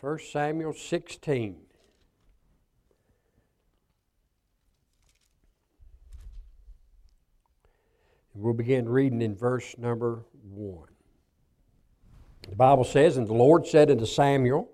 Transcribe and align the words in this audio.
1 0.00 0.18
Samuel 0.18 0.74
16. 0.74 1.56
We'll 8.34 8.52
begin 8.52 8.88
reading 8.88 9.22
in 9.22 9.36
verse 9.36 9.76
number 9.78 10.24
1. 10.50 10.88
The 12.48 12.56
Bible 12.56 12.84
says, 12.84 13.16
And 13.16 13.28
the 13.28 13.34
Lord 13.34 13.66
said 13.66 13.90
unto 13.90 14.06
Samuel, 14.06 14.68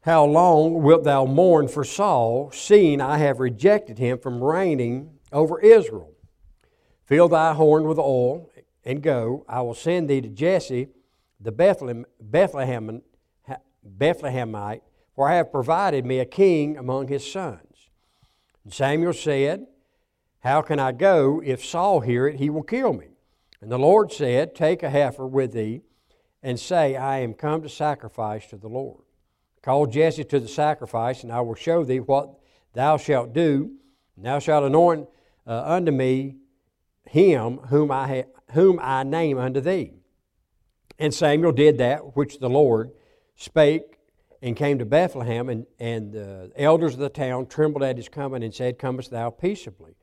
How 0.00 0.24
long 0.24 0.82
wilt 0.82 1.04
thou 1.04 1.26
mourn 1.26 1.68
for 1.68 1.84
Saul, 1.84 2.50
seeing 2.52 3.00
I 3.00 3.18
have 3.18 3.38
rejected 3.38 3.98
him 3.98 4.18
from 4.18 4.42
reigning 4.42 5.18
over 5.32 5.60
Israel? 5.60 6.12
Fill 7.04 7.28
thy 7.28 7.52
horn 7.52 7.84
with 7.84 7.98
oil, 7.98 8.50
and 8.84 9.02
go. 9.02 9.44
I 9.48 9.60
will 9.60 9.74
send 9.74 10.08
thee 10.08 10.22
to 10.22 10.28
Jesse 10.28 10.88
the 11.40 11.52
Bethlehem, 11.52 12.06
Bethlehem, 12.20 13.02
Bethlehemite, 13.86 14.82
for 15.14 15.28
I 15.28 15.36
have 15.36 15.52
provided 15.52 16.04
me 16.04 16.18
a 16.18 16.24
king 16.24 16.76
among 16.76 17.08
his 17.08 17.30
sons. 17.30 17.90
And 18.64 18.72
Samuel 18.72 19.12
said, 19.12 19.66
How 20.40 20.62
can 20.62 20.78
I 20.78 20.92
go? 20.92 21.42
If 21.44 21.64
Saul 21.64 22.00
hear 22.00 22.26
it, 22.26 22.36
he 22.36 22.50
will 22.50 22.62
kill 22.62 22.92
me. 22.92 23.08
And 23.60 23.70
the 23.70 23.78
Lord 23.78 24.12
said, 24.12 24.54
Take 24.54 24.82
a 24.82 24.90
heifer 24.90 25.26
with 25.26 25.52
thee, 25.52 25.82
and 26.42 26.58
say, 26.58 26.96
I 26.96 27.18
am 27.18 27.34
come 27.34 27.62
to 27.62 27.68
sacrifice 27.68 28.46
to 28.48 28.56
the 28.56 28.68
Lord. 28.68 29.04
Call 29.62 29.86
Jesse 29.86 30.24
to 30.24 30.40
the 30.40 30.48
sacrifice, 30.48 31.22
and 31.22 31.32
I 31.32 31.40
will 31.40 31.54
show 31.54 31.84
thee 31.84 32.00
what 32.00 32.34
thou 32.74 32.96
shalt 32.98 33.32
do. 33.32 33.70
And 34.16 34.26
thou 34.26 34.38
shalt 34.38 34.64
anoint 34.64 35.08
uh, 35.46 35.62
unto 35.64 35.92
me 35.92 36.36
him 37.06 37.58
whom 37.68 37.90
I, 37.90 38.08
ha- 38.08 38.30
whom 38.52 38.78
I 38.82 39.02
name 39.02 39.38
unto 39.38 39.60
thee. 39.60 39.92
And 40.98 41.12
Samuel 41.12 41.52
did 41.52 41.78
that 41.78 42.16
which 42.16 42.38
the 42.38 42.50
Lord 42.50 42.92
spake 43.36 43.98
and 44.42 44.56
came 44.56 44.78
to 44.78 44.84
Bethlehem, 44.84 45.48
and, 45.48 45.66
and 45.78 46.12
the 46.12 46.52
elders 46.56 46.94
of 46.94 47.00
the 47.00 47.08
town 47.08 47.46
trembled 47.46 47.82
at 47.82 47.96
his 47.96 48.08
coming 48.08 48.42
and 48.42 48.54
said, 48.54 48.78
Comest 48.78 49.10
thou 49.10 49.30
peaceably? 49.30 49.96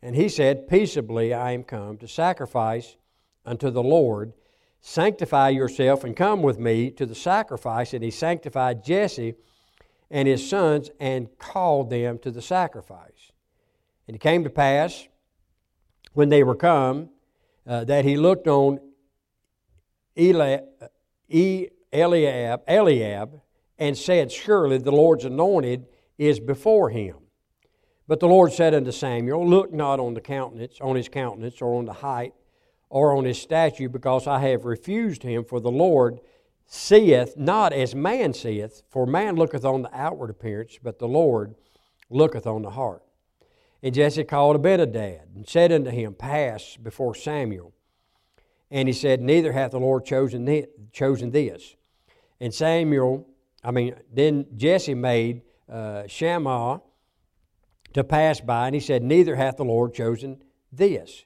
And 0.00 0.16
he 0.16 0.28
said, 0.28 0.66
Peaceably 0.66 1.34
I 1.34 1.52
am 1.52 1.62
come 1.62 1.98
to 1.98 2.08
sacrifice 2.08 2.96
unto 3.44 3.70
the 3.70 3.82
Lord. 3.82 4.32
Sanctify 4.80 5.50
yourself 5.50 6.04
and 6.04 6.16
come 6.16 6.42
with 6.42 6.58
me 6.58 6.90
to 6.92 7.06
the 7.06 7.14
sacrifice. 7.14 7.92
And 7.94 8.02
he 8.02 8.10
sanctified 8.10 8.82
Jesse 8.82 9.34
and 10.10 10.26
his 10.26 10.48
sons 10.48 10.90
and 10.98 11.28
called 11.38 11.90
them 11.90 12.18
to 12.20 12.30
the 12.30 12.42
sacrifice. 12.42 13.30
And 14.06 14.16
it 14.16 14.20
came 14.20 14.42
to 14.44 14.50
pass, 14.50 15.06
when 16.14 16.28
they 16.30 16.42
were 16.42 16.56
come, 16.56 17.10
uh, 17.66 17.84
that 17.84 18.04
he 18.04 18.16
looked 18.16 18.48
on 18.48 18.80
Eliab, 21.92 22.62
Eliab 22.66 23.40
and 23.78 23.98
said, 23.98 24.30
Surely 24.30 24.78
the 24.78 24.92
Lord's 24.92 25.24
anointed 25.24 25.86
is 26.18 26.40
before 26.40 26.90
him. 26.90 27.16
But 28.06 28.20
the 28.20 28.28
Lord 28.28 28.52
said 28.52 28.74
unto 28.74 28.92
Samuel, 28.92 29.48
Look 29.48 29.72
not 29.72 30.00
on 30.00 30.14
the 30.14 30.20
countenance, 30.20 30.78
on 30.80 30.96
his 30.96 31.08
countenance, 31.08 31.60
or 31.60 31.76
on 31.76 31.84
the 31.84 31.92
height, 31.92 32.34
or 32.90 33.16
on 33.16 33.24
his 33.24 33.40
statue, 33.40 33.88
because 33.88 34.26
I 34.26 34.40
have 34.40 34.64
refused 34.64 35.22
him. 35.22 35.44
For 35.44 35.60
the 35.60 35.70
Lord 35.70 36.20
seeth 36.66 37.36
not 37.36 37.72
as 37.72 37.94
man 37.94 38.34
seeth, 38.34 38.82
for 38.88 39.06
man 39.06 39.36
looketh 39.36 39.64
on 39.64 39.82
the 39.82 39.94
outward 39.94 40.30
appearance, 40.30 40.78
but 40.82 40.98
the 40.98 41.08
Lord 41.08 41.54
looketh 42.10 42.46
on 42.46 42.62
the 42.62 42.70
heart. 42.70 43.02
And 43.82 43.94
Jesse 43.94 44.24
called 44.24 44.56
Abinadab 44.56 45.34
and 45.34 45.48
said 45.48 45.72
unto 45.72 45.90
him, 45.90 46.14
Pass 46.14 46.76
before 46.80 47.14
Samuel. 47.14 47.72
And 48.70 48.88
he 48.88 48.92
said, 48.92 49.20
Neither 49.20 49.52
hath 49.52 49.72
the 49.72 49.80
Lord 49.80 50.04
chosen, 50.04 50.66
chosen 50.92 51.30
this. 51.30 51.74
And 52.42 52.52
Samuel, 52.52 53.24
I 53.62 53.70
mean, 53.70 53.94
then 54.12 54.46
Jesse 54.56 54.94
made 54.94 55.42
uh, 55.70 56.08
Shammah 56.08 56.82
to 57.92 58.02
pass 58.02 58.40
by, 58.40 58.66
and 58.66 58.74
he 58.74 58.80
said, 58.80 59.04
Neither 59.04 59.36
hath 59.36 59.58
the 59.58 59.64
Lord 59.64 59.94
chosen 59.94 60.42
this. 60.72 61.24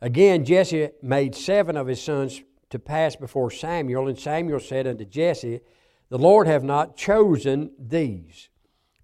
Again, 0.00 0.42
Jesse 0.42 0.88
made 1.02 1.34
seven 1.34 1.76
of 1.76 1.86
his 1.86 2.02
sons 2.02 2.42
to 2.70 2.78
pass 2.78 3.14
before 3.14 3.50
Samuel, 3.50 4.08
and 4.08 4.18
Samuel 4.18 4.58
said 4.58 4.86
unto 4.86 5.04
Jesse, 5.04 5.60
The 6.08 6.16
Lord 6.18 6.46
have 6.46 6.64
not 6.64 6.96
chosen 6.96 7.72
these. 7.78 8.48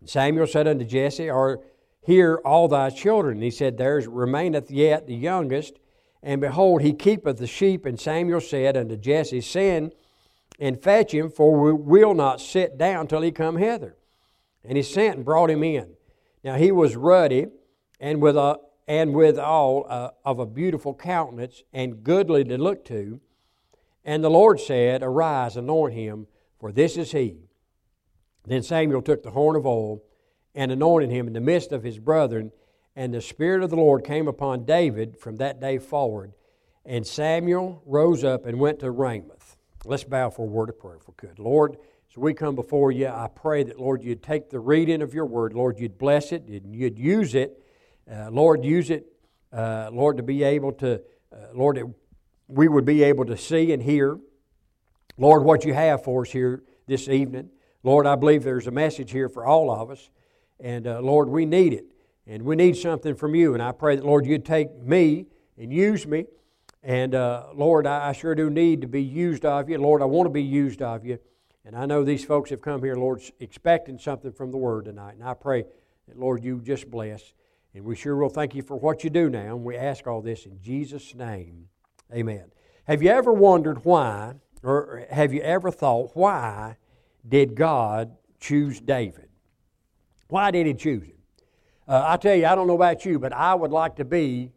And 0.01 0.09
Samuel 0.09 0.47
said 0.47 0.67
unto 0.67 0.87
Jesse, 0.87 1.29
Are 1.29 1.61
here 2.01 2.41
all 2.43 2.69
thy 2.69 2.89
children? 2.89 3.37
And 3.37 3.45
he 3.45 3.51
said, 3.51 3.77
There 3.77 4.01
remaineth 4.09 4.71
yet 4.71 5.07
the 5.07 5.15
youngest 5.15 5.79
and 6.23 6.41
behold, 6.41 6.83
he 6.83 6.93
keepeth 6.93 7.39
the 7.39 7.47
sheep. 7.47 7.87
And 7.87 7.99
Samuel 7.99 8.41
said 8.41 8.77
unto 8.77 8.97
Jesse, 8.97 9.41
Send 9.41 9.93
and 10.61 10.81
fetch 10.81 11.13
him, 11.13 11.31
for 11.31 11.59
we 11.59 11.73
will 11.73 12.15
not 12.15 12.41
sit 12.41 12.79
down 12.79 13.09
till 13.09 13.23
he 13.23 13.33
come 13.33 13.57
hither. 13.57 13.97
And 14.63 14.77
he 14.77 14.83
sent 14.83 15.17
and 15.17 15.25
brought 15.25 15.51
him 15.51 15.65
in. 15.65 15.95
Now 16.45 16.57
he 16.57 16.71
was 16.71 16.95
ruddy 16.95 17.47
and 17.99 18.21
with 18.21 18.37
a 18.37 18.59
and 18.87 19.15
withal 19.15 19.87
uh, 19.89 20.11
of 20.25 20.41
a 20.41 20.47
beautiful 20.47 20.93
countenance 20.93 21.63
and 21.73 22.03
goodly 22.03 22.43
to 22.43 22.59
look 22.59 22.85
to. 22.85 23.21
And 24.05 24.25
the 24.25 24.31
Lord 24.31 24.59
said, 24.59 25.01
Arise, 25.01 25.57
anoint 25.57 25.95
him, 25.95 26.27
for 26.59 26.73
this 26.73 26.97
is 26.97 27.13
he. 27.13 27.37
Then 28.47 28.65
Samuel 28.65 29.01
took 29.01 29.23
the 29.23 29.31
horn 29.31 29.55
of 29.55 29.65
oil 29.65 30.03
and 30.57 30.73
anointed 30.73 31.11
him 31.11 31.29
in 31.29 31.35
the 31.35 31.41
midst 31.41 31.71
of 31.71 31.85
his 31.85 32.01
brethren. 32.01 32.51
And 32.97 33.15
the 33.15 33.21
Spirit 33.21 33.63
of 33.63 33.71
the 33.71 33.77
Lord 33.77 34.03
came 34.03 34.27
upon 34.27 34.65
David 34.65 35.17
from 35.17 35.37
that 35.37 35.61
day 35.61 35.79
forward. 35.79 36.33
And 36.85 37.07
Samuel 37.07 37.83
rose 37.87 38.25
up 38.25 38.45
and 38.45 38.59
went 38.59 38.81
to 38.81 38.91
Ramoth. 38.91 39.57
Let's 39.85 40.05
bow 40.05 40.29
for 40.29 40.43
a 40.43 40.47
word 40.47 40.69
of 40.69 40.79
prayer 40.79 40.97
if 40.97 41.09
we 41.09 41.15
could. 41.17 41.39
Lord, 41.39 41.77
as 42.11 42.17
we 42.17 42.35
come 42.35 42.55
before 42.55 42.93
you, 42.93 43.09
I 43.09 43.29
pray 43.35 43.63
that, 43.63 43.81
Lord, 43.81 44.03
you'd 44.03 44.23
take 44.23 44.51
the 44.51 44.61
reading 44.61 45.01
of 45.01 45.15
your 45.15 45.25
word. 45.25 45.55
Lord, 45.55 45.79
you'd 45.79 45.97
bless 45.97 46.33
it, 46.33 46.43
and 46.45 46.75
you'd 46.77 46.99
use 46.99 47.35
it. 47.35 47.63
Uh, 48.11 48.31
Lord, 48.31 48.65
use 48.65 48.91
it, 48.91 49.07
uh, 49.53 49.89
Lord, 49.93 50.19
to 50.19 50.23
be 50.23 50.43
able 50.43 50.73
to, 50.73 51.01
uh, 51.33 51.37
Lord, 51.55 51.79
it, 51.79 51.87
we 52.47 52.69
would 52.69 52.85
be 52.85 53.03
able 53.05 53.25
to 53.25 53.37
see 53.39 53.73
and 53.73 53.83
hear, 53.83 54.19
Lord, 55.17 55.45
what 55.45 55.65
you 55.65 55.73
have 55.73 56.05
for 56.05 56.23
us 56.23 56.31
here 56.31 56.63
this 56.87 57.09
evening. 57.09 57.49
Lord, 57.83 58.07
I 58.07 58.17
believe 58.17 58.43
there's 58.43 58.67
a 58.67 58.73
message 58.73 59.13
here 59.13 59.29
for 59.29 59.47
all 59.47 59.71
of 59.71 59.91
us. 59.91 60.11
And 60.59 60.87
uh, 60.87 61.01
Lord, 61.01 61.29
we 61.29 61.47
need 61.47 61.73
it. 61.73 61.87
And 62.27 62.43
we 62.43 62.55
need 62.55 62.77
something 62.77 63.15
from 63.15 63.35
you. 63.35 63.55
And 63.55 63.63
I 63.63 63.73
pray 63.73 63.97
that, 63.97 64.05
Lord, 64.05 64.27
you'd 64.27 64.45
take 64.45 64.77
me 64.83 65.27
and 65.57 65.73
use 65.73 66.07
me. 66.07 66.27
And 66.83 67.15
uh, 67.15 67.47
Lord, 67.55 67.87
I, 67.87 68.09
I 68.09 68.13
sure 68.13 68.35
do 68.35 68.49
need 68.49 68.81
to 68.81 68.87
be 68.87 69.03
used 69.03 69.45
of 69.45 69.69
you. 69.69 69.79
Lord, 69.79 70.03
I 70.03 70.07
want 70.07 70.27
to 70.27 70.31
be 70.31 70.43
used 70.43 70.81
of 70.83 71.05
you. 71.05 71.19
And 71.65 71.77
I 71.77 71.87
know 71.87 72.05
these 72.05 72.25
folks 72.25 72.51
have 72.51 72.63
come 72.63 72.83
here, 72.83 72.95
Lord, 72.95 73.23
expecting 73.39 73.99
something 73.99 74.33
from 74.33 74.51
the 74.51 74.57
Word 74.57 74.87
tonight. 74.87 75.15
And 75.15 75.23
I 75.23 75.35
pray 75.35 75.65
that, 76.09 76.19
Lord, 76.19 76.43
you 76.43 76.61
just 76.61 76.91
bless. 76.91 77.35
And 77.75 77.85
we 77.85 77.95
sure 77.95 78.17
will 78.17 78.31
thank 78.31 78.55
you 78.55 78.63
for 78.63 78.77
what 78.77 79.05
you 79.05 79.11
do 79.11 79.29
now. 79.29 79.57
And 79.57 79.65
we 79.65 79.77
ask 79.77 80.07
all 80.07 80.23
this 80.23 80.47
in 80.47 80.61
Jesus' 80.61 81.15
name. 81.15 81.69
Amen. 82.13 82.47
Have 82.85 83.03
you 83.03 83.11
ever 83.11 83.33
wondered 83.33 83.85
why, 83.85 84.35
or 84.63 85.07
have 85.11 85.33
you 85.33 85.43
ever 85.43 85.71
thought, 85.71 86.11
why 86.15 86.77
did 87.29 87.55
God 87.55 88.17
choose 88.41 88.81
David? 88.81 89.29
Why 90.29 90.51
did 90.51 90.67
he 90.67 90.75
choose 90.75 91.05
him? 91.05 91.19
Uh, 91.87 92.05
I 92.07 92.17
tell 92.17 92.35
you, 92.35 92.47
I 92.47 92.55
don't 92.55 92.67
know 92.67 92.75
about 92.75 93.05
you, 93.05 93.19
but 93.19 93.33
I 93.33 93.55
would 93.55 93.71
like 93.71 93.97
to 93.97 94.05
be 94.05 94.51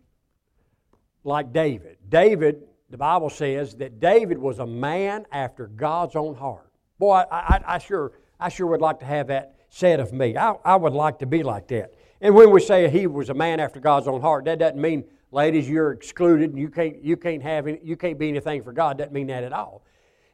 like 1.23 1.51
David. 1.51 1.97
David, 2.13 2.61
the 2.91 2.97
Bible 2.97 3.31
says 3.31 3.73
that 3.77 3.99
David 3.99 4.37
was 4.37 4.59
a 4.59 4.67
man 4.67 5.25
after 5.31 5.65
God's 5.65 6.15
own 6.15 6.35
heart. 6.35 6.69
Boy, 6.99 7.23
I, 7.31 7.37
I, 7.37 7.61
I 7.65 7.77
sure, 7.79 8.11
I 8.39 8.49
sure 8.49 8.67
would 8.67 8.81
like 8.81 8.99
to 8.99 9.05
have 9.05 9.27
that 9.27 9.55
said 9.69 9.99
of 9.99 10.13
me. 10.13 10.37
I, 10.37 10.53
I 10.63 10.75
would 10.75 10.93
like 10.93 11.17
to 11.19 11.25
be 11.25 11.41
like 11.41 11.67
that. 11.69 11.95
And 12.21 12.35
when 12.35 12.51
we 12.51 12.61
say 12.61 12.87
he 12.87 13.07
was 13.07 13.31
a 13.31 13.33
man 13.33 13.59
after 13.59 13.79
God's 13.79 14.07
own 14.07 14.21
heart, 14.21 14.45
that 14.45 14.59
doesn't 14.59 14.79
mean, 14.79 15.05
ladies, 15.31 15.67
you're 15.67 15.91
excluded 15.91 16.51
and 16.51 16.59
you 16.59 16.69
can't, 16.69 17.03
you 17.03 17.17
can't 17.17 17.41
have 17.41 17.65
any, 17.65 17.79
you 17.83 17.97
can't 17.97 18.19
be 18.19 18.29
anything 18.29 18.61
for 18.61 18.73
God. 18.73 18.99
Doesn't 18.99 19.11
mean 19.11 19.27
that 19.27 19.43
at 19.43 19.51
all. 19.51 19.83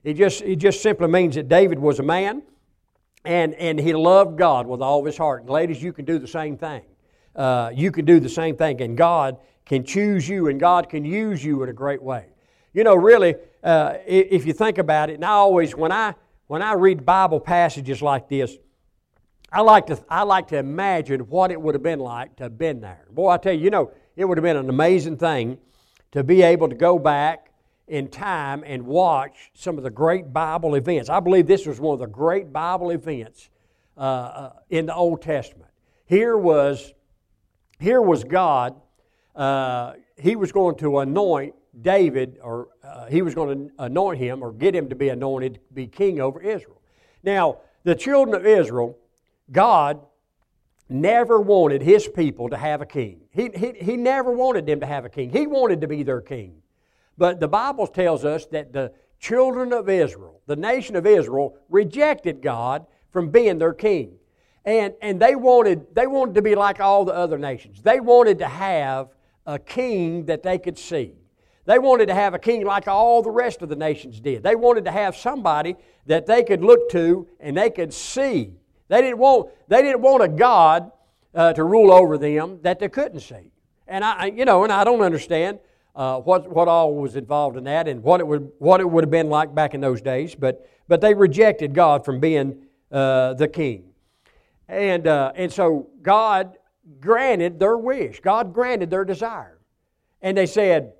It 0.04 0.16
just, 0.16 0.42
it 0.42 0.58
just 0.58 0.84
simply 0.84 1.08
means 1.08 1.36
that 1.36 1.48
David 1.48 1.80
was 1.80 2.00
a 2.00 2.04
man 2.04 2.44
and, 3.24 3.54
and 3.54 3.80
he 3.80 3.94
loved 3.94 4.38
God 4.38 4.68
with 4.68 4.82
all 4.82 5.00
of 5.00 5.06
his 5.06 5.18
heart. 5.18 5.44
And 5.44 5.50
ladies, 5.50 5.82
you 5.82 5.94
can 5.94 6.04
do 6.04 6.20
the 6.20 6.28
same 6.28 6.58
thing. 6.58 6.82
Uh, 7.34 7.72
you 7.74 7.90
can 7.90 8.04
do 8.04 8.20
the 8.20 8.28
same 8.28 8.58
thing, 8.58 8.82
and 8.82 8.98
God 8.98 9.38
can 9.70 9.86
choose 9.86 10.28
you, 10.28 10.48
and 10.48 10.60
God 10.60 10.90
can 10.90 11.06
use 11.06 11.42
you 11.42 11.64
in 11.64 11.70
a 11.70 11.74
great 11.74 12.02
way. 12.02 12.26
You 12.74 12.84
know, 12.84 12.96
really, 12.96 13.36
uh, 13.64 13.94
if 14.06 14.46
you 14.46 14.52
think 14.52 14.80
about 14.80 15.10
it, 15.10 15.14
and 15.14 15.24
I 15.24 15.30
always, 15.30 15.76
when 15.76 15.94
I 15.94 16.16
when 16.48 16.62
I 16.62 16.74
read 16.74 17.06
Bible 17.06 17.40
passages 17.40 18.02
like 18.02 18.28
this, 18.28 18.58
I 19.52 19.62
like 19.62 19.86
to 19.88 20.04
I 20.10 20.24
like 20.24 20.48
to 20.50 20.58
imagine 20.58 21.22
what 21.22 21.52
it 21.52 21.62
would 21.62 21.76
have 21.76 21.84
been 21.84 22.00
like 22.00 22.36
to 22.38 22.44
have 22.44 22.58
been 22.58 22.82
there. 22.82 23.06
Boy, 23.12 23.30
I 23.30 23.38
tell 23.38 23.54
you, 23.54 23.64
you 23.64 23.70
know, 23.70 23.92
it 24.16 24.26
would 24.26 24.38
have 24.38 24.44
been 24.44 24.58
an 24.58 24.70
amazing 24.70 25.18
thing 25.18 25.60
to 26.12 26.24
be 26.24 26.42
able 26.42 26.68
to 26.68 26.76
go 26.76 27.00
back 27.00 27.52
in 27.88 28.08
time 28.08 28.64
and 28.66 28.84
watch 28.86 29.52
some 29.54 29.78
of 29.78 29.84
the 29.84 29.90
great 29.90 30.34
Bible 30.34 30.76
events. 30.76 31.10
I 31.10 31.20
believe 31.20 31.48
this 31.48 31.66
was 31.66 31.80
one 31.80 31.94
of 31.94 32.00
the 32.00 32.08
great 32.08 32.52
Bible 32.52 32.90
events 32.92 33.50
uh, 33.98 34.02
uh, 34.02 34.54
in 34.70 34.88
the 34.88 34.96
Old 34.96 35.22
Testament. 35.22 35.70
Here 36.06 36.38
was, 36.38 36.94
here 37.80 38.02
was 38.02 38.24
God. 38.24 38.76
Uh, 39.40 39.94
he 40.18 40.36
was 40.36 40.52
going 40.52 40.76
to 40.76 41.00
anoint 41.00 41.56
David, 41.82 42.40
or 42.44 42.68
uh, 42.84 43.06
he 43.06 43.22
was 43.22 43.34
going 43.34 43.70
to 43.70 43.74
anoint 43.80 44.20
him 44.20 44.44
or 44.44 44.52
get 44.52 44.76
him 44.76 44.90
to 44.90 44.96
be 44.96 45.08
anointed 45.08 45.54
to 45.54 45.74
be 45.74 45.88
king 45.88 46.20
over 46.20 46.42
Israel. 46.42 46.82
Now, 47.24 47.60
the 47.86 47.96
children 47.96 48.36
of 48.36 48.46
Israel, 48.46 48.98
God 49.50 50.02
never 50.90 51.40
wanted 51.40 51.82
his 51.82 52.06
people 52.06 52.50
to 52.50 52.58
have 52.58 52.82
a 52.82 52.86
king. 52.86 53.22
He, 53.32 53.50
he, 53.56 53.72
he 53.80 53.96
never 53.96 54.34
wanted 54.34 54.66
them 54.66 54.82
to 54.82 54.86
have 54.86 55.06
a 55.06 55.10
king. 55.10 55.30
He 55.30 55.48
wanted 55.48 55.80
to 55.80 55.88
be 55.88 56.04
their 56.04 56.20
king. 56.20 56.62
But 57.18 57.40
the 57.40 57.48
Bible 57.48 57.88
tells 57.88 58.26
us 58.26 58.46
that 58.48 58.74
the 58.74 58.92
children 59.22 59.72
of 59.72 59.88
Israel, 59.88 60.42
the 60.48 60.58
nation 60.58 60.98
of 60.98 61.06
Israel, 61.06 61.56
rejected 61.70 62.42
God 62.42 62.86
from 63.10 63.30
being 63.30 63.58
their 63.58 63.74
king. 63.74 64.18
And, 64.66 64.96
and 65.02 65.18
they, 65.18 65.36
wanted, 65.36 65.96
they 65.96 66.08
wanted 66.08 66.36
to 66.36 66.42
be 66.42 66.56
like 66.56 66.82
all 66.82 67.06
the 67.06 67.14
other 67.14 67.38
nations. 67.38 67.82
They 67.82 68.02
wanted 68.02 68.40
to 68.40 68.48
have 68.48 69.08
a 69.50 69.58
king 69.58 70.26
that 70.26 70.44
they 70.44 70.60
could 70.60 70.78
see. 70.78 71.14
They 71.66 71.80
wanted 71.80 72.06
to 72.08 72.14
have 72.14 72.36
a 72.36 72.40
king 72.40 72.66
like 72.66 72.88
all 72.88 73.24
the 73.24 73.32
rest 73.32 73.64
of 73.64 73.70
the 73.70 73.76
nations 73.76 74.20
did. 74.20 74.44
They 74.44 74.56
wanted 74.56 74.86
to 74.86 74.92
have 74.92 75.16
somebody 75.16 75.76
that 76.06 76.28
they 76.28 76.44
could 76.44 76.64
look 76.64 76.90
to 76.92 77.28
and 77.40 77.58
they 77.58 77.72
could 77.72 77.92
see. 77.92 78.54
They 78.90 79.02
didn't 79.02 79.18
want, 79.18 79.50
they 79.68 79.82
didn't 79.82 80.02
want 80.02 80.22
a 80.22 80.28
God 80.28 80.92
uh, 81.34 81.54
to 81.54 81.64
rule 81.64 81.92
over 81.92 82.18
them 82.18 82.60
that 82.62 82.78
they 82.78 82.90
couldn't 82.90 83.22
see. 83.22 83.52
And 83.88 84.04
I, 84.04 84.28
you 84.28 84.46
know, 84.46 84.64
and 84.64 84.72
I 84.72 84.84
don't 84.84 85.02
understand 85.02 85.58
uh, 85.96 86.20
what, 86.20 86.48
what 86.48 86.68
all 86.68 86.94
was 86.94 87.16
involved 87.16 87.58
in 87.58 87.64
that 87.64 87.88
and 87.88 88.04
what 88.04 88.20
it 88.20 88.28
would, 88.28 88.52
what 88.60 88.82
it 88.82 88.90
would 88.90 89.04
have 89.04 89.12
been 89.12 89.30
like 89.30 89.56
back 89.56 89.74
in 89.74 89.82
those 89.82 90.02
days. 90.02 90.36
But, 90.36 90.70
but 90.88 91.02
they 91.02 91.16
rejected 91.16 91.74
God 91.74 92.06
from 92.06 92.20
being 92.20 92.66
uh, 92.92 93.34
the 93.34 93.48
king. 93.48 93.86
And, 94.68 95.08
uh, 95.08 95.32
and 95.36 95.52
so 95.52 95.90
God 96.04 96.59
granted 97.00 97.60
their 97.60 97.78
wish. 97.78 98.20
God 98.20 98.54
granted 98.54 98.90
their 98.90 99.06
desire. 99.06 99.60
And 100.22 100.38
they 100.38 100.46
said, 100.46 100.94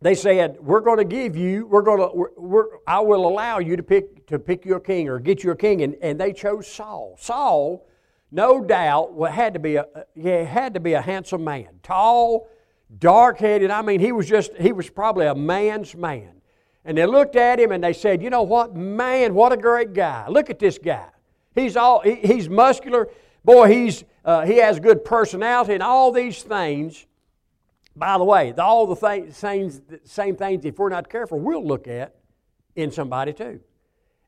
they 0.00 0.14
said, 0.14 0.58
"We're 0.60 0.80
going 0.80 0.98
to 0.98 1.04
give 1.04 1.36
you. 1.36 1.66
We're 1.66 1.82
going 1.82 1.98
to. 1.98 2.10
We're, 2.14 2.30
we're, 2.36 2.64
I 2.86 3.00
will 3.00 3.26
allow 3.26 3.58
you 3.58 3.76
to 3.76 3.82
pick 3.82 4.26
to 4.28 4.38
pick 4.38 4.64
your 4.64 4.78
king 4.78 5.08
or 5.08 5.18
get 5.18 5.42
your 5.42 5.56
king." 5.56 5.82
And, 5.82 5.96
and 6.00 6.20
they 6.20 6.32
chose 6.32 6.68
Saul. 6.68 7.16
Saul, 7.18 7.88
no 8.30 8.62
doubt, 8.62 9.12
had 9.30 9.54
to 9.54 9.58
be 9.58 9.74
a 9.74 9.86
he 10.14 10.28
had 10.28 10.74
to 10.74 10.80
be 10.80 10.92
a 10.92 11.00
handsome 11.00 11.42
man, 11.42 11.80
tall, 11.82 12.48
dark-headed. 12.98 13.72
I 13.72 13.82
mean, 13.82 13.98
he 13.98 14.12
was 14.12 14.28
just 14.28 14.52
he 14.56 14.70
was 14.70 14.88
probably 14.88 15.26
a 15.26 15.34
man's 15.34 15.96
man. 15.96 16.30
And 16.84 16.96
they 16.96 17.04
looked 17.04 17.34
at 17.34 17.58
him 17.58 17.72
and 17.72 17.82
they 17.82 17.92
said, 17.92 18.22
"You 18.22 18.30
know 18.30 18.44
what, 18.44 18.76
man? 18.76 19.34
What 19.34 19.52
a 19.52 19.56
great 19.56 19.94
guy! 19.94 20.28
Look 20.28 20.48
at 20.48 20.60
this 20.60 20.78
guy. 20.78 21.08
He's 21.56 21.76
all 21.76 22.02
he, 22.02 22.14
he's 22.14 22.48
muscular. 22.48 23.08
Boy, 23.44 23.68
he's 23.68 24.04
uh, 24.24 24.44
he 24.44 24.56
has 24.56 24.80
good 24.80 25.04
personality 25.04 25.74
and 25.74 25.82
all 25.82 26.12
these 26.12 26.42
things." 26.42 27.06
By 27.96 28.16
the 28.16 28.24
way, 28.24 28.52
all 28.52 28.86
the 28.86 28.94
th- 28.94 29.32
same, 29.32 29.72
same 30.04 30.36
things, 30.36 30.64
if 30.64 30.78
we're 30.78 30.88
not 30.88 31.10
careful, 31.10 31.40
we'll 31.40 31.66
look 31.66 31.88
at 31.88 32.14
in 32.76 32.92
somebody 32.92 33.32
too. 33.32 33.60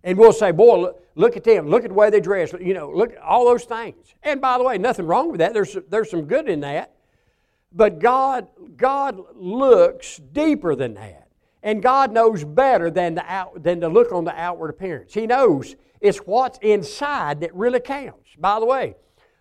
And 0.02 0.18
we'll 0.18 0.32
say, 0.32 0.50
boy, 0.50 0.80
look, 0.80 1.06
look, 1.14 1.36
at 1.36 1.44
them. 1.44 1.68
Look 1.68 1.84
at 1.84 1.90
the 1.90 1.94
way 1.94 2.10
they 2.10 2.20
dress. 2.20 2.52
You 2.60 2.74
know, 2.74 2.90
look 2.90 3.12
at 3.12 3.18
all 3.18 3.44
those 3.44 3.64
things. 3.64 4.14
And 4.22 4.40
by 4.40 4.58
the 4.58 4.64
way, 4.64 4.78
nothing 4.78 5.06
wrong 5.06 5.30
with 5.30 5.38
that. 5.38 5.54
There's, 5.54 5.76
there's 5.88 6.10
some 6.10 6.22
good 6.22 6.48
in 6.48 6.60
that. 6.60 6.94
But 7.72 8.00
God, 8.00 8.48
God 8.76 9.20
looks 9.36 10.16
deeper 10.32 10.74
than 10.74 10.94
that. 10.94 11.28
And 11.62 11.82
God 11.82 12.12
knows 12.12 12.42
better 12.42 12.90
than, 12.90 13.14
the 13.14 13.24
out, 13.30 13.62
than 13.62 13.80
to 13.82 13.88
look 13.88 14.10
on 14.12 14.24
the 14.24 14.34
outward 14.34 14.70
appearance. 14.70 15.12
He 15.12 15.26
knows 15.26 15.76
it's 16.00 16.18
what's 16.18 16.58
inside 16.62 17.40
that 17.40 17.54
really 17.54 17.80
counts. 17.80 18.30
By 18.38 18.58
the 18.60 18.66
way, 18.66 18.94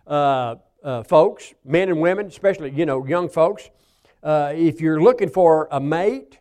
uh, 0.06 0.56
uh, 0.82 1.02
folks, 1.02 1.54
men 1.64 1.88
and 1.88 2.00
women, 2.00 2.26
especially, 2.26 2.70
you 2.70 2.86
know, 2.86 3.06
young 3.06 3.28
folks, 3.28 3.70
uh, 4.22 4.52
if 4.54 4.80
you're 4.80 5.00
looking 5.02 5.30
for 5.30 5.68
a 5.70 5.80
mate, 5.80 6.38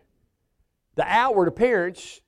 the 0.95 1.05
outward 1.05 1.47
appearance, 1.47 2.21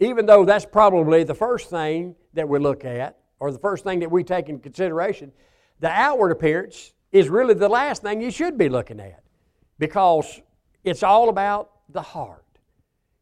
even 0.00 0.26
though 0.26 0.44
that's 0.44 0.66
probably 0.66 1.24
the 1.24 1.34
first 1.34 1.70
thing 1.70 2.14
that 2.34 2.48
we 2.48 2.58
look 2.58 2.84
at, 2.84 3.18
or 3.40 3.50
the 3.50 3.58
first 3.58 3.84
thing 3.84 4.00
that 4.00 4.10
we 4.10 4.22
take 4.22 4.48
in 4.48 4.58
consideration, 4.58 5.32
the 5.80 5.88
outward 5.88 6.30
appearance 6.30 6.92
is 7.12 7.28
really 7.28 7.54
the 7.54 7.68
last 7.68 8.02
thing 8.02 8.20
you 8.20 8.30
should 8.30 8.58
be 8.58 8.68
looking 8.68 9.00
at 9.00 9.22
because 9.78 10.40
it's 10.84 11.02
all 11.02 11.28
about 11.28 11.70
the 11.88 12.02
heart. 12.02 12.44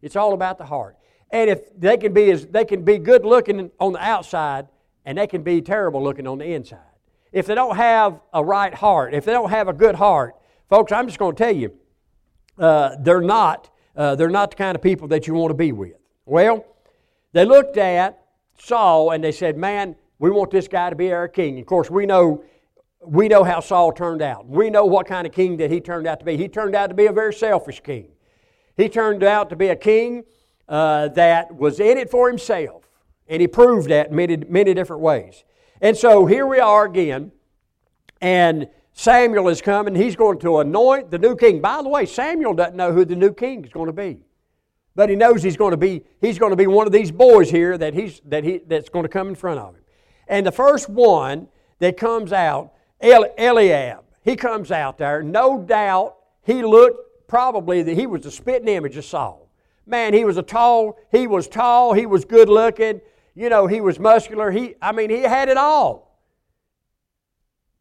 It's 0.02 0.16
all 0.16 0.32
about 0.34 0.58
the 0.58 0.64
heart. 0.64 0.95
And 1.30 1.50
if 1.50 1.78
they 1.78 1.96
can 1.96 2.12
be 2.12 2.30
as 2.30 2.46
they 2.46 2.64
can 2.64 2.84
be 2.84 2.98
good 2.98 3.24
looking 3.24 3.70
on 3.80 3.92
the 3.92 4.02
outside 4.02 4.68
and 5.04 5.18
they 5.18 5.26
can 5.26 5.42
be 5.42 5.60
terrible 5.60 6.02
looking 6.02 6.26
on 6.26 6.38
the 6.38 6.44
inside. 6.44 6.80
If 7.32 7.46
they 7.46 7.54
don't 7.54 7.76
have 7.76 8.20
a 8.32 8.44
right 8.44 8.72
heart, 8.72 9.14
if 9.14 9.24
they 9.24 9.32
don't 9.32 9.50
have 9.50 9.68
a 9.68 9.72
good 9.72 9.96
heart, 9.96 10.36
Folks, 10.68 10.90
I'm 10.90 11.06
just 11.06 11.18
going 11.18 11.36
to 11.36 11.44
tell 11.44 11.54
you, 11.54 11.72
uh, 12.58 12.96
they're 13.00 13.20
not 13.20 13.70
uh, 13.94 14.14
they're 14.14 14.28
not 14.28 14.50
the 14.50 14.56
kind 14.56 14.74
of 14.74 14.82
people 14.82 15.08
that 15.08 15.26
you 15.26 15.34
want 15.34 15.50
to 15.50 15.54
be 15.54 15.72
with. 15.72 15.94
Well, 16.26 16.66
they 17.32 17.44
looked 17.44 17.76
at 17.76 18.20
Saul 18.58 19.12
and 19.12 19.22
they 19.22 19.32
said, 19.32 19.56
"Man, 19.56 19.94
we 20.18 20.30
want 20.30 20.50
this 20.50 20.66
guy 20.66 20.90
to 20.90 20.96
be 20.96 21.12
our 21.12 21.28
king." 21.28 21.60
Of 21.60 21.66
course, 21.66 21.88
we 21.88 22.04
know 22.04 22.42
we 23.00 23.28
know 23.28 23.44
how 23.44 23.60
Saul 23.60 23.92
turned 23.92 24.22
out. 24.22 24.46
We 24.48 24.70
know 24.70 24.84
what 24.86 25.06
kind 25.06 25.24
of 25.26 25.32
king 25.32 25.56
that 25.58 25.70
he 25.70 25.80
turned 25.80 26.08
out 26.08 26.18
to 26.18 26.26
be. 26.26 26.36
He 26.36 26.48
turned 26.48 26.74
out 26.74 26.88
to 26.88 26.94
be 26.94 27.06
a 27.06 27.12
very 27.12 27.32
selfish 27.32 27.80
king. 27.80 28.08
He 28.76 28.88
turned 28.88 29.22
out 29.22 29.48
to 29.50 29.56
be 29.56 29.68
a 29.68 29.76
king 29.76 30.24
uh, 30.68 31.08
that 31.08 31.54
was 31.54 31.80
in 31.80 31.98
it 31.98 32.10
for 32.10 32.28
himself, 32.28 32.88
and 33.28 33.40
he 33.40 33.46
proved 33.46 33.88
that 33.90 34.12
many 34.12 34.36
many 34.36 34.74
different 34.74 35.02
ways. 35.02 35.44
And 35.80 35.96
so 35.96 36.26
here 36.26 36.46
we 36.46 36.58
are 36.58 36.84
again, 36.84 37.32
and 38.20 38.68
Samuel 38.92 39.48
is 39.50 39.60
coming. 39.60 39.94
He's 39.94 40.16
going 40.16 40.38
to 40.38 40.60
anoint 40.60 41.10
the 41.10 41.18
new 41.18 41.36
king. 41.36 41.60
By 41.60 41.82
the 41.82 41.88
way, 41.88 42.06
Samuel 42.06 42.54
doesn't 42.54 42.76
know 42.76 42.92
who 42.92 43.04
the 43.04 43.14
new 43.14 43.32
king 43.32 43.62
is 43.64 43.70
going 43.70 43.88
to 43.88 43.92
be. 43.92 44.20
But 44.94 45.10
he 45.10 45.16
knows 45.16 45.42
he's 45.42 45.58
going 45.58 45.72
to 45.72 45.76
be, 45.76 46.02
he's 46.22 46.38
going 46.38 46.50
to 46.50 46.56
be 46.56 46.66
one 46.66 46.86
of 46.86 46.92
these 46.94 47.12
boys 47.12 47.50
here 47.50 47.76
that 47.76 47.92
he's, 47.92 48.22
that 48.24 48.42
he, 48.42 48.62
that's 48.66 48.88
going 48.88 49.02
to 49.02 49.10
come 49.10 49.28
in 49.28 49.34
front 49.34 49.60
of 49.60 49.74
him. 49.74 49.82
And 50.26 50.46
the 50.46 50.52
first 50.52 50.88
one 50.88 51.48
that 51.78 51.98
comes 51.98 52.32
out, 52.32 52.72
Eliab, 53.02 54.04
he 54.24 54.34
comes 54.34 54.72
out 54.72 54.96
there. 54.96 55.22
No 55.22 55.60
doubt 55.60 56.16
he 56.42 56.62
looked 56.62 57.28
probably 57.28 57.82
that 57.82 57.94
he 57.94 58.06
was 58.06 58.24
a 58.24 58.30
spitting 58.30 58.68
image 58.68 58.96
of 58.96 59.04
Saul. 59.04 59.45
Man, 59.86 60.12
he 60.12 60.24
was 60.24 60.36
a 60.36 60.42
tall, 60.42 60.98
he 61.12 61.26
was 61.26 61.46
tall, 61.46 61.92
he 61.92 62.06
was 62.06 62.24
good 62.24 62.48
looking, 62.48 63.00
you 63.34 63.48
know, 63.48 63.66
he 63.66 63.80
was 63.80 64.00
muscular. 64.00 64.50
He, 64.50 64.74
I 64.82 64.92
mean, 64.92 65.10
he 65.10 65.20
had 65.20 65.48
it 65.48 65.56
all. 65.56 66.20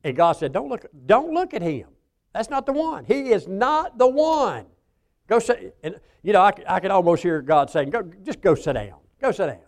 And 0.03 0.15
God 0.15 0.33
said, 0.33 0.53
Don't 0.53 0.69
look, 0.69 0.85
don't 1.05 1.33
look 1.33 1.53
at 1.53 1.61
him. 1.61 1.87
That's 2.33 2.49
not 2.49 2.65
the 2.65 2.73
one. 2.73 3.05
He 3.05 3.31
is 3.31 3.47
not 3.47 3.97
the 3.97 4.07
one. 4.07 4.65
Go 5.27 5.39
sit. 5.39 5.75
And, 5.81 5.95
you 6.21 6.33
know, 6.33 6.41
I, 6.41 6.51
I 6.67 6.79
can 6.79 6.91
almost 6.91 7.23
hear 7.23 7.41
God 7.41 7.69
saying, 7.69 7.91
go, 7.91 8.03
just 8.23 8.41
go 8.41 8.55
sit 8.55 8.73
down. 8.73 8.99
Go 9.21 9.31
sit 9.31 9.47
down. 9.47 9.59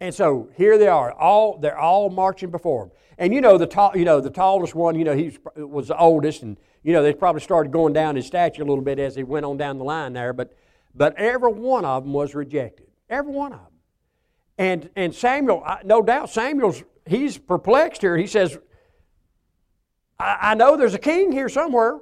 And 0.00 0.14
so 0.14 0.48
here 0.56 0.78
they 0.78 0.88
are, 0.88 1.12
all 1.12 1.58
they're 1.58 1.78
all 1.78 2.08
marching 2.08 2.50
before 2.50 2.84
him. 2.84 2.90
And 3.18 3.34
you 3.34 3.42
know 3.42 3.58
the 3.58 3.66
tall, 3.66 3.92
you 3.94 4.06
know 4.06 4.20
the 4.22 4.30
tallest 4.30 4.74
one, 4.74 4.94
you 4.94 5.04
know 5.04 5.14
he 5.14 5.36
was 5.56 5.88
the 5.88 5.98
oldest, 5.98 6.42
and 6.42 6.56
you 6.82 6.92
know 6.92 7.02
they 7.02 7.12
probably 7.12 7.40
started 7.40 7.72
going 7.72 7.92
down 7.92 8.16
his 8.16 8.26
stature 8.26 8.62
a 8.62 8.66
little 8.66 8.84
bit 8.84 8.98
as 8.98 9.14
he 9.14 9.22
went 9.22 9.46
on 9.46 9.56
down 9.56 9.78
the 9.78 9.84
line 9.84 10.12
there. 10.12 10.32
But 10.32 10.52
but 10.94 11.16
every 11.16 11.52
one 11.52 11.84
of 11.84 12.04
them 12.04 12.12
was 12.12 12.34
rejected, 12.34 12.86
every 13.08 13.32
one 13.32 13.52
of 13.52 13.58
them. 13.58 13.68
And 14.58 14.90
and 14.96 15.14
Samuel, 15.14 15.64
no 15.84 16.02
doubt, 16.02 16.30
Samuel's 16.30 16.82
he's 17.06 17.36
perplexed 17.36 18.00
here. 18.00 18.16
He 18.16 18.26
says, 18.26 18.58
I, 20.18 20.38
I 20.40 20.54
know 20.54 20.76
there's 20.76 20.94
a 20.94 20.98
king 20.98 21.32
here 21.32 21.48
somewhere. 21.48 21.98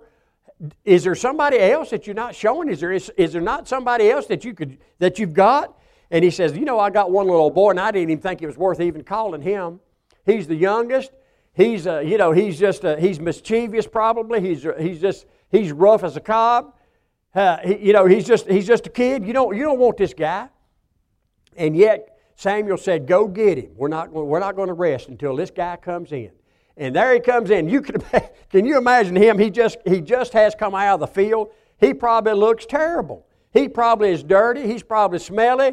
Is 0.84 1.04
there 1.04 1.14
somebody 1.14 1.58
else 1.58 1.90
that 1.90 2.06
you're 2.06 2.14
not 2.14 2.34
showing? 2.34 2.68
Is 2.68 2.80
there, 2.80 2.92
is, 2.92 3.10
is 3.16 3.32
there 3.32 3.42
not 3.42 3.68
somebody 3.68 4.10
else 4.10 4.26
that, 4.26 4.44
you 4.44 4.54
could, 4.54 4.78
that 4.98 5.18
you've 5.18 5.32
got? 5.32 5.76
And 6.10 6.24
he 6.24 6.30
says, 6.30 6.56
You 6.56 6.64
know, 6.64 6.78
I 6.78 6.90
got 6.90 7.10
one 7.10 7.26
little 7.26 7.50
boy, 7.50 7.70
and 7.70 7.80
I 7.80 7.90
didn't 7.90 8.10
even 8.10 8.22
think 8.22 8.42
it 8.42 8.46
was 8.46 8.56
worth 8.56 8.80
even 8.80 9.04
calling 9.04 9.40
him. 9.40 9.80
He's 10.26 10.46
the 10.46 10.56
youngest. 10.56 11.12
He's, 11.58 11.88
uh, 11.88 11.98
you 11.98 12.18
know, 12.18 12.30
he's 12.30 12.56
just, 12.56 12.84
uh, 12.84 12.94
he's 12.98 13.18
mischievous 13.18 13.88
probably. 13.88 14.40
He's, 14.40 14.64
uh, 14.64 14.74
he's 14.78 15.00
just, 15.00 15.26
he's 15.50 15.72
rough 15.72 16.04
as 16.04 16.16
a 16.16 16.20
cob. 16.20 16.72
Uh, 17.34 17.56
he, 17.64 17.88
you 17.88 17.92
know, 17.92 18.06
he's 18.06 18.24
just, 18.24 18.48
he's 18.48 18.64
just 18.64 18.86
a 18.86 18.90
kid. 18.90 19.26
You 19.26 19.32
don't, 19.32 19.56
you 19.56 19.64
don't 19.64 19.80
want 19.80 19.96
this 19.96 20.14
guy. 20.14 20.48
And 21.56 21.76
yet, 21.76 22.16
Samuel 22.36 22.76
said, 22.76 23.08
Go 23.08 23.26
get 23.26 23.58
him. 23.58 23.72
We're 23.74 23.88
not, 23.88 24.12
we're 24.12 24.38
not 24.38 24.54
going 24.54 24.68
to 24.68 24.72
rest 24.72 25.08
until 25.08 25.34
this 25.34 25.50
guy 25.50 25.74
comes 25.74 26.12
in. 26.12 26.30
And 26.76 26.94
there 26.94 27.12
he 27.12 27.18
comes 27.18 27.50
in. 27.50 27.68
You 27.68 27.82
can, 27.82 28.00
can 28.50 28.64
you 28.64 28.78
imagine 28.78 29.16
him? 29.16 29.36
He 29.36 29.50
just, 29.50 29.78
he 29.84 30.00
just 30.00 30.32
has 30.34 30.54
come 30.54 30.76
out 30.76 30.94
of 30.94 31.00
the 31.00 31.08
field. 31.08 31.50
He 31.80 31.92
probably 31.92 32.34
looks 32.34 32.66
terrible. 32.66 33.26
He 33.52 33.68
probably 33.68 34.12
is 34.12 34.22
dirty. 34.22 34.64
He's 34.64 34.84
probably 34.84 35.18
smelly, 35.18 35.72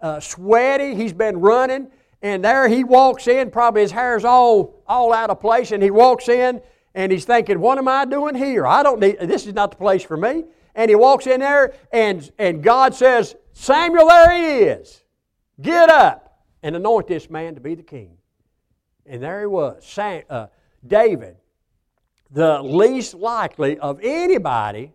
uh, 0.00 0.18
sweaty. 0.18 0.94
He's 0.94 1.12
been 1.12 1.40
running. 1.40 1.88
And 2.26 2.44
there 2.44 2.66
he 2.66 2.82
walks 2.82 3.28
in. 3.28 3.52
Probably 3.52 3.82
his 3.82 3.92
hair's 3.92 4.24
all, 4.24 4.82
all 4.88 5.12
out 5.12 5.30
of 5.30 5.38
place. 5.38 5.70
And 5.70 5.80
he 5.80 5.92
walks 5.92 6.28
in 6.28 6.60
and 6.92 7.12
he's 7.12 7.24
thinking, 7.24 7.60
What 7.60 7.78
am 7.78 7.86
I 7.86 8.04
doing 8.04 8.34
here? 8.34 8.66
I 8.66 8.82
don't 8.82 8.98
need, 8.98 9.20
this 9.20 9.46
is 9.46 9.54
not 9.54 9.70
the 9.70 9.76
place 9.76 10.02
for 10.02 10.16
me. 10.16 10.42
And 10.74 10.88
he 10.88 10.96
walks 10.96 11.28
in 11.28 11.38
there 11.38 11.74
and, 11.92 12.28
and 12.36 12.64
God 12.64 12.96
says, 12.96 13.36
Samuel, 13.52 14.08
there 14.08 14.32
he 14.32 14.64
is. 14.64 15.04
Get 15.62 15.88
up 15.88 16.42
and 16.64 16.74
anoint 16.74 17.06
this 17.06 17.30
man 17.30 17.54
to 17.54 17.60
be 17.60 17.76
the 17.76 17.84
king. 17.84 18.16
And 19.06 19.22
there 19.22 19.42
he 19.42 19.46
was, 19.46 19.86
Sam, 19.86 20.24
uh, 20.28 20.48
David, 20.84 21.36
the 22.32 22.60
least 22.60 23.14
likely 23.14 23.78
of 23.78 24.00
anybody 24.02 24.92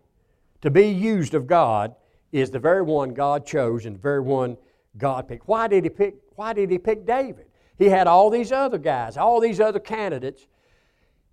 to 0.60 0.70
be 0.70 0.88
used 0.88 1.32
of 1.32 1.46
God, 1.46 1.94
is 2.30 2.50
the 2.50 2.58
very 2.58 2.82
one 2.82 3.14
God 3.14 3.46
chose 3.46 3.86
and 3.86 3.96
the 3.96 4.00
very 4.00 4.20
one 4.20 4.58
God 4.98 5.28
picked. 5.28 5.48
Why 5.48 5.66
did 5.66 5.84
He 5.84 5.90
pick? 5.90 6.16
Why 6.36 6.52
did 6.52 6.70
he 6.70 6.78
pick 6.78 7.06
David? 7.06 7.46
He 7.78 7.88
had 7.88 8.06
all 8.06 8.30
these 8.30 8.52
other 8.52 8.78
guys, 8.78 9.16
all 9.16 9.40
these 9.40 9.60
other 9.60 9.80
candidates, 9.80 10.46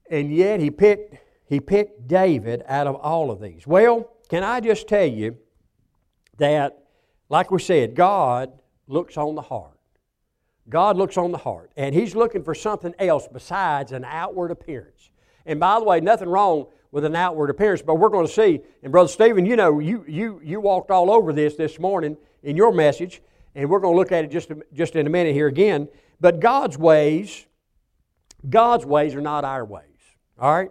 and 0.10 0.34
yet 0.34 0.60
he 0.60 0.72
picked, 0.72 1.18
he 1.46 1.60
picked 1.60 2.08
David 2.08 2.64
out 2.68 2.88
of 2.88 2.96
all 2.96 3.32
of 3.32 3.42
these. 3.42 3.68
Well, 3.68 4.10
can 4.30 4.44
I 4.44 4.60
just 4.60 4.88
tell 4.88 5.06
you 5.06 5.38
that, 6.38 6.84
like 7.30 7.52
we 7.52 7.60
said, 7.60 7.96
God 7.96 8.52
looks 8.88 9.18
on 9.18 9.36
the 9.36 9.42
heart. 9.42 9.78
God 10.70 10.98
looks 10.98 11.18
on 11.18 11.32
the 11.32 11.38
heart, 11.38 11.72
and 11.76 11.96
He's 11.96 12.16
looking 12.16 12.44
for 12.44 12.54
something 12.54 12.94
else 13.00 13.28
besides 13.32 13.92
an 13.92 14.06
outward 14.06 14.52
appearance. 14.52 15.10
And 15.46 15.60
by 15.60 15.80
the 15.80 15.86
way, 15.86 16.00
nothing 16.00 16.30
wrong 16.30 16.68
with 16.92 17.06
an 17.06 17.16
outward 17.16 17.50
appearance, 17.50 17.82
but 17.82 17.96
we're 17.96 18.10
going 18.10 18.28
to 18.28 18.32
see. 18.32 18.62
And 18.84 18.92
Brother 18.92 19.10
Stephen, 19.10 19.46
you 19.46 19.56
know, 19.56 19.80
you 19.80 20.06
you 20.08 20.40
you 20.44 20.60
walked 20.60 20.92
all 20.92 21.12
over 21.12 21.34
this 21.34 21.56
this 21.56 21.80
morning 21.80 22.18
in 22.44 22.56
your 22.56 22.72
message, 22.72 23.22
and 23.60 23.70
we're 23.70 23.80
going 23.80 23.94
to 23.94 23.98
look 23.98 24.12
at 24.12 24.24
it 24.24 24.32
just 24.32 24.52
just 24.74 24.96
in 24.96 25.06
a 25.06 25.10
minute 25.10 25.34
here 25.34 25.48
again. 25.48 25.90
But 26.22 26.40
God's 26.40 26.78
ways, 26.78 27.46
God's 28.50 28.86
ways 28.86 29.16
are 29.16 29.22
not 29.22 29.44
our 29.44 29.66
ways. 29.66 29.84
All 30.40 30.54
right? 30.54 30.70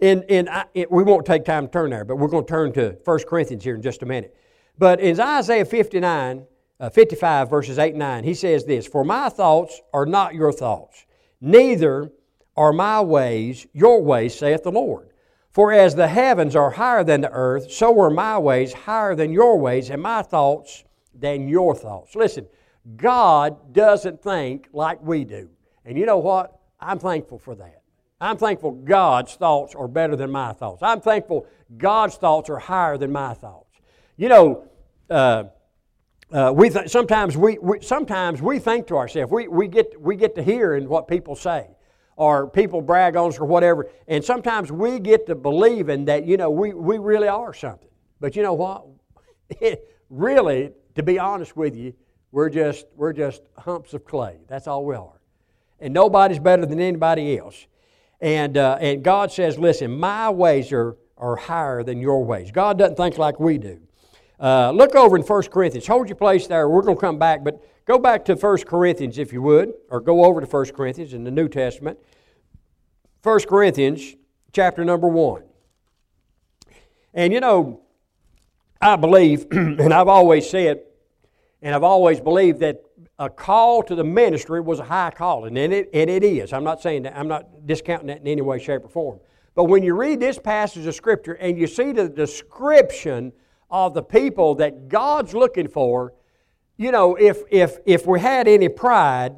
And, 0.00 0.24
and 0.28 0.48
I, 0.48 0.64
it, 0.74 0.90
we 0.90 1.02
won't 1.02 1.24
take 1.24 1.44
time 1.44 1.66
to 1.66 1.72
turn 1.72 1.90
there, 1.90 2.04
but 2.04 2.16
we're 2.16 2.28
going 2.28 2.44
to 2.44 2.50
turn 2.50 2.72
to 2.74 2.98
1 3.04 3.18
Corinthians 3.28 3.64
here 3.64 3.76
in 3.76 3.82
just 3.82 4.02
a 4.02 4.06
minute. 4.06 4.36
But 4.76 5.00
in 5.00 5.18
Isaiah 5.18 5.64
59, 5.64 6.44
uh, 6.78 6.90
55, 6.90 7.48
verses 7.48 7.78
8 7.78 7.90
and 7.90 7.98
9, 8.00 8.24
he 8.24 8.34
says 8.34 8.64
this 8.64 8.86
For 8.86 9.04
my 9.04 9.28
thoughts 9.28 9.80
are 9.94 10.04
not 10.04 10.34
your 10.34 10.52
thoughts, 10.52 11.06
neither 11.40 12.10
are 12.56 12.72
my 12.72 13.00
ways 13.00 13.66
your 13.72 14.02
ways, 14.02 14.36
saith 14.36 14.64
the 14.64 14.72
Lord. 14.72 15.10
For 15.52 15.72
as 15.72 15.94
the 15.94 16.08
heavens 16.08 16.54
are 16.54 16.72
higher 16.72 17.02
than 17.02 17.22
the 17.22 17.30
earth, 17.30 17.72
so 17.72 17.98
are 18.00 18.10
my 18.10 18.38
ways 18.38 18.74
higher 18.74 19.14
than 19.14 19.32
your 19.32 19.58
ways, 19.58 19.88
and 19.88 20.02
my 20.02 20.20
thoughts 20.20 20.84
than 21.18 21.48
your 21.48 21.74
thoughts. 21.74 22.14
Listen, 22.14 22.46
God 22.96 23.72
doesn't 23.72 24.22
think 24.22 24.68
like 24.72 25.02
we 25.02 25.24
do. 25.24 25.48
And 25.84 25.98
you 25.98 26.06
know 26.06 26.18
what? 26.18 26.58
I'm 26.80 26.98
thankful 26.98 27.38
for 27.38 27.54
that. 27.56 27.82
I'm 28.20 28.36
thankful 28.36 28.72
God's 28.72 29.34
thoughts 29.34 29.74
are 29.74 29.88
better 29.88 30.16
than 30.16 30.30
my 30.30 30.52
thoughts. 30.52 30.82
I'm 30.82 31.00
thankful 31.00 31.46
God's 31.76 32.16
thoughts 32.16 32.48
are 32.48 32.58
higher 32.58 32.96
than 32.96 33.12
my 33.12 33.34
thoughts. 33.34 33.78
You 34.16 34.28
know, 34.28 34.68
uh, 35.10 35.44
uh, 36.32 36.52
we 36.54 36.70
th- 36.70 36.88
sometimes 36.88 37.36
we, 37.36 37.58
we, 37.58 37.80
sometimes 37.80 38.40
we 38.40 38.58
think 38.58 38.86
to 38.88 38.96
ourselves. 38.96 39.30
We, 39.30 39.48
we 39.48 39.68
get 39.68 40.00
we 40.00 40.16
get 40.16 40.34
to 40.36 40.42
hearing 40.42 40.88
what 40.88 41.06
people 41.06 41.36
say, 41.36 41.68
or 42.16 42.48
people 42.48 42.80
brag 42.80 43.16
on 43.16 43.28
us, 43.28 43.38
or 43.38 43.44
whatever. 43.44 43.86
And 44.08 44.24
sometimes 44.24 44.72
we 44.72 44.98
get 44.98 45.26
to 45.26 45.34
believing 45.34 46.06
that 46.06 46.26
you 46.26 46.36
know 46.36 46.50
we, 46.50 46.72
we 46.72 46.98
really 46.98 47.28
are 47.28 47.52
something. 47.52 47.88
But 48.20 48.36
you 48.36 48.42
know 48.42 48.54
what? 48.54 48.86
It, 49.60 49.94
really, 50.10 50.72
to 50.96 51.02
be 51.02 51.18
honest 51.18 51.56
with 51.56 51.76
you, 51.76 51.94
we're 52.32 52.50
just, 52.50 52.86
we're 52.96 53.12
just 53.12 53.42
humps 53.56 53.94
of 53.94 54.04
clay. 54.04 54.38
That's 54.48 54.66
all 54.66 54.84
we 54.84 54.94
are. 54.96 55.20
And 55.78 55.94
nobody's 55.94 56.38
better 56.38 56.66
than 56.66 56.80
anybody 56.80 57.38
else. 57.38 57.66
And, 58.20 58.56
uh, 58.56 58.78
and 58.80 59.02
God 59.02 59.30
says, 59.30 59.58
listen, 59.58 59.98
my 59.98 60.30
ways 60.30 60.72
are, 60.72 60.96
are 61.18 61.36
higher 61.36 61.82
than 61.82 62.00
your 62.00 62.24
ways. 62.24 62.50
God 62.50 62.78
doesn't 62.78 62.96
think 62.96 63.18
like 63.18 63.38
we 63.38 63.58
do. 63.58 63.80
Uh, 64.40 64.70
look 64.70 64.94
over 64.94 65.16
in 65.16 65.22
1 65.22 65.42
Corinthians. 65.44 65.86
Hold 65.86 66.08
your 66.08 66.16
place 66.16 66.46
there. 66.46 66.68
We're 66.68 66.82
going 66.82 66.96
to 66.96 67.00
come 67.00 67.18
back, 67.18 67.44
but 67.44 67.62
go 67.84 67.98
back 67.98 68.24
to 68.26 68.34
1 68.34 68.58
Corinthians 68.64 69.18
if 69.18 69.32
you 69.32 69.42
would, 69.42 69.72
or 69.90 70.00
go 70.00 70.24
over 70.24 70.40
to 70.40 70.46
1 70.46 70.66
Corinthians 70.72 71.14
in 71.14 71.24
the 71.24 71.30
New 71.30 71.48
Testament. 71.48 71.98
1 73.22 73.40
Corinthians 73.40 74.14
chapter 74.52 74.84
number 74.84 75.08
1. 75.08 75.42
And 77.14 77.32
you 77.32 77.40
know, 77.40 77.82
I 78.86 78.94
believe, 78.94 79.48
and 79.50 79.92
I've 79.92 80.06
always 80.06 80.48
said, 80.48 80.82
and 81.60 81.74
I've 81.74 81.82
always 81.82 82.20
believed 82.20 82.60
that 82.60 82.84
a 83.18 83.28
call 83.28 83.82
to 83.82 83.96
the 83.96 84.04
ministry 84.04 84.60
was 84.60 84.78
a 84.78 84.84
high 84.84 85.10
calling, 85.10 85.58
and 85.58 85.72
it, 85.72 85.90
and 85.92 86.08
it 86.08 86.22
is. 86.22 86.52
I'm 86.52 86.62
not 86.62 86.80
saying 86.80 87.02
that, 87.02 87.18
I'm 87.18 87.26
not 87.26 87.66
discounting 87.66 88.06
that 88.06 88.20
in 88.20 88.28
any 88.28 88.42
way, 88.42 88.60
shape, 88.60 88.84
or 88.84 88.88
form. 88.88 89.18
But 89.56 89.64
when 89.64 89.82
you 89.82 89.94
read 89.94 90.20
this 90.20 90.38
passage 90.38 90.86
of 90.86 90.94
Scripture 90.94 91.32
and 91.32 91.58
you 91.58 91.66
see 91.66 91.90
the 91.90 92.08
description 92.08 93.32
of 93.70 93.92
the 93.92 94.04
people 94.04 94.54
that 94.56 94.88
God's 94.88 95.34
looking 95.34 95.66
for, 95.66 96.12
you 96.76 96.92
know, 96.92 97.16
if, 97.16 97.42
if, 97.50 97.78
if 97.86 98.06
we 98.06 98.20
had 98.20 98.46
any 98.46 98.68
pride, 98.68 99.34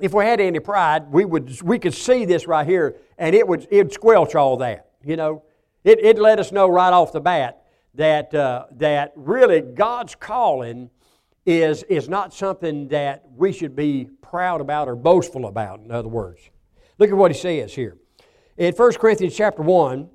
if 0.00 0.14
we 0.14 0.24
had 0.24 0.40
any 0.40 0.60
pride, 0.60 1.12
we, 1.12 1.26
would, 1.26 1.60
we 1.60 1.78
could 1.78 1.92
see 1.92 2.24
this 2.24 2.46
right 2.46 2.66
here 2.66 2.96
and 3.18 3.34
it 3.34 3.46
would 3.46 3.66
it'd 3.70 3.92
squelch 3.92 4.34
all 4.34 4.56
that, 4.58 4.92
you 5.04 5.16
know. 5.16 5.42
It, 5.84 5.98
it'd 5.98 6.18
let 6.18 6.38
us 6.40 6.52
know 6.52 6.68
right 6.68 6.92
off 6.92 7.12
the 7.12 7.20
bat 7.20 7.65
that, 7.96 8.34
uh, 8.34 8.66
that 8.76 9.12
really 9.16 9.60
God's 9.60 10.14
calling 10.14 10.90
is, 11.44 11.82
is 11.84 12.08
not 12.08 12.34
something 12.34 12.88
that 12.88 13.24
we 13.34 13.52
should 13.52 13.76
be 13.76 14.08
proud 14.20 14.60
about 14.60 14.88
or 14.88 14.96
boastful 14.96 15.46
about, 15.46 15.80
in 15.80 15.90
other 15.90 16.08
words. 16.08 16.40
Look 16.98 17.10
at 17.10 17.16
what 17.16 17.30
he 17.30 17.38
says 17.38 17.74
here. 17.74 17.96
In 18.56 18.74
1 18.74 18.92
Corinthians 18.94 19.36
chapter 19.36 19.62
1, 19.62 20.08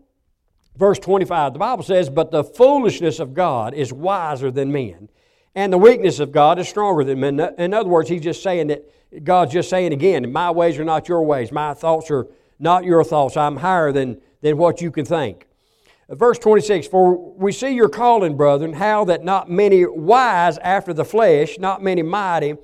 verse 0.76 1.00
25, 1.00 1.54
the 1.54 1.60
Bible 1.60 1.84
says, 1.84 2.10
But 2.10 2.32
the 2.32 2.44
foolishness 2.44 3.20
of 3.20 3.34
God 3.34 3.74
is 3.74 3.94
wiser 3.94 4.52
than 4.52 4.72
men, 4.72 5.10
and 5.56 5.72
the 5.72 5.78
weakness 5.78 6.20
of 6.20 6.32
God 6.32 6.60
is 6.60 6.68
stronger 6.68 7.04
than 7.04 7.20
men. 7.20 7.40
In 7.58 7.74
other 7.74 7.90
words, 7.90 8.10
he's 8.10 8.22
just 8.22 8.44
saying 8.44 8.68
that 8.68 9.24
God's 9.24 9.54
just 9.54 9.70
saying 9.70 9.94
again, 9.94 10.32
My 10.32 10.52
ways 10.52 10.80
are 10.80 10.86
not 10.86 11.08
your 11.08 11.24
ways, 11.24 11.52
my 11.52 11.74
thoughts 11.74 12.10
are 12.12 12.28
not 12.60 12.84
your 12.84 13.04
thoughts. 13.04 13.38
I'm 13.38 13.58
higher 13.58 13.92
than, 13.92 14.22
than 14.42 14.58
what 14.58 14.82
you 14.82 14.92
can 14.92 15.06
think. 15.06 15.48
Verse 16.12 16.38
26 16.40 16.88
For 16.88 17.16
we 17.36 17.52
see 17.52 17.70
your 17.70 17.90
calling, 17.90 18.36
brethren, 18.36 18.74
how 18.74 19.06
that 19.06 19.24
not 19.24 19.50
many 19.50 19.86
wise 19.86 20.58
after 20.58 20.94
the 20.94 21.06
flesh, 21.06 21.58
not 21.58 21.82
many 21.82 22.02
mighty, 22.02 22.56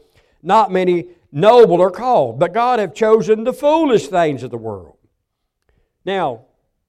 not 0.43 0.71
many 0.71 1.09
noble 1.31 1.81
are 1.81 1.91
called, 1.91 2.39
but 2.39 2.53
God 2.53 2.79
have 2.79 2.93
chosen 2.93 3.43
the 3.43 3.53
foolish 3.53 4.07
things 4.07 4.43
of 4.43 4.51
the 4.51 4.57
world. 4.57 4.97
Now, 6.03 6.45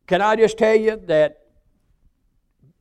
can 0.07 0.21
I 0.21 0.37
just 0.37 0.59
tell 0.59 0.75
you 0.75 1.01
that, 1.07 1.43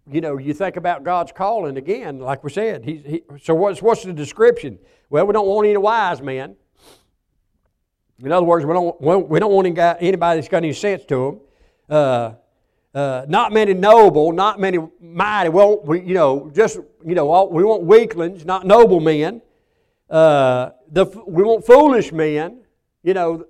you 0.10 0.22
know, 0.22 0.38
you 0.38 0.54
think 0.54 0.78
about 0.78 1.04
God's 1.04 1.32
calling 1.32 1.78
again, 1.78 2.20
like 2.20 2.44
we 2.44 2.50
said. 2.50 2.84
He, 2.84 2.98
he, 2.98 3.24
so, 3.44 3.54
what's, 3.54 3.82
what's 3.82 4.04
the 4.04 4.14
description? 4.14 4.80
Well, 5.10 5.28
we 5.28 5.34
don't 5.34 5.48
want 5.48 5.68
any 5.68 5.78
wise 5.78 6.22
men. 6.22 6.56
In 8.24 8.32
other 8.32 8.46
words, 8.46 8.66
we 8.66 8.74
don't, 8.74 9.00
we 9.02 9.40
don't 9.40 9.52
want 9.52 9.68
anybody 9.68 10.40
that's 10.40 10.48
got 10.48 10.58
any 10.58 10.74
sense 10.74 11.06
to 11.06 11.42
them. 11.88 11.96
Uh, 11.96 12.32
uh, 12.98 13.26
not 13.28 13.54
many 13.54 13.76
noble, 13.76 14.32
not 14.32 14.60
many 14.60 14.80
mighty. 15.00 15.50
Well, 15.50 15.80
we, 15.84 16.02
you 16.02 16.16
know, 16.16 16.50
just 16.52 16.80
you 17.06 17.14
know, 17.14 17.30
all, 17.30 17.48
we 17.48 17.64
want 17.64 17.84
weaklings, 17.84 18.44
not 18.44 18.66
noble 18.66 19.00
men. 19.00 19.44
Uh, 20.10 20.72
the, 20.92 21.06
we 21.28 21.44
want 21.44 21.64
foolish 21.64 22.12
men. 22.12 22.62
You 23.04 23.14
know, 23.14 23.46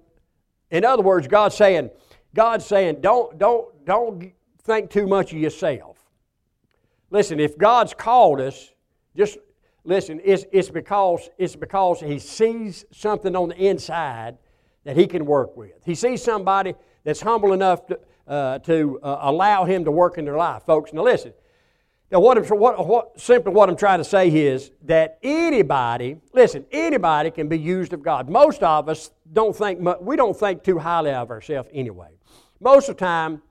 in 0.70 0.84
other 0.84 1.02
words, 1.02 1.30
God's 1.30 1.56
saying, 1.56 1.92
God's 2.36 2.66
saying, 2.66 3.00
don't 3.00 3.38
don't 3.38 3.86
don't 3.86 4.34
think 4.64 4.90
too 4.90 5.08
much 5.08 5.32
of 5.32 5.40
yourself. 5.40 5.98
Listen, 7.10 7.40
if 7.40 7.58
God's 7.58 7.94
called 7.94 8.42
us, 8.42 8.74
just 9.16 9.38
listen. 9.86 10.20
It's, 10.26 10.44
it's 10.52 10.70
because 10.70 11.30
it's 11.38 11.56
because 11.56 12.02
He 12.02 12.20
sees 12.20 12.84
something 12.92 13.34
on 13.34 13.48
the 13.48 13.56
inside 13.56 14.40
that 14.84 14.98
He 14.98 15.08
can 15.08 15.26
work 15.26 15.56
with. 15.56 15.86
He 15.86 15.96
sees 15.96 16.22
somebody 16.22 16.76
that's 17.06 17.22
humble 17.22 17.54
enough 17.54 17.88
to 17.88 17.98
uh, 18.28 18.60
to 18.60 19.00
uh, 19.02 19.20
allow 19.22 19.66
Him 19.66 19.86
to 19.86 19.92
work 19.92 20.18
in 20.18 20.26
their 20.26 20.38
life, 20.38 20.64
folks. 20.66 20.94
Now, 20.94 21.04
listen. 21.04 21.34
Now, 22.10 22.22
what, 22.22 22.50
what, 22.52 22.88
what, 22.88 23.20
simply 23.20 23.52
what 23.52 23.68
I'm 23.68 23.76
trying 23.76 23.98
to 23.98 24.06
say 24.06 24.30
is 24.30 24.72
that 24.84 25.20
anybody, 25.22 26.18
listen, 26.34 26.66
anybody 26.72 27.32
can 27.32 27.50
be 27.50 27.60
used 27.60 27.92
of 27.92 28.02
God. 28.02 28.30
Most 28.30 28.64
of 28.64 28.88
us 28.88 29.12
don't 29.34 29.54
think, 29.54 29.80
we 30.00 30.16
don't 30.16 30.38
think 30.38 30.64
too 30.64 30.80
highly 30.80 31.12
of 31.12 31.30
ourselves 31.30 31.68
anyway. 31.74 32.08
Most 32.62 32.88
of 32.88 32.96
the 32.96 33.06
time, 33.06 33.42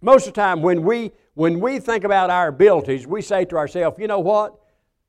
most 0.00 0.26
of 0.26 0.32
the 0.32 0.40
time 0.40 0.62
when 0.62 0.82
we, 0.82 1.12
when 1.34 1.60
we 1.60 1.80
think 1.80 2.04
about 2.04 2.30
our 2.30 2.48
abilities, 2.48 3.06
we 3.06 3.20
say 3.20 3.44
to 3.44 3.56
ourselves, 3.56 3.98
you 3.98 4.06
know 4.06 4.20
what? 4.20 4.58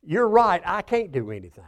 You're 0.03 0.27
right, 0.27 0.61
I 0.65 0.81
can't 0.81 1.13
do 1.13 1.31
anything. 1.31 1.63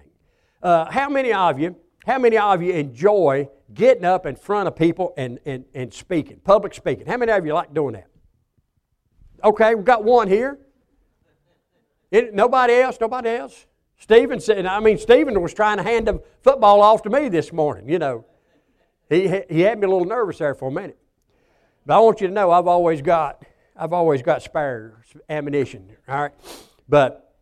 Uh, 0.62 0.92
how 0.92 1.08
many 1.08 1.32
of 1.32 1.58
you, 1.58 1.78
how 2.06 2.20
many 2.20 2.38
of 2.38 2.62
you 2.62 2.74
enjoy 2.74 3.48
getting 3.76 4.06
up 4.06 4.26
in 4.26 4.36
front 4.36 4.68
of 4.68 4.76
people 4.76 5.14
and, 5.18 5.40
and, 5.46 5.66
and 5.74 5.94
speaking, 5.94 6.40
public 6.44 6.74
speaking. 6.74 7.06
How 7.06 7.18
many 7.18 7.32
of 7.32 7.46
you 7.46 7.54
like 7.54 7.74
doing 7.74 7.94
that? 7.94 8.08
Okay, 9.44 9.76
we've 9.76 9.86
got 9.86 10.04
one 10.04 10.28
here. 10.28 10.58
It, 12.10 12.34
nobody 12.34 12.74
else? 12.76 12.98
Nobody 13.00 13.30
else? 13.30 13.66
Stephen 13.98 14.40
said, 14.40 14.66
I 14.66 14.80
mean, 14.80 14.98
Stephen 14.98 15.40
was 15.42 15.54
trying 15.54 15.78
to 15.78 15.84
hand 15.84 16.08
the 16.08 16.22
football 16.42 16.82
off 16.82 17.04
to 17.04 17.10
me 17.10 17.30
this 17.30 17.54
morning, 17.54 17.88
you 17.88 18.00
know. 18.00 18.26
He, 19.10 19.28
he 19.50 19.62
had 19.62 19.80
me 19.80 19.86
a 19.86 19.90
little 19.90 20.06
nervous 20.06 20.40
there 20.40 20.56
for 20.56 20.70
a 20.70 20.72
minute. 20.72 20.98
But 21.86 21.98
I 21.98 22.00
want 22.00 22.22
you 22.22 22.28
to 22.28 22.34
know 22.34 22.52
I've 22.52 22.68
always 22.68 23.02
got, 23.02 23.44
I've 23.76 23.94
always 23.94 24.22
got 24.22 24.42
spare 24.42 25.02
ammunition, 25.30 25.96
all 26.08 26.22
right? 26.22 26.32
But, 26.90 27.36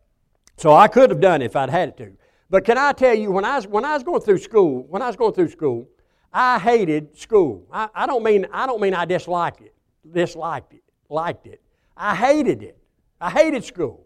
so 0.58 0.74
I 0.74 0.88
could 0.88 1.10
have 1.10 1.22
done 1.22 1.42
it 1.42 1.46
if 1.46 1.56
I'd 1.56 1.70
had 1.70 1.90
it 1.90 1.98
to. 1.98 2.18
But 2.50 2.66
can 2.66 2.78
I 2.78 2.92
tell 2.92 3.16
you, 3.16 3.32
when 3.32 3.46
I 3.46 3.56
was, 3.56 3.68
when 3.68 3.86
I 3.86 3.94
was 3.94 4.04
going 4.04 4.22
through 4.22 4.40
school, 4.40 4.86
when 4.90 5.02
I 5.02 5.08
was 5.08 5.16
going 5.16 5.34
through 5.34 5.50
school, 5.50 5.88
I 6.34 6.58
hated 6.58 7.18
school. 7.18 7.68
I, 7.72 7.90
I, 7.94 8.06
don't 8.08 8.24
mean 8.24 8.48
I 8.52 8.66
don't 8.66 8.82
mean 8.82 8.94
I 8.96 9.06
disliked 9.06 9.62
it, 9.62 9.76
disliked 10.12 10.74
it, 10.74 10.84
liked 11.10 11.46
it. 11.46 11.62
I 11.96 12.16
hated 12.16 12.64
it. 12.64 12.78
I 13.22 13.30
hated 13.30 13.64
school. 13.64 14.06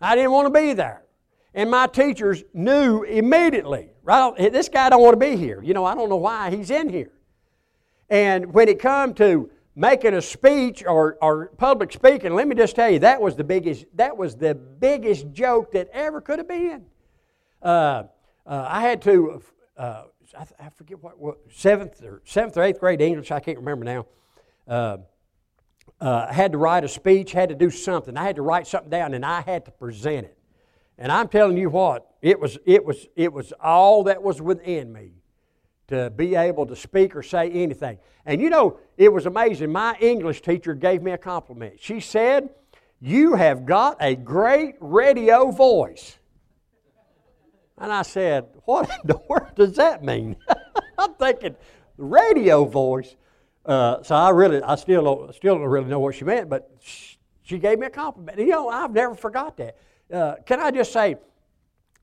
I 0.00 0.14
didn't 0.16 0.30
want 0.30 0.52
to 0.52 0.60
be 0.60 0.72
there. 0.72 1.02
And 1.54 1.70
my 1.70 1.86
teachers 1.86 2.44
knew 2.54 3.02
immediately, 3.02 3.90
right? 4.02 4.52
This 4.52 4.68
guy 4.68 4.90
don't 4.90 5.02
want 5.02 5.14
to 5.14 5.26
be 5.26 5.36
here. 5.36 5.62
You 5.62 5.74
know, 5.74 5.84
I 5.84 5.94
don't 5.94 6.08
know 6.08 6.16
why 6.16 6.50
he's 6.50 6.70
in 6.70 6.88
here. 6.88 7.12
And 8.08 8.52
when 8.54 8.68
it 8.68 8.78
come 8.78 9.12
to 9.14 9.50
making 9.74 10.14
a 10.14 10.22
speech 10.22 10.84
or, 10.86 11.18
or 11.20 11.48
public 11.58 11.92
speaking, 11.92 12.34
let 12.34 12.48
me 12.48 12.54
just 12.54 12.74
tell 12.74 12.90
you, 12.90 12.98
that 13.00 13.20
was 13.20 13.36
the 13.36 13.44
biggest, 13.44 13.84
that 13.94 14.16
was 14.16 14.36
the 14.36 14.54
biggest 14.54 15.30
joke 15.32 15.72
that 15.72 15.88
ever 15.92 16.20
could 16.20 16.38
have 16.38 16.48
been. 16.48 16.84
Uh, 17.62 18.04
uh, 18.46 18.66
I 18.68 18.80
had 18.80 19.02
to, 19.02 19.42
uh, 19.76 20.04
I, 20.36 20.46
I, 20.66 20.68
forget 20.70 21.02
what, 21.02 21.18
what, 21.18 21.38
seventh 21.50 22.02
or 22.02 22.20
seventh 22.24 22.56
or 22.56 22.62
eighth 22.62 22.80
grade 22.80 23.00
English, 23.00 23.30
I 23.30 23.40
can't 23.40 23.58
remember 23.58 23.84
now. 23.84 24.06
Uh, 24.66 24.98
uh, 26.00 26.32
had 26.32 26.52
to 26.52 26.58
write 26.58 26.84
a 26.84 26.88
speech, 26.88 27.32
had 27.32 27.48
to 27.48 27.54
do 27.54 27.70
something. 27.70 28.16
I 28.16 28.24
had 28.24 28.36
to 28.36 28.42
write 28.42 28.66
something 28.66 28.90
down, 28.90 29.14
and 29.14 29.24
I 29.24 29.40
had 29.40 29.64
to 29.64 29.70
present 29.70 30.26
it. 30.26 30.38
And 30.98 31.10
I'm 31.10 31.28
telling 31.28 31.56
you 31.56 31.70
what, 31.70 32.10
it 32.20 32.38
was, 32.38 32.58
it 32.66 32.84
was, 32.84 33.06
it 33.16 33.32
was 33.32 33.52
all 33.60 34.04
that 34.04 34.22
was 34.22 34.42
within 34.42 34.92
me 34.92 35.12
to 35.88 36.10
be 36.10 36.34
able 36.34 36.66
to 36.66 36.76
speak 36.76 37.16
or 37.16 37.22
say 37.22 37.50
anything. 37.50 37.98
And 38.26 38.40
you 38.40 38.50
know, 38.50 38.78
it 38.96 39.12
was 39.12 39.26
amazing. 39.26 39.72
My 39.72 39.96
English 40.00 40.42
teacher 40.42 40.74
gave 40.74 41.02
me 41.02 41.12
a 41.12 41.18
compliment. 41.18 41.80
She 41.80 42.00
said, 42.00 42.50
You 43.00 43.34
have 43.34 43.64
got 43.64 43.96
a 44.00 44.14
great 44.14 44.74
radio 44.80 45.50
voice. 45.50 46.17
And 47.80 47.92
I 47.92 48.02
said, 48.02 48.46
What 48.64 48.88
in 48.90 48.96
the 49.04 49.20
world 49.28 49.54
does 49.54 49.76
that 49.76 50.04
mean? 50.04 50.36
I'm 50.98 51.14
thinking, 51.14 51.56
radio 51.96 52.64
voice. 52.64 53.16
Uh, 53.64 54.02
so 54.02 54.14
I 54.14 54.30
really, 54.30 54.62
I 54.62 54.76
still 54.76 55.04
don't, 55.04 55.34
still 55.34 55.56
don't 55.56 55.64
really 55.64 55.88
know 55.88 56.00
what 56.00 56.14
she 56.14 56.24
meant, 56.24 56.48
but 56.48 56.70
she 57.42 57.58
gave 57.58 57.78
me 57.78 57.86
a 57.86 57.90
compliment. 57.90 58.38
You 58.38 58.46
know, 58.46 58.68
I've 58.68 58.92
never 58.92 59.14
forgot 59.14 59.56
that. 59.58 59.76
Uh, 60.12 60.36
can 60.46 60.58
I 60.60 60.70
just 60.70 60.92
say, 60.92 61.16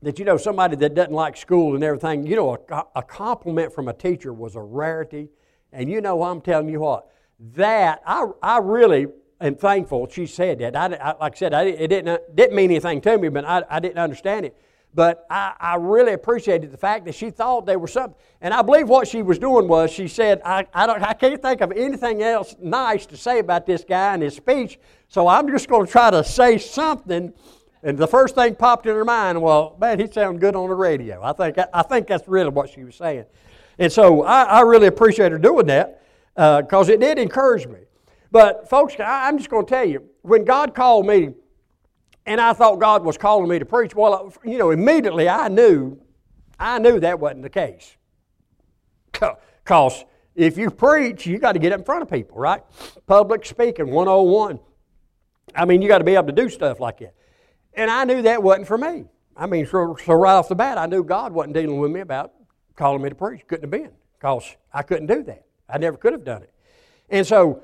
that 0.02 0.20
you 0.20 0.26
know 0.26 0.38
somebody 0.38 0.76
that 0.76 0.94
doesn't 0.94 1.14
like 1.14 1.36
school 1.36 1.74
and 1.74 1.84
everything, 1.84 2.28
you 2.28 2.36
know, 2.36 2.58
a, 2.70 2.84
a 2.96 3.02
compliment 3.02 3.74
from 3.74 3.88
a 3.88 3.94
teacher 3.94 4.32
was 4.34 4.56
a 4.56 4.62
rarity. 4.62 5.30
And 5.72 5.90
you 5.90 6.00
know, 6.00 6.22
I'm 6.22 6.42
telling 6.42 6.70
you 6.70 6.82
what, 6.82 7.08
that 7.56 8.02
I, 8.06 8.26
I 8.42 8.60
really 8.60 9.08
am 9.42 9.56
thankful 9.56 10.08
she 10.08 10.28
said 10.28 10.60
that. 10.60 10.76
I, 10.76 10.94
I 10.96 11.18
like 11.18 11.36
I 11.36 11.38
said, 11.38 11.54
I, 11.56 11.64
it 11.64 11.88
didn't, 11.88 12.36
didn't 12.36 12.56
mean 12.56 12.70
anything 12.70 13.02
to 13.02 13.18
me, 13.18 13.30
but 13.30 13.46
I, 13.46 13.64
I 13.70 13.80
didn't 13.80 13.98
understand 13.98 14.46
it. 14.46 14.56
But 14.96 15.28
I, 15.30 15.54
I 15.60 15.76
really 15.76 16.14
appreciated 16.14 16.72
the 16.72 16.78
fact 16.78 17.06
that 17.06 17.14
she 17.14 17.30
thought 17.30 17.66
there 17.66 17.78
was 17.78 17.92
something. 17.92 18.18
And 18.42 18.54
I 18.54 18.62
believe 18.62 18.90
what 18.90 19.08
she 19.08 19.22
was 19.22 19.38
doing 19.38 19.68
was 19.68 19.92
she 19.92 20.08
said, 20.08 20.42
I, 20.44 20.66
I, 20.74 20.88
don't, 20.88 21.04
I 21.04 21.14
can't 21.14 21.42
think 21.42 21.62
of 21.62 21.74
anything 21.74 22.24
else 22.24 22.56
nice 22.60 23.06
to 23.08 23.18
say 23.18 23.40
about 23.40 23.66
this 23.66 23.84
guy 23.84 24.14
and 24.14 24.24
his 24.24 24.36
speech, 24.36 24.80
so 25.10 25.28
I'm 25.28 25.50
just 25.50 25.68
going 25.68 25.86
to 25.86 25.92
try 25.92 26.10
to 26.12 26.24
say 26.24 26.58
something 26.58 27.34
and 27.86 28.00
the 28.00 28.08
first 28.08 28.34
thing 28.34 28.56
popped 28.56 28.88
in 28.88 28.96
her 28.96 29.06
mind, 29.06 29.40
well, 29.40 29.78
man, 29.80 30.00
he 30.00 30.08
sounded 30.12 30.42
good 30.42 30.56
on 30.56 30.70
the 30.70 30.76
radio. 30.76 31.22
I 31.22 31.34
think, 31.34 31.56
I 31.72 31.84
think 31.84 32.08
that's 32.08 32.28
really 32.28 32.50
what 32.50 32.68
she 32.68 32.84
was 32.84 32.96
saying. 32.96 33.26
And 33.78 33.92
so 33.92 34.24
I, 34.24 34.42
I 34.42 34.62
really 34.62 34.88
appreciate 34.88 35.32
her 35.32 35.38
doing 35.38 35.68
that 35.68 36.02
because 36.34 36.90
uh, 36.90 36.94
it 36.94 37.00
did 37.00 37.20
encourage 37.20 37.68
me. 37.68 37.82
But, 38.32 38.68
folks, 38.72 38.96
I, 39.00 39.28
I'm 39.28 39.38
just 39.38 39.52
going 39.52 39.68
to 39.68 39.70
tell 39.70 39.86
you, 39.86 40.04
when 40.24 40.46
God 40.46 40.74
called 40.74 41.06
me, 41.06 41.30
and 42.26 42.42
I 42.42 42.54
thought 42.54 42.80
God 42.80 43.04
was 43.04 43.18
calling 43.18 43.50
me 43.50 43.60
to 43.60 43.66
preach, 43.66 43.96
well, 43.96 44.14
uh, 44.14 44.50
you 44.50 44.58
know, 44.58 44.72
immediately 44.72 45.30
I 45.30 45.48
knew, 45.48 46.00
I 46.60 46.80
knew 46.80 47.00
that 47.00 47.20
wasn't 47.20 47.44
the 47.44 47.50
case. 47.50 47.96
Because 49.12 50.06
if 50.36 50.58
you 50.58 50.70
preach, 50.70 51.26
you 51.26 51.38
got 51.38 51.54
to 51.54 51.60
get 51.60 51.72
up 51.72 51.80
in 51.80 51.86
front 51.86 52.02
of 52.02 52.10
people, 52.10 52.38
right? 52.38 52.62
Public 53.08 53.46
speaking 53.46 53.92
101. 53.92 54.60
I 55.56 55.66
mean, 55.66 55.82
you 55.82 55.88
got 55.88 56.00
to 56.00 56.04
be 56.04 56.16
able 56.16 56.28
to 56.28 56.34
do 56.34 56.50
stuff 56.50 56.80
like 56.80 57.00
that. 57.00 57.14
And 57.74 57.92
I 57.92 58.04
knew 58.04 58.22
that 58.24 58.42
wasn't 58.42 58.68
for 58.68 58.78
me. 58.78 59.06
I 59.38 59.48
mean, 59.48 59.66
so, 59.66 59.98
so 60.04 60.14
right 60.14 60.34
off 60.34 60.50
the 60.50 60.56
bat, 60.56 60.78
I 60.78 60.86
knew 60.86 61.04
God 61.04 61.34
wasn't 61.34 61.54
dealing 61.54 61.80
with 61.80 61.92
me 61.92 62.00
about 62.00 62.34
calling 62.76 63.02
me 63.02 63.10
to 63.10 63.16
preach. 63.16 63.46
Couldn't 63.48 63.64
have 63.64 63.72
been, 63.72 63.92
because 64.18 64.56
I 64.74 64.82
couldn't 64.82 65.08
do 65.08 65.24
that. 65.24 65.46
I 65.70 65.78
never 65.78 65.98
could 65.98 66.14
have 66.14 66.24
done 66.24 66.44
it. 66.44 66.54
And 67.10 67.26
so, 67.26 67.62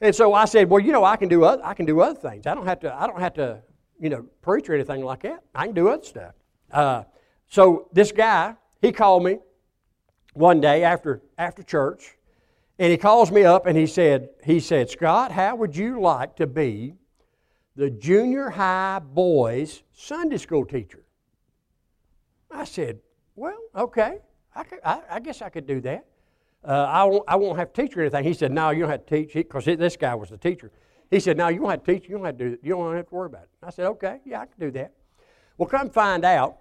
and 0.00 0.14
so 0.14 0.34
I 0.34 0.44
said, 0.44 0.68
well, 0.68 0.80
you 0.80 0.92
know, 0.92 1.04
I 1.04 1.16
can 1.16 1.28
do 1.28 1.44
other, 1.44 1.64
I 1.64 1.74
can 1.74 1.86
do 1.86 2.00
other 2.00 2.18
things. 2.18 2.46
I 2.46 2.54
don't 2.54 2.66
have 2.66 2.80
to. 2.80 2.94
I 2.94 3.06
don't 3.06 3.20
have 3.20 3.34
to, 3.34 3.62
you 4.00 4.10
know, 4.10 4.26
preach 4.42 4.68
or 4.68 4.74
anything 4.74 5.04
like 5.04 5.22
that. 5.22 5.42
I 5.54 5.66
can 5.66 5.74
do 5.74 5.88
other 5.88 6.04
stuff. 6.04 6.34
Uh, 6.70 7.04
so 7.48 7.88
this 7.92 8.12
guy, 8.12 8.54
he 8.80 8.92
called 8.92 9.24
me 9.24 9.38
one 10.32 10.60
day 10.60 10.82
after 10.82 11.22
after 11.38 11.62
church, 11.62 12.16
and 12.78 12.90
he 12.90 12.96
calls 12.96 13.30
me 13.30 13.44
up 13.44 13.66
and 13.66 13.78
he 13.78 13.86
said, 13.86 14.30
he 14.44 14.60
said, 14.60 14.90
Scott, 14.90 15.32
how 15.32 15.56
would 15.56 15.76
you 15.76 16.00
like 16.00 16.36
to 16.36 16.46
be 16.46 16.94
the 17.76 17.90
junior 17.90 18.50
high 18.50 19.00
boys 19.00 19.82
Sunday 19.92 20.38
school 20.38 20.64
teacher. 20.64 21.04
I 22.50 22.64
said, 22.64 23.00
Well, 23.34 23.58
okay, 23.74 24.18
I, 24.54 24.64
could, 24.64 24.78
I, 24.84 25.00
I 25.10 25.20
guess 25.20 25.42
I 25.42 25.48
could 25.48 25.66
do 25.66 25.80
that. 25.82 26.06
Uh, 26.66 26.70
I, 26.72 27.04
won't, 27.04 27.24
I 27.26 27.36
won't 27.36 27.58
have 27.58 27.72
to 27.72 27.82
teach 27.82 27.96
or 27.96 28.00
anything. 28.00 28.24
He 28.24 28.34
said, 28.34 28.52
No, 28.52 28.70
you 28.70 28.82
don't 28.82 28.90
have 28.90 29.06
to 29.06 29.16
teach, 29.16 29.34
because 29.34 29.64
this 29.64 29.96
guy 29.96 30.14
was 30.14 30.30
the 30.30 30.38
teacher. 30.38 30.70
He 31.10 31.20
said, 31.20 31.36
No, 31.36 31.48
you 31.48 31.60
don't 31.60 31.70
have 31.70 31.84
to 31.84 31.92
teach, 31.92 32.08
you 32.08 32.16
don't 32.16 32.24
have 32.24 32.38
to, 32.38 32.50
do, 32.50 32.58
you 32.62 32.74
don't 32.74 32.96
have 32.96 33.08
to 33.08 33.14
worry 33.14 33.26
about 33.26 33.42
it. 33.42 33.50
I 33.62 33.70
said, 33.70 33.86
Okay, 33.86 34.20
yeah, 34.24 34.40
I 34.40 34.46
can 34.46 34.58
do 34.58 34.70
that. 34.72 34.92
Well, 35.58 35.68
come 35.68 35.90
find 35.90 36.24
out. 36.24 36.58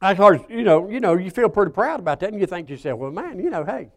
I 0.00 0.14
thought, 0.14 0.48
you 0.50 0.62
know, 0.62 0.88
you 0.88 1.00
know, 1.00 1.14
you 1.14 1.30
feel 1.30 1.48
pretty 1.48 1.72
proud 1.72 1.98
about 1.98 2.20
that, 2.20 2.30
and 2.30 2.40
you 2.40 2.46
think 2.46 2.68
to 2.68 2.74
yourself, 2.74 3.00
well, 3.00 3.10
man, 3.10 3.40
you 3.40 3.50
know, 3.50 3.64
hey, 3.64 3.90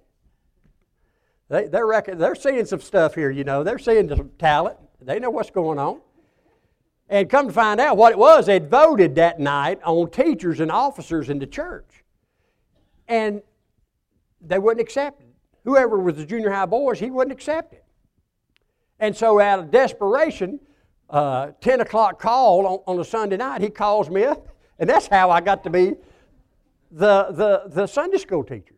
they, 1.48 1.68
they're, 1.68 1.86
reckon, 1.86 2.18
they're 2.18 2.34
seeing 2.34 2.66
some 2.66 2.82
stuff 2.82 3.14
here, 3.14 3.30
you 3.30 3.44
know, 3.44 3.64
they're 3.64 3.78
seeing 3.78 4.10
some 4.10 4.32
talent, 4.40 4.78
they 5.00 5.20
know 5.20 5.30
what's 5.30 5.52
going 5.52 5.78
on. 5.78 6.02
And 7.08 7.30
come 7.30 7.48
to 7.48 7.54
find 7.54 7.82
out 7.82 7.98
what 7.98 8.14
it 8.14 8.18
was, 8.18 8.46
they'd 8.46 8.70
voted 8.70 9.16
that 9.16 9.40
night 9.40 9.80
on 9.84 10.10
teachers 10.10 10.62
and 10.62 10.72
officers 10.72 11.30
in 11.30 11.40
the 11.40 11.46
church. 11.46 12.06
And 13.08 13.42
they 14.40 14.58
wouldn't 14.58 14.82
accept 14.82 15.22
it. 15.22 15.28
Whoever 15.66 16.00
was 16.00 16.16
the 16.16 16.26
junior 16.26 16.50
high 16.50 16.66
boys, 16.66 17.00
he 17.00 17.12
wouldn't 17.12 17.34
accept 17.34 17.74
it. 17.74 17.81
And 19.02 19.16
so, 19.16 19.42
out 19.42 19.60
of 19.60 19.72
desperation, 19.72 20.62
uh, 21.10 21.52
10 21.60 21.82
o'clock 21.82 22.22
call 22.22 22.66
on, 22.66 22.80
on 22.88 23.00
a 23.02 23.04
Sunday 23.04 23.36
night, 23.36 23.62
he 23.62 23.70
calls 23.70 24.10
me 24.10 24.24
up, 24.24 24.48
and 24.80 24.90
that's 24.90 25.08
how 25.08 25.30
I 25.30 25.42
got 25.42 25.64
to 25.66 25.70
be 25.70 25.96
the, 26.92 27.28
the, 27.32 27.64
the 27.68 27.88
Sunday 27.88 28.20
school 28.20 28.46
teacher. 28.46 28.76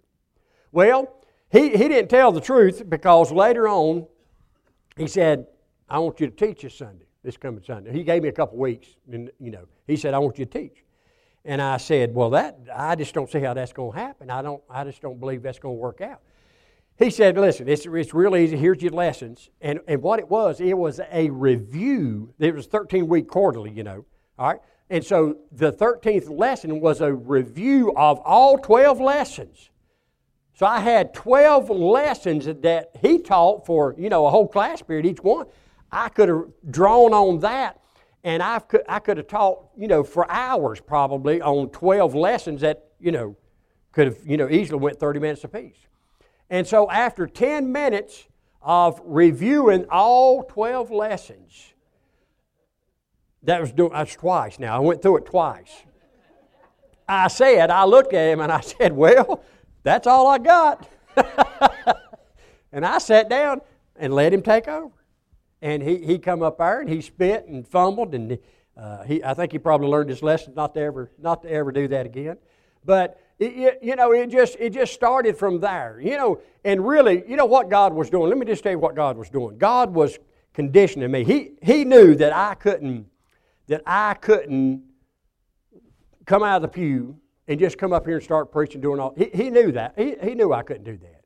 Well, 0.71 1.13
he, 1.51 1.69
he 1.69 1.87
didn't 1.87 2.09
tell 2.09 2.31
the 2.31 2.41
truth 2.41 2.89
because 2.89 3.31
later 3.31 3.67
on, 3.67 4.07
he 4.97 5.05
said, 5.05 5.45
I 5.87 5.99
want 5.99 6.19
you 6.19 6.27
to 6.27 6.35
teach 6.35 6.63
this 6.63 6.75
Sunday 6.75 7.05
this 7.23 7.37
coming 7.37 7.63
Sunday. 7.63 7.91
He 7.91 8.03
gave 8.03 8.21
me 8.21 8.29
a 8.29 8.33
couple 8.33 8.57
weeks, 8.57 8.87
and 9.11 9.31
you 9.39 9.51
know, 9.51 9.65
he 9.87 9.95
said, 9.95 10.13
"I 10.13 10.19
want 10.19 10.37
you 10.37 10.45
to 10.45 10.59
teach." 10.59 10.83
And 11.45 11.61
I 11.61 11.77
said, 11.77 12.13
"Well, 12.13 12.29
that 12.31 12.59
I 12.73 12.95
just 12.95 13.13
don't 13.13 13.31
see 13.31 13.39
how 13.39 13.53
that's 13.53 13.73
going 13.73 13.93
to 13.93 13.97
happen. 13.97 14.29
I 14.29 14.41
don't. 14.41 14.61
I 14.69 14.83
just 14.83 15.01
don't 15.01 15.19
believe 15.19 15.41
that's 15.41 15.59
going 15.59 15.75
to 15.75 15.79
work 15.79 16.01
out." 16.01 16.21
He 16.97 17.09
said, 17.09 17.37
"Listen, 17.37 17.67
it's 17.67 17.85
it's 17.85 18.13
real 18.13 18.35
easy. 18.35 18.57
Here's 18.57 18.81
your 18.81 18.91
lessons." 18.91 19.49
And 19.61 19.79
and 19.87 20.01
what 20.01 20.19
it 20.19 20.29
was, 20.29 20.61
it 20.61 20.77
was 20.77 20.99
a 21.11 21.29
review. 21.29 22.33
It 22.39 22.53
was 22.53 22.67
13 22.67 23.07
week 23.07 23.27
quarterly, 23.27 23.71
you 23.71 23.83
know. 23.83 24.05
All 24.37 24.47
right. 24.47 24.59
And 24.89 25.03
so 25.03 25.37
the 25.51 25.71
13th 25.71 26.29
lesson 26.29 26.79
was 26.79 27.01
a 27.01 27.13
review 27.13 27.93
of 27.95 28.19
all 28.19 28.57
12 28.57 28.99
lessons. 28.99 29.69
So 30.53 30.67
I 30.67 30.81
had 30.81 31.13
12 31.13 31.69
lessons 31.69 32.45
that 32.45 32.91
he 33.01 33.17
taught 33.19 33.65
for, 33.65 33.95
you 33.97 34.09
know, 34.09 34.27
a 34.27 34.29
whole 34.29 34.47
class 34.47 34.81
period, 34.83 35.05
each 35.05 35.23
one. 35.23 35.47
I 35.91 36.09
could 36.09 36.29
have 36.29 36.43
drawn 36.69 37.13
on 37.13 37.39
that 37.39 37.81
and 38.23 38.43
I 38.43 38.59
could, 38.59 38.81
I 38.87 38.99
could 38.99 39.17
have 39.17 39.27
taught, 39.27 39.69
you 39.75 39.87
know, 39.87 40.03
for 40.03 40.29
hours 40.29 40.79
probably 40.79 41.41
on 41.41 41.69
12 41.69 42.13
lessons 42.13 42.61
that, 42.61 42.91
you 42.99 43.11
know, 43.11 43.35
could 43.91 44.07
have, 44.07 44.17
you 44.25 44.37
know, 44.37 44.49
easily 44.49 44.79
went 44.79 44.99
30 44.99 45.19
minutes 45.19 45.43
apiece. 45.43 45.87
And 46.49 46.67
so 46.67 46.89
after 46.89 47.27
10 47.27 47.71
minutes 47.71 48.27
of 48.61 49.01
reviewing 49.03 49.85
all 49.89 50.43
12 50.43 50.91
lessons, 50.91 51.73
that 53.43 53.59
was, 53.59 53.71
doing, 53.71 53.91
twice 54.05 54.59
now. 54.59 54.75
I 54.75 54.79
went 54.79 55.01
through 55.01 55.17
it 55.17 55.25
twice. 55.25 55.83
I 57.07 57.27
said, 57.27 57.69
I 57.69 57.83
looked 57.83 58.13
at 58.13 58.31
him 58.31 58.39
and 58.39 58.51
I 58.51 58.61
said, 58.61 58.93
well, 58.93 59.43
that's 59.83 60.07
all 60.07 60.27
I 60.27 60.37
got. 60.37 60.89
and 62.71 62.85
I 62.85 62.97
sat 62.99 63.29
down 63.29 63.61
and 63.95 64.13
let 64.13 64.33
him 64.33 64.41
take 64.41 64.67
over 64.67 64.93
and 65.63 65.81
he, 65.81 65.97
he 65.97 66.19
come 66.19 66.43
up 66.43 66.57
there 66.57 66.81
and 66.81 66.89
he 66.89 67.01
spit 67.01 67.47
and 67.47 67.65
fumbled 67.67 68.13
and 68.13 68.37
uh, 68.75 69.03
he, 69.03 69.23
I 69.23 69.33
think 69.33 69.51
he 69.51 69.59
probably 69.59 69.87
learned 69.87 70.09
his 70.09 70.21
lesson 70.21 70.53
not 70.55 70.73
to 70.73 70.81
ever 70.81 71.11
not 71.17 71.43
to 71.43 71.49
ever 71.49 71.71
do 71.71 71.87
that 71.87 72.05
again. 72.05 72.37
But 72.83 73.19
it, 73.43 73.53
it, 73.57 73.79
you 73.81 73.95
know, 73.95 74.11
it 74.11 74.27
just 74.27 74.55
it 74.59 74.71
just 74.71 74.93
started 74.93 75.37
from 75.37 75.59
there. 75.59 75.99
You 76.01 76.17
know, 76.17 76.41
and 76.63 76.85
really, 76.87 77.23
you 77.27 77.35
know 77.35 77.45
what 77.45 77.69
God 77.69 77.93
was 77.93 78.09
doing. 78.09 78.29
Let 78.29 78.37
me 78.37 78.45
just 78.45 78.63
tell 78.63 78.71
you 78.71 78.79
what 78.79 78.95
God 78.95 79.17
was 79.17 79.29
doing. 79.29 79.57
God 79.57 79.93
was 79.93 80.19
conditioning 80.53 81.11
me. 81.11 81.23
He 81.23 81.51
He 81.61 81.85
knew 81.85 82.15
that 82.15 82.33
I 82.33 82.55
couldn't 82.55 83.07
that 83.67 83.81
I 83.85 84.13
couldn't 84.15 84.83
come 86.25 86.43
out 86.43 86.57
of 86.57 86.61
the 86.63 86.67
pew 86.67 87.17
and 87.47 87.59
just 87.59 87.77
come 87.77 87.93
up 87.93 88.05
here 88.05 88.15
and 88.15 88.23
start 88.23 88.51
preaching, 88.51 88.81
doing 88.81 88.99
all. 88.99 89.13
He, 89.17 89.29
he 89.33 89.49
knew 89.49 89.71
that. 89.73 89.93
He, 89.97 90.15
he 90.21 90.35
knew 90.35 90.53
I 90.53 90.63
couldn't 90.63 90.85
do 90.85 90.97
that. 90.97 91.21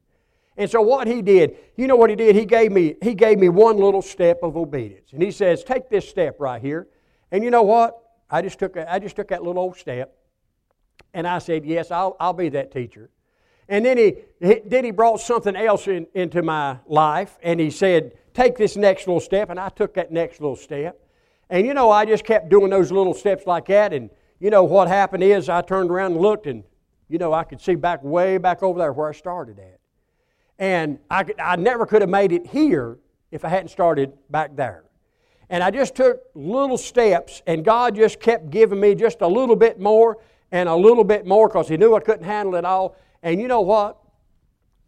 And 0.56 0.70
so 0.70 0.82
what 0.82 1.08
he 1.08 1.22
did, 1.22 1.56
you 1.76 1.86
know 1.86 1.96
what 1.96 2.10
he 2.10 2.16
did? 2.16 2.36
He 2.36 2.46
gave 2.46 2.72
me 2.72 2.96
he 3.02 3.14
gave 3.14 3.38
me 3.38 3.50
one 3.50 3.78
little 3.78 4.02
step 4.02 4.40
of 4.44 4.58
obedience. 4.58 5.14
And 5.14 5.22
he 5.22 5.32
says, 5.32 5.64
"Take 5.64 5.90
this 5.90 6.08
step 6.08 6.38
right 6.40 6.62
here." 6.62 6.88
And 7.32 7.44
you 7.44 7.52
know 7.52 7.64
what? 7.64 8.02
I 8.30 8.42
just 8.42 8.60
took, 8.60 8.76
a, 8.76 8.92
I 8.92 9.00
just 9.00 9.16
took 9.16 9.30
that 9.30 9.44
little 9.44 9.62
old 9.62 9.78
step, 9.78 10.16
and 11.14 11.28
I 11.28 11.40
said, 11.40 11.66
Yes, 11.66 11.92
I'll, 11.92 12.16
I'll 12.20 12.34
be 12.34 12.50
that 12.50 12.72
teacher. 12.72 13.10
And 13.70 13.86
then 13.86 13.98
he, 13.98 14.16
he, 14.40 14.62
then 14.66 14.86
he 14.86 14.92
brought 14.92 15.20
something 15.20 15.56
else 15.56 15.88
in, 15.88 16.08
into 16.14 16.42
my 16.42 16.78
life, 16.88 17.38
and 17.42 17.60
he 17.60 17.70
said, 17.70 18.14
Take 18.34 18.56
this 18.58 18.78
next 18.78 19.08
little 19.08 19.20
step, 19.20 19.50
and 19.50 19.60
I 19.60 19.70
took 19.70 19.96
that 19.96 20.12
next 20.12 20.40
little 20.40 20.56
step. 20.56 21.00
And 21.50 21.66
you 21.66 21.74
know, 21.74 21.90
I 21.90 22.06
just 22.06 22.24
kept 22.24 22.50
doing 22.50 22.70
those 22.70 22.92
little 22.92 23.14
steps 23.14 23.46
like 23.46 23.66
that, 23.68 23.94
and 23.94 24.10
you 24.40 24.50
know, 24.50 24.64
what 24.64 24.88
happened 24.88 25.24
is 25.24 25.50
I 25.50 25.62
turned 25.62 25.90
around 25.90 26.14
and 26.14 26.22
looked, 26.22 26.46
and 26.46 26.64
you 27.10 27.18
know, 27.18 27.34
I 27.34 27.44
could 27.44 27.62
see 27.62 27.76
back 27.76 28.04
way 28.04 28.38
back 28.38 28.62
over 28.64 28.80
there 28.80 28.94
where 28.94 29.10
I 29.10 29.14
started 29.14 29.60
at. 29.60 29.80
And 30.60 31.00
I, 31.10 31.24
could, 31.24 31.40
I 31.40 31.56
never 31.56 31.86
could 31.86 32.02
have 32.02 32.10
made 32.10 32.32
it 32.32 32.48
here 32.48 32.98
if 33.32 33.46
I 33.46 33.50
hadn't 33.50 33.70
started 33.70 34.14
back 34.30 34.56
there. 34.56 34.84
And 35.50 35.64
I 35.64 35.72
just 35.72 35.96
took 35.96 36.22
little 36.36 36.78
steps, 36.78 37.42
and 37.48 37.64
God 37.64 37.96
just 37.96 38.20
kept 38.20 38.50
giving 38.50 38.80
me 38.80 38.96
just 38.96 39.22
a 39.22 39.28
little 39.28 39.56
bit 39.56 39.80
more 39.80 40.18
and 40.52 40.70
a 40.70 40.76
little 40.76 41.04
bit 41.04 41.26
more 41.26 41.48
because 41.48 41.68
He 41.68 41.78
knew 41.78 41.96
I 41.96 42.00
couldn't 42.00 42.26
handle 42.26 42.56
it 42.56 42.66
all. 42.66 42.96
And 43.24 43.42
you 43.42 43.48
know 43.48 43.62
what? 43.62 43.98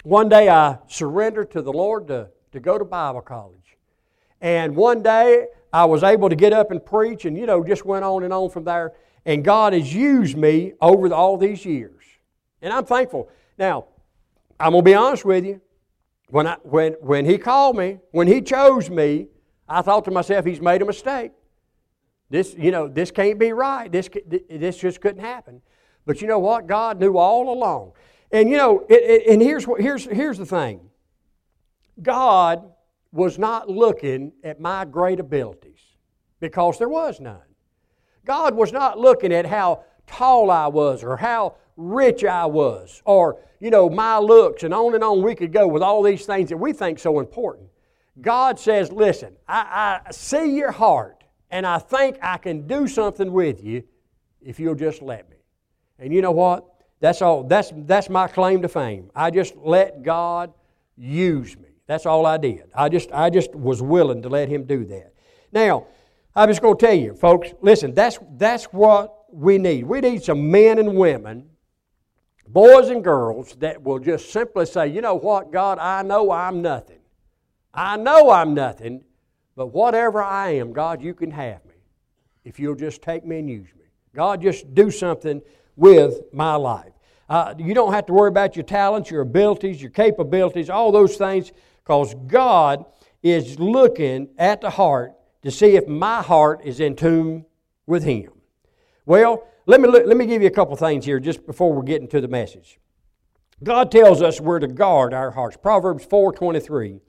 One 0.03 0.29
day 0.29 0.49
I 0.49 0.77
surrendered 0.87 1.51
to 1.51 1.61
the 1.61 1.73
Lord 1.73 2.07
to, 2.07 2.29
to 2.51 2.59
go 2.59 2.77
to 2.77 2.85
Bible 2.85 3.21
college. 3.21 3.77
And 4.41 4.75
one 4.75 5.03
day 5.03 5.47
I 5.73 5.85
was 5.85 6.03
able 6.03 6.29
to 6.29 6.35
get 6.35 6.53
up 6.53 6.71
and 6.71 6.83
preach, 6.83 7.25
and 7.25 7.37
you 7.37 7.45
know, 7.45 7.63
just 7.63 7.85
went 7.85 8.05
on 8.05 8.23
and 8.23 8.33
on 8.33 8.49
from 8.49 8.63
there. 8.63 8.93
And 9.25 9.43
God 9.43 9.73
has 9.73 9.93
used 9.93 10.37
me 10.37 10.73
over 10.81 11.13
all 11.13 11.37
these 11.37 11.65
years. 11.65 12.03
And 12.61 12.73
I'm 12.73 12.85
thankful. 12.85 13.29
Now, 13.57 13.85
I'm 14.59 14.71
going 14.71 14.83
to 14.83 14.89
be 14.89 14.95
honest 14.95 15.25
with 15.25 15.45
you. 15.45 15.61
When, 16.29 16.47
I, 16.47 16.57
when, 16.63 16.93
when 17.01 17.25
He 17.25 17.37
called 17.37 17.75
me, 17.75 17.99
when 18.11 18.27
He 18.27 18.41
chose 18.41 18.89
me, 18.89 19.27
I 19.67 19.81
thought 19.81 20.05
to 20.05 20.11
myself, 20.11 20.45
He's 20.45 20.61
made 20.61 20.81
a 20.81 20.85
mistake. 20.85 21.31
This, 22.29 22.55
you 22.57 22.71
know, 22.71 22.87
this 22.87 23.11
can't 23.11 23.39
be 23.39 23.53
right. 23.53 23.91
This, 23.91 24.09
this 24.49 24.77
just 24.77 25.01
couldn't 25.01 25.21
happen. 25.21 25.61
But 26.05 26.21
you 26.21 26.27
know 26.27 26.39
what? 26.39 26.67
God 26.67 26.99
knew 26.99 27.17
all 27.17 27.51
along. 27.51 27.93
And 28.31 28.49
you 28.49 28.57
know, 28.57 28.85
it, 28.89 29.01
it, 29.01 29.27
and 29.27 29.41
here's, 29.41 29.65
what, 29.67 29.81
here's, 29.81 30.05
here's 30.05 30.37
the 30.37 30.45
thing 30.45 30.89
God 32.01 32.71
was 33.11 33.39
not 33.39 33.69
looking 33.69 34.33
at 34.43 34.59
my 34.59 34.85
great 34.85 35.19
abilities 35.19 35.79
because 36.39 36.77
there 36.77 36.89
was 36.89 37.19
none. 37.19 37.41
God 38.25 38.53
was 38.55 38.71
not 38.71 38.99
looking 38.99 39.33
at 39.33 39.45
how 39.45 39.83
tall 40.05 40.51
I 40.51 40.67
was 40.67 41.03
or 41.03 41.17
how 41.17 41.55
rich 41.75 42.23
I 42.23 42.45
was 42.45 43.01
or, 43.05 43.41
you 43.59 43.71
know, 43.71 43.89
my 43.89 44.19
looks 44.19 44.63
and 44.63 44.73
on 44.73 44.93
and 44.93 45.03
on 45.03 45.23
we 45.23 45.33
could 45.33 45.51
go 45.51 45.67
with 45.67 45.81
all 45.81 46.03
these 46.03 46.25
things 46.25 46.49
that 46.49 46.57
we 46.57 46.73
think 46.73 46.99
so 46.99 47.19
important. 47.19 47.69
God 48.21 48.59
says, 48.59 48.91
listen, 48.91 49.35
I, 49.47 50.01
I 50.05 50.11
see 50.11 50.55
your 50.55 50.71
heart 50.71 51.18
and 51.51 51.65
I 51.65 51.79
think 51.79 52.17
I 52.21 52.37
can 52.37 52.67
do 52.67 52.87
something 52.87 53.31
with 53.31 53.63
you 53.63 53.83
if 54.41 54.59
you'll 54.59 54.75
just 54.75 55.01
let 55.01 55.29
me. 55.29 55.37
And 55.97 56.13
you 56.13 56.21
know 56.21 56.31
what? 56.31 56.65
That's 56.99 57.21
all. 57.21 57.43
That's, 57.43 57.71
that's 57.75 58.09
my 58.09 58.27
claim 58.27 58.61
to 58.61 58.67
fame. 58.67 59.09
I 59.15 59.31
just 59.31 59.55
let 59.57 60.03
God 60.03 60.53
use 60.97 61.57
me. 61.57 61.69
That's 61.87 62.05
all 62.05 62.25
I 62.25 62.37
did. 62.37 62.69
I 62.75 62.89
just, 62.89 63.11
I 63.11 63.29
just 63.29 63.55
was 63.55 63.81
willing 63.81 64.21
to 64.21 64.29
let 64.29 64.49
Him 64.49 64.65
do 64.65 64.85
that. 64.85 65.13
Now, 65.51 65.87
I'm 66.35 66.49
just 66.49 66.61
going 66.61 66.77
to 66.77 66.85
tell 66.85 66.95
you, 66.95 67.15
folks, 67.15 67.49
listen, 67.61 67.93
that's, 67.93 68.19
that's 68.37 68.65
what 68.65 69.33
we 69.33 69.57
need. 69.57 69.85
We 69.85 69.99
need 70.01 70.23
some 70.23 70.51
men 70.51 70.77
and 70.77 70.95
women 70.95 71.49
boys 72.49 72.89
and 72.89 73.03
girls 73.03 73.55
that 73.59 73.81
will 73.83 73.99
just 73.99 74.31
simply 74.31 74.65
say, 74.65 74.87
you 74.87 75.01
know 75.01 75.15
what, 75.15 75.51
God, 75.51 75.77
I 75.79 76.01
know 76.01 76.31
I'm 76.31 76.61
nothing. 76.61 76.99
I 77.73 77.95
know 77.97 78.31
I'm 78.31 78.53
nothing, 78.53 79.03
but 79.59 79.73
whatever 79.73 80.23
I 80.23 80.51
am, 80.51 80.71
God, 80.71 81.01
you 81.01 81.13
can 81.13 81.31
have 81.31 81.65
me 81.65 81.73
if 82.45 82.61
you'll 82.61 82.75
just 82.75 83.01
take 83.01 83.25
me 83.25 83.39
and 83.39 83.49
use 83.49 83.67
me. 83.77 83.83
God, 84.15 84.41
just 84.41 84.73
do 84.73 84.89
something 84.89 85.41
with 85.75 86.21
my 86.31 86.55
life. 86.55 86.93
Uh, 87.27 87.55
you 87.57 87.73
don't 87.73 87.91
have 87.91 88.05
to 88.05 88.13
worry 88.13 88.29
about 88.29 88.55
your 88.55 88.63
talents, 88.63 89.11
your 89.11 89.19
abilities, 89.19 89.81
your 89.81 89.91
capabilities, 89.91 90.69
all 90.69 90.93
those 90.93 91.17
things, 91.17 91.51
because 91.83 92.15
God 92.25 92.85
is 93.21 93.59
looking 93.59 94.29
at 94.37 94.61
the 94.61 94.69
heart 94.69 95.11
to 95.41 95.51
see 95.51 95.75
if 95.75 95.85
my 95.89 96.21
heart 96.21 96.61
is 96.63 96.79
in 96.79 96.95
tune 96.95 97.45
with 97.85 98.05
Him. 98.05 98.31
Well, 99.05 99.45
let 99.65 99.81
me, 99.81 99.89
let 99.89 100.15
me 100.15 100.25
give 100.25 100.41
you 100.41 100.47
a 100.47 100.51
couple 100.51 100.77
things 100.77 101.03
here 101.03 101.19
just 101.19 101.45
before 101.45 101.73
we 101.73 101.85
get 101.85 101.99
into 102.01 102.21
the 102.21 102.29
message. 102.29 102.79
God 103.61 103.91
tells 103.91 104.21
us 104.21 104.39
we're 104.39 104.59
to 104.59 104.67
guard 104.67 105.13
our 105.13 105.31
hearts. 105.31 105.57
Proverbs 105.57 106.05
4.23. 106.05 107.01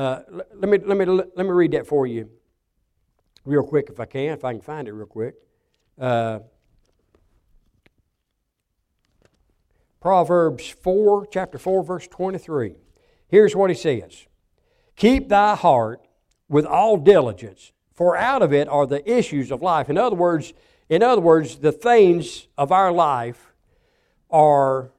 Uh, 0.00 0.22
let, 0.30 0.70
me, 0.70 0.78
let, 0.78 0.96
me, 0.96 1.04
let 1.04 1.36
me 1.36 1.50
read 1.50 1.72
that 1.72 1.86
for 1.86 2.06
you 2.06 2.30
real 3.44 3.62
quick 3.62 3.90
if 3.90 4.00
I 4.00 4.06
can, 4.06 4.32
if 4.32 4.46
I 4.46 4.52
can 4.54 4.62
find 4.62 4.88
it 4.88 4.92
real 4.92 5.04
quick. 5.04 5.34
Uh, 5.98 6.38
Proverbs 10.00 10.70
4, 10.70 11.26
chapter 11.26 11.58
4, 11.58 11.84
verse 11.84 12.08
23. 12.08 12.76
Here's 13.28 13.54
what 13.54 13.68
he 13.68 13.76
says 13.76 14.26
Keep 14.96 15.28
thy 15.28 15.54
heart 15.54 16.00
with 16.48 16.64
all 16.64 16.96
diligence, 16.96 17.72
for 17.92 18.16
out 18.16 18.40
of 18.40 18.54
it 18.54 18.68
are 18.68 18.86
the 18.86 19.06
issues 19.06 19.50
of 19.50 19.60
life. 19.60 19.90
In 19.90 19.98
other 19.98 20.16
words, 20.16 20.54
in 20.88 21.02
other 21.02 21.20
words, 21.20 21.56
the 21.56 21.72
things 21.72 22.48
of 22.56 22.72
our 22.72 22.90
life 22.90 23.52
are 24.30 24.92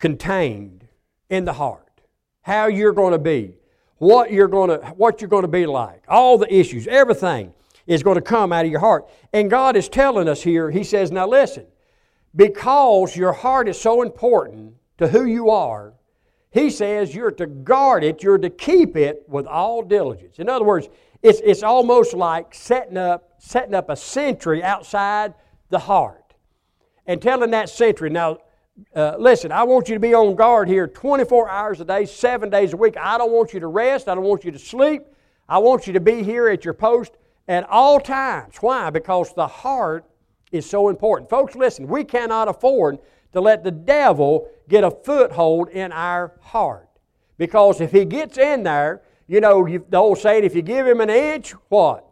contained 0.00 0.88
in 1.30 1.44
the 1.44 1.52
heart. 1.52 2.00
How 2.40 2.66
you're 2.66 2.92
going 2.92 3.12
to 3.12 3.20
be, 3.20 3.54
what 4.02 4.32
you're 4.32 4.48
going 4.48 4.68
to, 4.68 4.84
what 4.96 5.20
you're 5.20 5.28
going 5.28 5.42
to 5.42 5.48
be 5.48 5.64
like, 5.64 6.02
all 6.08 6.36
the 6.36 6.52
issues, 6.52 6.88
everything 6.88 7.54
is 7.86 8.02
going 8.02 8.16
to 8.16 8.20
come 8.20 8.52
out 8.52 8.64
of 8.64 8.70
your 8.70 8.80
heart. 8.80 9.08
And 9.32 9.48
God 9.48 9.76
is 9.76 9.88
telling 9.88 10.28
us 10.28 10.42
here, 10.42 10.72
He 10.72 10.82
says, 10.82 11.12
now 11.12 11.28
listen, 11.28 11.66
because 12.34 13.14
your 13.16 13.32
heart 13.32 13.68
is 13.68 13.80
so 13.80 14.02
important 14.02 14.74
to 14.98 15.06
who 15.06 15.24
you 15.24 15.50
are, 15.50 15.92
He 16.50 16.68
says 16.68 17.14
you're 17.14 17.30
to 17.30 17.46
guard 17.46 18.02
it, 18.02 18.24
you're 18.24 18.38
to 18.38 18.50
keep 18.50 18.96
it 18.96 19.22
with 19.28 19.46
all 19.46 19.82
diligence. 19.82 20.40
In 20.40 20.48
other 20.48 20.64
words, 20.64 20.88
it's, 21.22 21.40
it's 21.44 21.62
almost 21.62 22.12
like 22.12 22.56
setting 22.56 22.96
up 22.96 23.34
setting 23.38 23.74
up 23.74 23.88
a 23.88 23.94
sentry 23.94 24.64
outside 24.64 25.32
the 25.68 25.78
heart 25.78 26.34
and 27.06 27.22
telling 27.22 27.52
that 27.52 27.68
sentry, 27.68 28.10
now, 28.10 28.38
uh, 28.94 29.16
listen, 29.18 29.52
I 29.52 29.62
want 29.64 29.88
you 29.88 29.94
to 29.94 30.00
be 30.00 30.14
on 30.14 30.34
guard 30.34 30.68
here 30.68 30.86
24 30.86 31.48
hours 31.48 31.80
a 31.80 31.84
day, 31.84 32.04
seven 32.04 32.50
days 32.50 32.72
a 32.72 32.76
week. 32.76 32.96
I 32.98 33.18
don't 33.18 33.32
want 33.32 33.54
you 33.54 33.60
to 33.60 33.66
rest. 33.66 34.08
I 34.08 34.14
don't 34.14 34.24
want 34.24 34.44
you 34.44 34.50
to 34.50 34.58
sleep. 34.58 35.02
I 35.48 35.58
want 35.58 35.86
you 35.86 35.92
to 35.94 36.00
be 36.00 36.22
here 36.22 36.48
at 36.48 36.64
your 36.64 36.74
post 36.74 37.12
at 37.48 37.68
all 37.68 38.00
times. 38.00 38.56
Why? 38.60 38.90
Because 38.90 39.34
the 39.34 39.46
heart 39.46 40.04
is 40.50 40.68
so 40.68 40.88
important. 40.88 41.30
Folks, 41.30 41.54
listen, 41.54 41.86
we 41.86 42.04
cannot 42.04 42.48
afford 42.48 42.98
to 43.32 43.40
let 43.40 43.64
the 43.64 43.70
devil 43.70 44.48
get 44.68 44.84
a 44.84 44.90
foothold 44.90 45.68
in 45.70 45.90
our 45.92 46.32
heart. 46.40 46.88
Because 47.38 47.80
if 47.80 47.92
he 47.92 48.04
gets 48.04 48.36
in 48.36 48.62
there, 48.62 49.02
you 49.26 49.40
know, 49.40 49.66
the 49.66 49.96
old 49.96 50.18
saying, 50.18 50.44
if 50.44 50.54
you 50.54 50.62
give 50.62 50.86
him 50.86 51.00
an 51.00 51.10
inch, 51.10 51.52
what? 51.68 52.06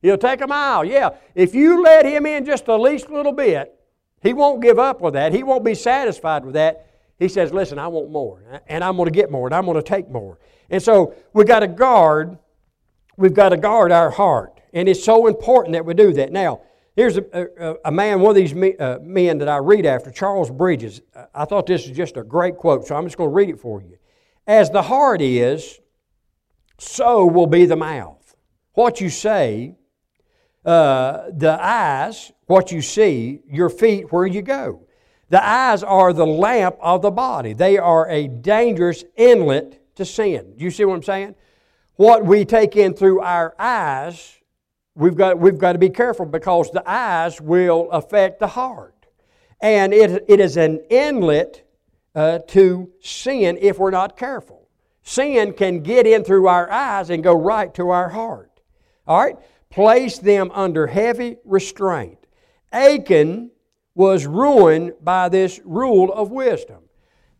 He'll 0.00 0.18
take 0.18 0.40
a 0.40 0.46
mile. 0.46 0.84
Yeah. 0.84 1.10
If 1.34 1.54
you 1.54 1.82
let 1.82 2.06
him 2.06 2.26
in 2.26 2.44
just 2.44 2.66
the 2.66 2.78
least 2.78 3.10
little 3.10 3.32
bit, 3.32 3.74
he 4.24 4.32
won't 4.32 4.62
give 4.62 4.78
up 4.78 5.02
with 5.02 5.14
that. 5.14 5.32
He 5.32 5.42
won't 5.42 5.64
be 5.64 5.74
satisfied 5.74 6.44
with 6.46 6.54
that. 6.54 6.86
He 7.18 7.28
says, 7.28 7.52
Listen, 7.52 7.78
I 7.78 7.86
want 7.88 8.10
more, 8.10 8.42
and 8.66 8.82
I'm 8.82 8.96
going 8.96 9.06
to 9.06 9.12
get 9.12 9.30
more, 9.30 9.46
and 9.46 9.54
I'm 9.54 9.66
going 9.66 9.76
to 9.76 9.82
take 9.82 10.08
more. 10.08 10.38
And 10.70 10.82
so 10.82 11.14
we've 11.34 11.46
got 11.46 11.60
to 11.60 11.68
guard, 11.68 12.38
we've 13.18 13.34
got 13.34 13.50
to 13.50 13.58
guard 13.58 13.92
our 13.92 14.10
heart. 14.10 14.60
And 14.72 14.88
it's 14.88 15.04
so 15.04 15.26
important 15.26 15.74
that 15.74 15.84
we 15.84 15.92
do 15.92 16.14
that. 16.14 16.32
Now, 16.32 16.62
here's 16.96 17.18
a, 17.18 17.24
a, 17.32 17.74
a 17.84 17.92
man, 17.92 18.20
one 18.20 18.30
of 18.30 18.36
these 18.36 18.54
me, 18.54 18.74
uh, 18.78 18.98
men 19.00 19.38
that 19.38 19.48
I 19.48 19.58
read 19.58 19.84
after, 19.84 20.10
Charles 20.10 20.50
Bridges. 20.50 21.02
I 21.34 21.44
thought 21.44 21.66
this 21.66 21.86
is 21.86 21.94
just 21.94 22.16
a 22.16 22.24
great 22.24 22.56
quote, 22.56 22.86
so 22.86 22.96
I'm 22.96 23.04
just 23.04 23.18
going 23.18 23.30
to 23.30 23.34
read 23.34 23.50
it 23.50 23.60
for 23.60 23.82
you. 23.82 23.98
As 24.46 24.70
the 24.70 24.82
heart 24.82 25.20
is, 25.20 25.80
so 26.78 27.26
will 27.26 27.46
be 27.46 27.66
the 27.66 27.76
mouth. 27.76 28.34
What 28.72 29.02
you 29.02 29.10
say 29.10 29.76
uh, 30.64 31.30
the 31.30 31.58
eyes, 31.60 32.32
what 32.46 32.72
you 32.72 32.80
see, 32.80 33.40
your 33.50 33.68
feet, 33.68 34.12
where 34.12 34.26
you 34.26 34.42
go. 34.42 34.86
The 35.28 35.44
eyes 35.44 35.82
are 35.82 36.12
the 36.12 36.26
lamp 36.26 36.76
of 36.80 37.02
the 37.02 37.10
body. 37.10 37.52
They 37.52 37.78
are 37.78 38.08
a 38.08 38.28
dangerous 38.28 39.04
inlet 39.16 39.80
to 39.96 40.04
sin. 40.04 40.54
You 40.56 40.70
see 40.70 40.84
what 40.84 40.94
I'm 40.94 41.02
saying? 41.02 41.34
What 41.96 42.24
we 42.24 42.44
take 42.44 42.76
in 42.76 42.94
through 42.94 43.20
our 43.20 43.54
eyes, 43.58 44.36
we've 44.94 45.16
got, 45.16 45.38
we've 45.38 45.58
got 45.58 45.72
to 45.72 45.78
be 45.78 45.90
careful 45.90 46.26
because 46.26 46.70
the 46.70 46.88
eyes 46.88 47.40
will 47.40 47.90
affect 47.90 48.40
the 48.40 48.48
heart. 48.48 49.06
And 49.60 49.94
it, 49.94 50.24
it 50.28 50.40
is 50.40 50.56
an 50.56 50.80
inlet 50.90 51.66
uh, 52.14 52.40
to 52.48 52.90
sin 53.00 53.58
if 53.60 53.78
we're 53.78 53.90
not 53.90 54.16
careful. 54.16 54.68
Sin 55.02 55.52
can 55.52 55.80
get 55.80 56.06
in 56.06 56.24
through 56.24 56.48
our 56.48 56.70
eyes 56.70 57.10
and 57.10 57.22
go 57.22 57.34
right 57.34 57.72
to 57.74 57.90
our 57.90 58.08
heart. 58.08 58.60
All 59.06 59.22
right? 59.22 59.36
Placed 59.74 60.22
them 60.22 60.52
under 60.54 60.86
heavy 60.86 61.36
restraint. 61.44 62.16
Achan 62.72 63.50
was 63.96 64.24
ruined 64.24 64.92
by 65.02 65.28
this 65.28 65.60
rule 65.64 66.12
of 66.12 66.30
wisdom. 66.30 66.78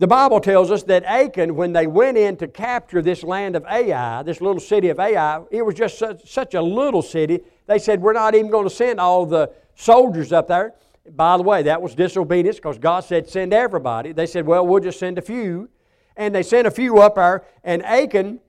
The 0.01 0.09
Bible 0.09 0.41
tells 0.41 0.73
us 0.73 0.83
that 0.85 1.05
Achan, 1.05 1.55
when 1.55 1.73
they 1.73 1.87
went 1.87 2.19
in 2.19 2.37
to 2.39 2.49
capture 2.49 3.01
this 3.01 3.23
land 3.23 3.55
of 3.55 3.65
Ai, 3.67 4.25
this 4.25 4.41
little 4.41 4.59
city 4.59 4.89
of 4.89 4.99
Ai, 4.99 5.43
it 5.53 5.63
was 5.63 5.77
just 5.77 5.97
such, 5.97 6.29
such 6.29 6.55
a 6.55 6.61
little 6.61 7.03
city 7.03 7.39
They 7.69 7.79
said, 7.79 8.03
We're 8.03 8.13
not 8.13 8.35
even 8.35 8.51
going 8.51 8.69
to 8.69 8.75
send 8.75 8.99
all 8.99 9.27
the 9.27 9.53
soldiers 9.77 10.33
up 10.33 10.49
there. 10.49 10.75
By 11.09 11.37
the 11.37 11.45
way, 11.45 11.63
that 11.63 11.81
was 11.81 11.95
disobedience 11.95 12.57
because 12.57 12.79
God 12.79 13.05
said, 13.05 13.29
Send 13.29 13.55
everybody. 13.55 14.11
They 14.11 14.27
said, 14.27 14.45
Well, 14.45 14.67
we'll 14.67 14.83
just 14.83 14.99
send 14.99 15.19
a 15.19 15.23
few. 15.23 15.69
And 16.17 16.35
they 16.35 16.43
sent 16.43 16.67
a 16.67 16.73
few 16.73 16.99
up 16.99 17.15
there. 17.15 17.45
And 17.63 17.85
Achan, 17.85 18.41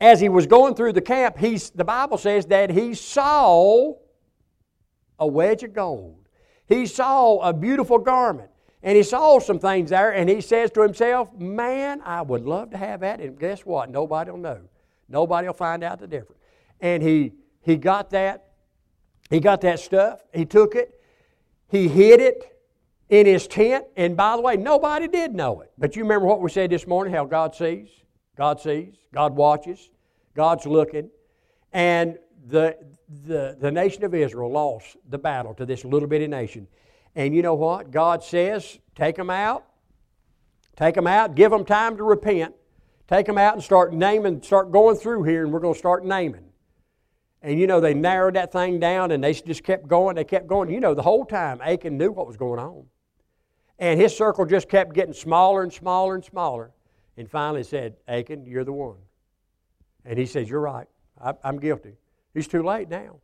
as 0.00 0.20
he 0.20 0.28
was 0.28 0.46
going 0.46 0.74
through 0.74 0.92
the 0.92 1.00
camp, 1.00 1.38
he's, 1.38 1.70
the 1.70 1.84
Bible 1.84 2.18
says 2.18 2.46
that 2.46 2.70
he 2.70 2.94
saw 2.94 3.94
a 5.18 5.26
wedge 5.26 5.62
of 5.62 5.72
gold. 5.72 6.28
He 6.66 6.86
saw 6.86 7.38
a 7.38 7.52
beautiful 7.52 7.98
garment. 7.98 8.50
And 8.82 8.96
he 8.96 9.02
saw 9.02 9.40
some 9.40 9.58
things 9.58 9.90
there, 9.90 10.12
and 10.12 10.28
he 10.28 10.40
says 10.40 10.70
to 10.72 10.80
himself, 10.82 11.32
Man, 11.36 12.00
I 12.04 12.22
would 12.22 12.44
love 12.44 12.70
to 12.70 12.76
have 12.76 13.00
that. 13.00 13.20
And 13.20 13.36
guess 13.36 13.62
what? 13.62 13.90
Nobody 13.90 14.30
will 14.30 14.38
know. 14.38 14.60
Nobody 15.08 15.48
will 15.48 15.54
find 15.54 15.82
out 15.82 15.98
the 15.98 16.06
difference. 16.06 16.40
And 16.80 17.02
he, 17.02 17.32
he 17.62 17.76
got 17.76 18.10
that. 18.10 18.50
He 19.28 19.40
got 19.40 19.60
that 19.62 19.80
stuff. 19.80 20.20
He 20.32 20.44
took 20.44 20.76
it. 20.76 21.00
He 21.68 21.88
hid 21.88 22.20
it 22.20 22.56
in 23.08 23.26
his 23.26 23.48
tent. 23.48 23.86
And 23.96 24.16
by 24.16 24.36
the 24.36 24.42
way, 24.42 24.56
nobody 24.56 25.08
did 25.08 25.34
know 25.34 25.62
it. 25.62 25.72
But 25.76 25.96
you 25.96 26.02
remember 26.02 26.26
what 26.26 26.40
we 26.40 26.50
said 26.50 26.70
this 26.70 26.86
morning 26.86 27.12
how 27.12 27.24
God 27.24 27.56
sees? 27.56 27.88
God 28.36 28.60
sees. 28.60 28.94
God 29.12 29.34
watches. 29.34 29.90
God's 30.34 30.66
looking. 30.66 31.10
And 31.72 32.18
the, 32.46 32.76
the, 33.24 33.56
the 33.58 33.70
nation 33.70 34.04
of 34.04 34.14
Israel 34.14 34.50
lost 34.50 34.96
the 35.08 35.18
battle 35.18 35.54
to 35.54 35.66
this 35.66 35.84
little 35.84 36.08
bitty 36.08 36.26
nation. 36.26 36.68
And 37.14 37.34
you 37.34 37.42
know 37.42 37.54
what? 37.54 37.90
God 37.90 38.22
says, 38.22 38.78
take 38.94 39.16
them 39.16 39.30
out. 39.30 39.64
Take 40.76 40.94
them 40.94 41.06
out. 41.06 41.34
Give 41.34 41.50
them 41.50 41.64
time 41.64 41.96
to 41.96 42.04
repent. 42.04 42.54
Take 43.08 43.26
them 43.26 43.38
out 43.38 43.54
and 43.54 43.62
start 43.62 43.94
naming, 43.94 44.42
start 44.42 44.72
going 44.72 44.96
through 44.96 45.22
here, 45.22 45.44
and 45.44 45.52
we're 45.52 45.60
going 45.60 45.74
to 45.74 45.78
start 45.78 46.04
naming. 46.04 46.44
And 47.40 47.58
you 47.60 47.66
know, 47.66 47.80
they 47.80 47.94
narrowed 47.94 48.34
that 48.34 48.52
thing 48.52 48.80
down 48.80 49.12
and 49.12 49.22
they 49.22 49.32
just 49.32 49.62
kept 49.62 49.86
going. 49.86 50.16
They 50.16 50.24
kept 50.24 50.48
going. 50.48 50.68
You 50.68 50.80
know, 50.80 50.94
the 50.94 51.02
whole 51.02 51.24
time, 51.24 51.60
Achan 51.62 51.96
knew 51.96 52.10
what 52.10 52.26
was 52.26 52.36
going 52.36 52.58
on. 52.58 52.86
And 53.78 54.00
his 54.00 54.16
circle 54.16 54.44
just 54.46 54.68
kept 54.68 54.94
getting 54.94 55.12
smaller 55.12 55.62
and 55.62 55.72
smaller 55.72 56.14
and 56.14 56.24
smaller. 56.24 56.72
And 57.16 57.30
finally 57.30 57.62
said, 57.62 57.96
Achan, 58.06 58.46
you're 58.46 58.64
the 58.64 58.72
one. 58.72 58.98
And 60.04 60.18
he 60.18 60.26
says, 60.26 60.48
You're 60.48 60.60
right. 60.60 60.86
I, 61.20 61.34
am 61.44 61.58
guilty. 61.58 61.94
He's 62.34 62.46
too 62.46 62.62
late 62.62 62.88
now. 62.88 63.16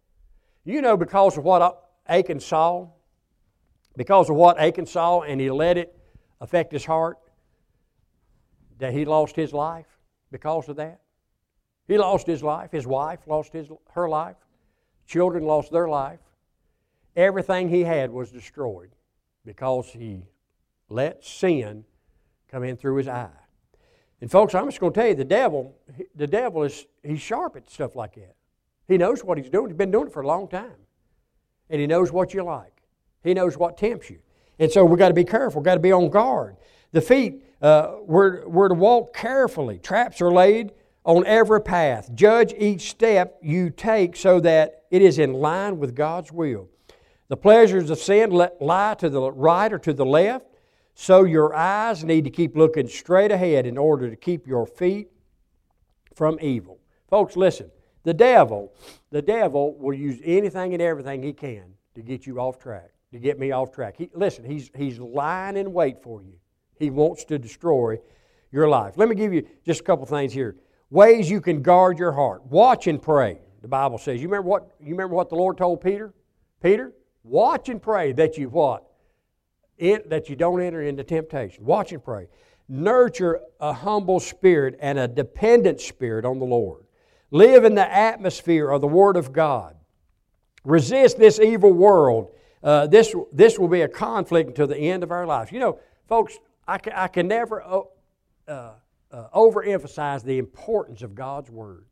You 0.65 0.81
know, 0.81 0.97
because 0.97 1.37
of 1.37 1.45
what 1.45 1.83
Achan 2.07 2.41
saw, 2.41 2.89
because 3.97 4.31
of 4.31 4.37
what 4.37 4.59
Achan 4.59 4.87
saw 4.87 5.21
and 5.21 5.41
he 5.41 5.51
let 5.51 5.77
it 5.77 5.97
affect 6.41 6.73
his 6.73 6.85
heart, 6.85 7.19
that 8.79 8.93
he 8.93 9.05
lost 9.05 9.37
his 9.37 9.53
life 9.53 9.87
because 10.31 10.69
of 10.69 10.77
that. 10.77 11.01
He 11.87 11.99
lost 11.99 12.27
his 12.27 12.43
life. 12.43 12.73
His 12.73 12.87
wife 12.87 13.21
lost 13.27 13.53
his, 13.53 13.69
her 13.93 14.09
life. 14.09 14.37
Children 15.07 15.45
lost 15.45 15.71
their 15.71 15.89
life. 15.89 16.21
Everything 17.15 17.69
he 17.69 17.83
had 17.83 18.11
was 18.11 18.31
destroyed 18.31 18.91
because 19.45 19.89
he 19.89 20.23
let 20.89 21.25
sin 21.25 21.85
come 22.51 22.65
in 22.65 22.77
through 22.77 22.97
his 22.97 23.09
eye. 23.09 23.31
And 24.23 24.31
folks, 24.31 24.55
I'm 24.55 24.67
just 24.67 24.79
going 24.79 24.93
to 24.93 25.01
tell 25.01 25.09
you, 25.09 25.17
the 25.17 25.25
devil, 25.25 25.75
the 26.15 26.29
devil 26.29 26.63
is 26.63 26.87
he's 27.03 27.21
sharp 27.21 27.57
at 27.57 27.69
stuff 27.69 27.97
like 27.97 28.15
that. 28.15 28.37
He 28.87 28.97
knows 28.97 29.25
what 29.25 29.37
he's 29.37 29.51
doing. 29.51 29.67
He's 29.67 29.77
been 29.77 29.91
doing 29.91 30.07
it 30.07 30.13
for 30.13 30.23
a 30.23 30.27
long 30.29 30.47
time. 30.47 30.77
And 31.69 31.81
he 31.81 31.89
knows 31.89 32.13
what 32.13 32.33
you 32.33 32.45
like. 32.45 32.83
He 33.25 33.35
knows 33.35 33.57
what 33.59 33.77
tempts 33.77 34.11
you. 34.11 34.21
And 34.61 34.71
so 34.71 34.85
we've 34.85 34.99
got 34.99 35.09
to 35.09 35.15
be 35.15 35.25
careful. 35.25 35.61
We've 35.61 35.65
got 35.65 35.75
to 35.75 35.81
be 35.81 35.91
on 35.91 36.09
guard. 36.09 36.55
The 36.93 37.01
feet, 37.01 37.43
uh, 37.61 37.97
we're, 38.03 38.47
we're 38.47 38.69
to 38.69 38.75
walk 38.75 39.13
carefully. 39.13 39.81
Traps 39.81 40.21
are 40.21 40.31
laid 40.31 40.71
on 41.03 41.27
every 41.27 41.61
path. 41.61 42.09
Judge 42.15 42.55
each 42.57 42.91
step 42.91 43.41
you 43.43 43.71
take 43.71 44.15
so 44.15 44.39
that 44.39 44.85
it 44.93 45.03
is 45.03 45.19
in 45.19 45.33
line 45.33 45.79
with 45.79 45.97
God's 45.97 46.31
will. 46.31 46.69
The 47.27 47.37
pleasures 47.37 47.91
of 47.91 47.99
sin 47.99 48.31
lie 48.31 48.95
to 49.01 49.11
the 49.11 49.33
right 49.33 49.73
or 49.73 49.81
to 49.81 49.93
the 49.93 50.07
left, 50.07 50.47
so 50.95 51.25
your 51.25 51.55
eyes 51.55 52.05
need 52.05 52.25
to 52.25 52.31
keep 52.31 52.57
looking 52.57 52.87
straight 52.87 53.31
ahead 53.31 53.67
in 53.67 53.79
order 53.79 54.11
to 54.11 54.17
keep 54.17 54.47
your 54.47 54.67
feet 54.67 55.09
from 56.15 56.39
evil. 56.41 56.79
Folks, 57.09 57.37
listen. 57.37 57.71
The 58.05 58.15
devil, 58.15 58.73
the 59.11 59.23
devil 59.23 59.77
will 59.79 59.95
use 59.95 60.21
anything 60.25 60.73
and 60.73 60.83
everything 60.83 61.23
he 61.23 61.33
can 61.33 61.75
to 61.95 62.03
get 62.03 62.27
you 62.27 62.41
off 62.41 62.59
track 62.59 62.93
to 63.13 63.19
get 63.19 63.39
me 63.39 63.53
off 63.53 63.73
track. 63.73 63.95
He, 63.97 64.11
listen, 64.15 64.45
he's, 64.45 64.71
he's 64.75 64.99
lying 64.99 65.57
in 65.57 65.73
wait 65.73 66.03
for 66.03 66.23
you. 66.23 66.33
He 66.79 66.91
wants 66.91 67.25
to 67.27 67.39
destroy 67.39 67.99
your 68.51 68.69
life. 68.69 68.95
Let 68.97 69.09
me 69.09 69.15
give 69.15 69.33
you 69.33 69.47
just 69.65 69.81
a 69.81 69.85
couple 69.85 70.07
things 70.07 70.33
here. 70.33 70.57
Ways 70.91 71.31
you 71.31 71.41
can 71.41 71.63
guard 71.63 71.99
your 71.99 72.13
heart. 72.13 72.45
Watch 72.47 72.87
and 72.87 73.01
pray. 73.01 73.39
The 73.61 73.69
Bible 73.69 73.99
says. 73.99 74.21
You 74.21 74.29
remember 74.29 74.49
what 74.49 74.71
you 74.81 74.91
remember 74.91 75.15
what 75.15 75.29
the 75.29 75.37
Lord 75.37 75.57
told 75.57 75.81
Peter? 75.81 76.13
Peter, 76.63 76.93
watch 77.23 77.69
and 77.69 77.81
pray 77.81 78.13
that 78.13 78.37
you 78.37 78.49
what? 78.49 78.85
It, 79.83 80.11
that 80.11 80.29
you 80.29 80.37
don't 80.37 80.61
enter 80.61 80.83
into 80.83 81.05
temptation. 81.05 81.65
Watch 81.65 81.93
and 81.93 82.03
pray. 82.03 82.29
Nurture 82.69 83.41
a 83.61 83.73
humble 83.73 84.21
spirit 84.21 84.79
and 84.81 84.99
a 84.99 85.09
dependent 85.09 85.81
spirit 85.81 86.25
on 86.25 86.39
the 86.39 86.45
Lord. 86.45 86.85
Live 87.31 87.65
in 87.65 87.75
the 87.75 87.93
atmosphere 87.93 88.71
of 88.71 88.81
the 88.81 88.89
Word 88.89 89.17
of 89.17 89.33
God. 89.33 89.77
Resist 90.65 91.19
this 91.19 91.41
evil 91.41 91.73
world 91.73 92.33
uh, 92.63 92.87
this, 92.87 93.15
this 93.33 93.59
will 93.59 93.69
be 93.69 93.81
a 93.83 93.89
conflict 93.89 94.49
until 94.49 94.67
the 94.67 94.79
end 94.79 95.03
of 95.03 95.11
our 95.11 95.27
lives. 95.27 95.51
You 95.51 95.59
know, 95.59 95.81
folks, 96.09 96.39
I 96.67 96.79
can, 96.79 96.93
I 96.93 97.09
can 97.09 97.27
never 97.27 97.63
uh, 97.63 97.83
uh, 98.47 98.75
overemphasize 99.35 100.23
the 100.23 100.39
importance 100.39 101.03
of 101.03 101.15
God's 101.15 101.51
Word. 101.51 101.87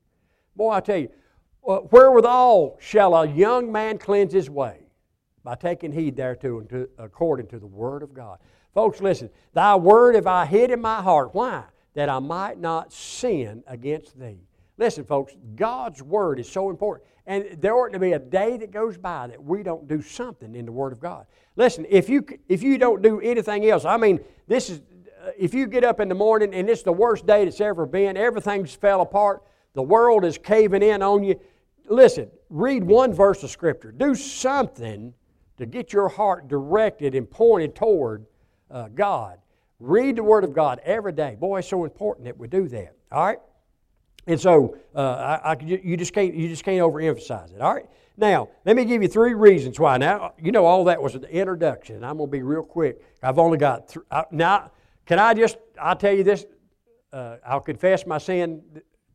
Boy, 0.54 0.70
I 0.70 0.80
tell 0.80 0.98
you, 0.98 1.08
uh, 1.66 1.78
wherewithal 1.78 2.78
shall 2.80 3.14
a 3.14 3.26
young 3.26 3.72
man 3.72 3.98
cleanse 3.98 4.32
his 4.32 4.48
way? 4.48 4.86
By 5.42 5.54
taking 5.54 5.92
heed 5.92 6.16
thereto 6.16 6.86
according 6.98 7.46
to 7.48 7.58
the 7.58 7.66
Word 7.66 8.02
of 8.02 8.12
God. 8.12 8.38
Folks, 8.74 9.00
listen, 9.00 9.30
thy 9.52 9.74
word 9.74 10.14
have 10.14 10.26
I 10.26 10.46
hid 10.46 10.70
in 10.70 10.80
my 10.80 11.02
heart. 11.02 11.34
Why? 11.34 11.64
That 11.94 12.08
I 12.08 12.18
might 12.18 12.58
not 12.58 12.92
sin 12.92 13.64
against 13.66 14.18
thee. 14.18 14.38
Listen, 14.78 15.04
folks, 15.04 15.34
God's 15.56 16.02
Word 16.02 16.38
is 16.40 16.50
so 16.50 16.70
important. 16.70 17.06
And 17.26 17.60
there 17.60 17.74
oughtn't 17.74 17.92
to 17.92 17.98
be 17.98 18.12
a 18.12 18.18
day 18.18 18.56
that 18.56 18.70
goes 18.70 18.96
by 18.96 19.26
that 19.26 19.42
we 19.42 19.62
don't 19.62 19.86
do 19.86 20.00
something 20.02 20.54
in 20.54 20.64
the 20.64 20.72
Word 20.72 20.92
of 20.92 21.00
God. 21.00 21.26
Listen, 21.56 21.84
if 21.88 22.08
you, 22.08 22.24
if 22.48 22.62
you 22.62 22.78
don't 22.78 23.02
do 23.02 23.20
anything 23.20 23.68
else, 23.68 23.84
I 23.84 23.96
mean, 23.96 24.20
this 24.46 24.70
is, 24.70 24.80
uh, 25.22 25.30
if 25.38 25.52
you 25.52 25.66
get 25.66 25.84
up 25.84 26.00
in 26.00 26.08
the 26.08 26.14
morning 26.14 26.54
and 26.54 26.68
it's 26.68 26.82
the 26.82 26.92
worst 26.92 27.26
day 27.26 27.44
that's 27.44 27.60
ever 27.60 27.86
been, 27.86 28.16
everything's 28.16 28.74
fell 28.74 29.00
apart, 29.00 29.42
the 29.74 29.82
world 29.82 30.24
is 30.24 30.38
caving 30.38 30.82
in 30.82 31.02
on 31.02 31.22
you, 31.22 31.38
listen, 31.88 32.30
read 32.48 32.82
one 32.82 33.12
verse 33.12 33.42
of 33.42 33.50
Scripture. 33.50 33.92
Do 33.92 34.14
something 34.14 35.12
to 35.60 35.66
get 35.66 35.92
your 35.92 36.08
heart 36.08 36.48
directed 36.48 37.14
and 37.14 37.30
pointed 37.30 37.74
toward 37.74 38.26
uh, 38.70 38.88
God. 38.88 39.38
Read 39.78 40.16
the 40.16 40.22
Word 40.22 40.42
of 40.42 40.52
God 40.52 40.80
every 40.84 41.12
day. 41.12 41.36
Boy, 41.38 41.58
it's 41.58 41.68
so 41.68 41.84
important 41.84 42.24
that 42.26 42.36
we 42.36 42.48
do 42.48 42.68
that. 42.68 42.94
All 43.12 43.26
right? 43.26 43.38
And 44.26 44.40
so 44.40 44.76
uh, 44.94 45.38
I, 45.42 45.52
I, 45.52 45.56
you 45.60 45.96
just 45.96 46.12
can't 46.12 46.34
you 46.34 46.48
just 46.48 46.64
can't 46.64 46.80
overemphasize 46.80 47.54
it. 47.54 47.60
All 47.60 47.74
right. 47.74 47.86
Now 48.16 48.48
let 48.64 48.76
me 48.76 48.84
give 48.84 49.02
you 49.02 49.08
three 49.08 49.34
reasons 49.34 49.80
why. 49.80 49.96
Now 49.96 50.34
you 50.40 50.52
know 50.52 50.66
all 50.66 50.84
that 50.84 51.00
was 51.02 51.14
an 51.14 51.24
introduction. 51.24 52.04
I'm 52.04 52.18
going 52.18 52.28
to 52.28 52.32
be 52.32 52.42
real 52.42 52.62
quick. 52.62 53.02
I've 53.22 53.38
only 53.38 53.58
got 53.58 53.88
th- 53.88 54.04
I, 54.10 54.24
now. 54.30 54.72
Can 55.06 55.18
I 55.18 55.34
just 55.34 55.56
I'll 55.80 55.96
tell 55.96 56.12
you 56.12 56.22
this. 56.22 56.46
Uh, 57.12 57.36
I'll 57.44 57.60
confess 57.60 58.06
my 58.06 58.18
sin 58.18 58.62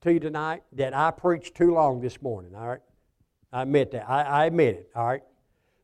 to 0.02 0.12
you 0.12 0.20
tonight 0.20 0.64
that 0.74 0.94
I 0.94 1.12
preached 1.12 1.56
too 1.56 1.74
long 1.74 2.02
this 2.02 2.22
morning. 2.22 2.54
All 2.56 2.68
right. 2.68 2.82
I 3.54 3.62
admit 3.62 3.92
that. 3.92 4.10
I, 4.10 4.24
I 4.24 4.46
admit 4.46 4.76
it. 4.76 4.92
All 4.96 5.08
right. 5.08 5.22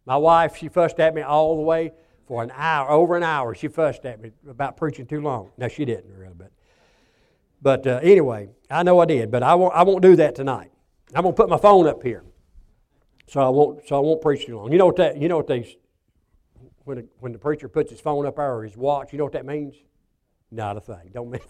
My 0.05 0.17
wife 0.17 0.57
she 0.57 0.67
fussed 0.67 0.99
at 0.99 1.13
me 1.13 1.21
all 1.21 1.55
the 1.55 1.61
way 1.61 1.91
for 2.25 2.43
an 2.43 2.51
hour, 2.55 2.89
over 2.89 3.15
an 3.15 3.23
hour. 3.23 3.53
She 3.53 3.67
fussed 3.67 4.05
at 4.05 4.21
me 4.21 4.31
about 4.47 4.77
preaching 4.77 5.05
too 5.05 5.21
long. 5.21 5.51
No, 5.57 5.67
she 5.67 5.85
didn't 5.85 6.15
really, 6.17 6.33
but 6.37 6.51
but 7.61 7.85
uh, 7.85 7.99
anyway, 8.01 8.49
I 8.69 8.83
know 8.83 8.99
I 8.99 9.05
did, 9.05 9.29
but 9.29 9.43
I 9.43 9.55
won't, 9.55 9.75
I 9.75 9.83
won't 9.83 10.01
do 10.01 10.15
that 10.15 10.35
tonight. 10.35 10.71
I'm 11.13 11.23
going 11.23 11.35
to 11.35 11.37
put 11.37 11.49
my 11.49 11.57
phone 11.57 11.87
up 11.87 12.01
here. 12.01 12.23
So 13.27 13.41
I 13.41 13.49
won't, 13.49 13.87
so 13.87 13.95
I 13.97 13.99
won't 13.99 14.21
preach 14.21 14.45
too 14.45 14.57
long. 14.57 14.71
You 14.71 14.77
know 14.77 14.87
what 14.87 14.95
that, 14.97 15.17
you 15.17 15.27
know 15.29 15.37
what 15.37 15.47
they, 15.47 15.77
when, 16.83 16.97
a, 16.97 17.03
when 17.19 17.31
the 17.31 17.37
preacher 17.37 17.69
puts 17.69 17.91
his 17.91 18.01
phone 18.01 18.25
up 18.25 18.37
there 18.37 18.55
or 18.55 18.63
his 18.63 18.75
watch, 18.75 19.13
you 19.13 19.17
know 19.19 19.25
what 19.25 19.33
that 19.33 19.45
means? 19.45 19.75
Not 20.51 20.75
a 20.75 20.81
thing. 20.81 21.11
Don't 21.13 21.29
mean 21.29 21.41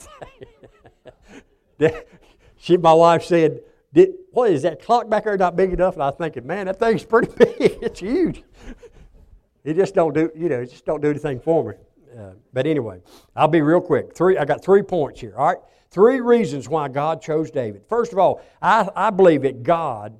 a 1.79 1.89
thing. 1.89 1.93
she, 2.57 2.77
my 2.77 2.93
wife 2.93 3.23
said, 3.23 3.61
did, 3.93 4.11
what 4.31 4.51
is 4.51 4.61
that 4.61 4.81
clock 4.81 5.09
back 5.09 5.25
there 5.25 5.37
not 5.37 5.55
big 5.55 5.73
enough? 5.73 5.95
And 5.95 6.03
I 6.03 6.07
was 6.07 6.15
thinking, 6.17 6.47
man, 6.47 6.67
that 6.67 6.79
thing's 6.79 7.03
pretty 7.03 7.31
big. 7.37 7.55
it's 7.59 7.99
huge. 7.99 8.43
It 9.63 9.75
just 9.75 9.93
don't 9.93 10.13
do, 10.13 10.31
you 10.35 10.49
know, 10.49 10.61
it 10.61 10.71
just 10.71 10.85
don't 10.85 11.01
do 11.01 11.09
anything 11.09 11.39
for 11.39 11.71
me. 11.71 11.75
Uh, 12.17 12.31
but 12.51 12.65
anyway, 12.65 12.99
I'll 13.35 13.47
be 13.47 13.61
real 13.61 13.81
quick. 13.81 14.15
Three, 14.15 14.37
I 14.37 14.45
got 14.45 14.63
three 14.63 14.81
points 14.81 15.19
here. 15.19 15.33
All 15.37 15.45
right. 15.45 15.57
Three 15.91 16.21
reasons 16.21 16.69
why 16.69 16.87
God 16.87 17.21
chose 17.21 17.51
David. 17.51 17.83
First 17.87 18.13
of 18.13 18.19
all, 18.19 18.41
I, 18.61 18.89
I 18.95 19.09
believe 19.09 19.41
that 19.41 19.63
God 19.63 20.19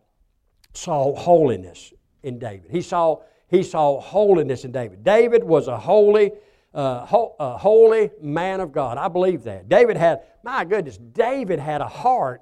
saw 0.74 1.16
holiness 1.16 1.94
in 2.24 2.40
David. 2.40 2.72
He 2.72 2.82
saw, 2.82 3.22
he 3.48 3.64
saw 3.64 4.00
holiness 4.00 4.66
in 4.66 4.72
David. 4.72 5.04
David 5.04 5.44
was 5.44 5.68
a 5.68 5.78
holy, 5.78 6.32
uh, 6.74 7.06
ho, 7.06 7.36
a 7.40 7.58
holy 7.58 8.12
man 8.22 8.60
of 8.60 8.74
God. 8.74 8.98
I 8.98 9.08
believe 9.08 9.44
that. 9.44 9.70
David 9.70 9.96
had, 9.96 10.22
my 10.44 10.66
goodness, 10.66 10.98
David 10.98 11.60
had 11.60 11.80
a 11.80 11.88
heart 11.88 12.42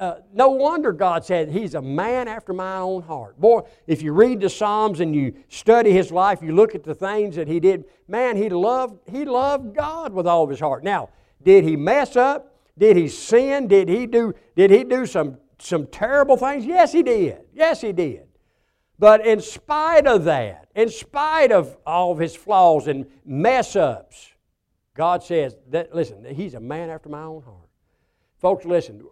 uh, 0.00 0.20
no 0.32 0.50
wonder 0.50 0.92
God 0.92 1.24
said 1.24 1.50
he's 1.50 1.74
a 1.74 1.82
man 1.82 2.28
after 2.28 2.52
my 2.52 2.78
own 2.78 3.02
heart. 3.02 3.40
Boy, 3.40 3.60
if 3.86 4.02
you 4.02 4.12
read 4.12 4.40
the 4.40 4.48
Psalms 4.48 5.00
and 5.00 5.14
you 5.14 5.34
study 5.48 5.92
his 5.92 6.12
life, 6.12 6.40
you 6.42 6.54
look 6.54 6.74
at 6.74 6.84
the 6.84 6.94
things 6.94 7.36
that 7.36 7.48
he 7.48 7.60
did, 7.60 7.84
man, 8.06 8.36
he 8.36 8.48
loved, 8.48 9.00
he 9.10 9.24
loved 9.24 9.74
God 9.74 10.12
with 10.12 10.26
all 10.26 10.44
of 10.44 10.50
his 10.50 10.60
heart. 10.60 10.84
Now, 10.84 11.10
did 11.42 11.64
he 11.64 11.76
mess 11.76 12.16
up? 12.16 12.54
Did 12.76 12.96
he 12.96 13.08
sin? 13.08 13.66
Did 13.66 13.88
he 13.88 14.06
do, 14.06 14.34
did 14.54 14.70
he 14.70 14.84
do 14.84 15.04
some, 15.06 15.38
some 15.58 15.86
terrible 15.86 16.36
things? 16.36 16.64
Yes, 16.64 16.92
he 16.92 17.02
did. 17.02 17.40
Yes, 17.52 17.80
he 17.80 17.92
did. 17.92 18.26
But 18.98 19.26
in 19.26 19.40
spite 19.40 20.06
of 20.06 20.24
that, 20.24 20.68
in 20.74 20.88
spite 20.88 21.52
of 21.52 21.76
all 21.86 22.12
of 22.12 22.18
his 22.18 22.34
flaws 22.34 22.88
and 22.88 23.06
mess 23.24 23.76
ups, 23.76 24.32
God 24.94 25.22
says 25.22 25.56
that, 25.70 25.94
listen, 25.94 26.24
he's 26.34 26.54
a 26.54 26.60
man 26.60 26.90
after 26.90 27.08
my 27.08 27.22
own 27.22 27.42
heart. 27.42 27.68
Folks, 28.38 28.64
listen, 28.64 29.04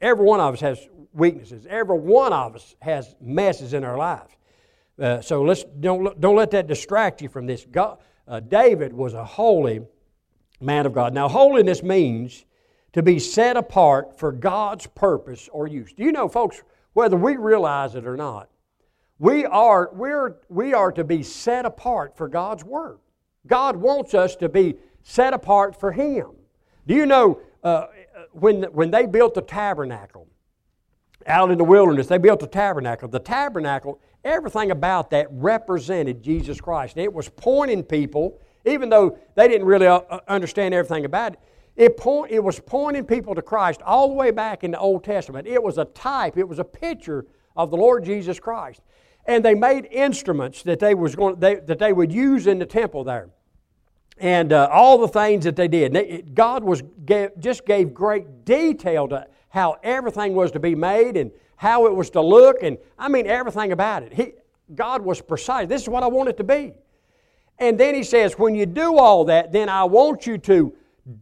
every 0.00 0.24
one 0.24 0.40
of 0.40 0.54
us 0.54 0.60
has 0.60 0.88
weaknesses. 1.12 1.66
Every 1.68 1.98
one 1.98 2.32
of 2.32 2.54
us 2.54 2.74
has 2.80 3.14
messes 3.20 3.74
in 3.74 3.84
our 3.84 3.96
lives. 3.96 4.34
Uh, 4.98 5.20
so 5.20 5.42
let's 5.42 5.64
don't, 5.80 6.20
don't 6.20 6.36
let 6.36 6.50
that 6.50 6.66
distract 6.66 7.22
you 7.22 7.28
from 7.28 7.46
this. 7.46 7.66
God, 7.70 7.98
uh, 8.28 8.40
David 8.40 8.92
was 8.92 9.14
a 9.14 9.24
holy 9.24 9.80
man 10.60 10.86
of 10.86 10.92
God. 10.92 11.14
Now, 11.14 11.28
holiness 11.28 11.82
means 11.82 12.44
to 12.92 13.02
be 13.02 13.18
set 13.18 13.56
apart 13.56 14.18
for 14.18 14.32
God's 14.32 14.86
purpose 14.86 15.48
or 15.52 15.66
use. 15.66 15.92
Do 15.92 16.04
you 16.04 16.12
know, 16.12 16.28
folks, 16.28 16.62
whether 16.92 17.16
we 17.16 17.36
realize 17.36 17.94
it 17.94 18.06
or 18.06 18.16
not, 18.16 18.50
we 19.18 19.44
are, 19.46 19.90
we're, 19.92 20.36
we 20.48 20.74
are 20.74 20.90
to 20.92 21.04
be 21.04 21.22
set 21.22 21.64
apart 21.66 22.16
for 22.16 22.28
God's 22.28 22.64
work. 22.64 23.00
God 23.46 23.76
wants 23.76 24.14
us 24.14 24.36
to 24.36 24.48
be 24.48 24.76
set 25.02 25.32
apart 25.32 25.78
for 25.78 25.92
Him. 25.92 26.30
Do 26.86 26.94
you 26.94 27.06
know 27.06 27.40
uh, 27.62 27.86
when, 28.32 28.64
when 28.64 28.90
they 28.90 29.06
built 29.06 29.34
the 29.34 29.42
tabernacle 29.42 30.26
out 31.26 31.50
in 31.50 31.58
the 31.58 31.64
wilderness, 31.64 32.06
they 32.06 32.18
built 32.18 32.40
the 32.40 32.46
tabernacle. 32.46 33.08
The 33.08 33.18
tabernacle, 33.18 34.00
everything 34.24 34.70
about 34.70 35.10
that 35.10 35.26
represented 35.30 36.22
Jesus 36.22 36.60
Christ. 36.60 36.96
it 36.96 37.12
was 37.12 37.28
pointing 37.28 37.82
people, 37.82 38.40
even 38.64 38.88
though 38.88 39.18
they 39.34 39.48
didn't 39.48 39.66
really 39.66 39.86
uh, 39.86 40.00
uh, 40.10 40.20
understand 40.28 40.74
everything 40.74 41.04
about 41.04 41.34
it, 41.34 41.40
it, 41.76 41.96
point, 41.96 42.30
it 42.30 42.42
was 42.42 42.60
pointing 42.60 43.04
people 43.04 43.34
to 43.34 43.42
Christ 43.42 43.80
all 43.82 44.08
the 44.08 44.14
way 44.14 44.30
back 44.30 44.64
in 44.64 44.70
the 44.70 44.78
Old 44.78 45.04
Testament. 45.04 45.46
It 45.46 45.62
was 45.62 45.78
a 45.78 45.84
type, 45.86 46.36
it 46.36 46.48
was 46.48 46.58
a 46.58 46.64
picture 46.64 47.26
of 47.56 47.70
the 47.70 47.76
Lord 47.76 48.04
Jesus 48.04 48.40
Christ. 48.40 48.82
And 49.26 49.44
they 49.44 49.54
made 49.54 49.86
instruments 49.90 50.62
that 50.62 50.80
they, 50.80 50.94
was 50.94 51.14
going, 51.14 51.36
they, 51.38 51.56
that 51.56 51.78
they 51.78 51.92
would 51.92 52.12
use 52.12 52.46
in 52.46 52.58
the 52.58 52.66
temple 52.66 53.04
there 53.04 53.28
and 54.20 54.52
uh, 54.52 54.68
all 54.70 54.98
the 54.98 55.08
things 55.08 55.44
that 55.44 55.56
they 55.56 55.66
did. 55.66 56.34
God 56.34 56.62
was 56.62 56.82
gave, 57.04 57.30
just 57.38 57.64
gave 57.64 57.94
great 57.94 58.44
detail 58.44 59.08
to 59.08 59.26
how 59.48 59.78
everything 59.82 60.34
was 60.34 60.52
to 60.52 60.60
be 60.60 60.74
made 60.74 61.16
and 61.16 61.30
how 61.56 61.86
it 61.86 61.94
was 61.94 62.10
to 62.10 62.20
look, 62.20 62.62
and 62.62 62.78
I 62.98 63.08
mean 63.08 63.26
everything 63.26 63.72
about 63.72 64.02
it. 64.02 64.12
He, 64.12 64.32
God 64.74 65.02
was 65.02 65.20
precise. 65.20 65.68
This 65.68 65.82
is 65.82 65.88
what 65.88 66.02
I 66.02 66.06
want 66.06 66.28
it 66.28 66.36
to 66.36 66.44
be. 66.44 66.74
And 67.58 67.78
then 67.78 67.94
he 67.94 68.02
says, 68.02 68.38
when 68.38 68.54
you 68.54 68.64
do 68.66 68.96
all 68.96 69.24
that, 69.26 69.52
then 69.52 69.68
I 69.68 69.84
want 69.84 70.26
you 70.26 70.38
to 70.38 70.74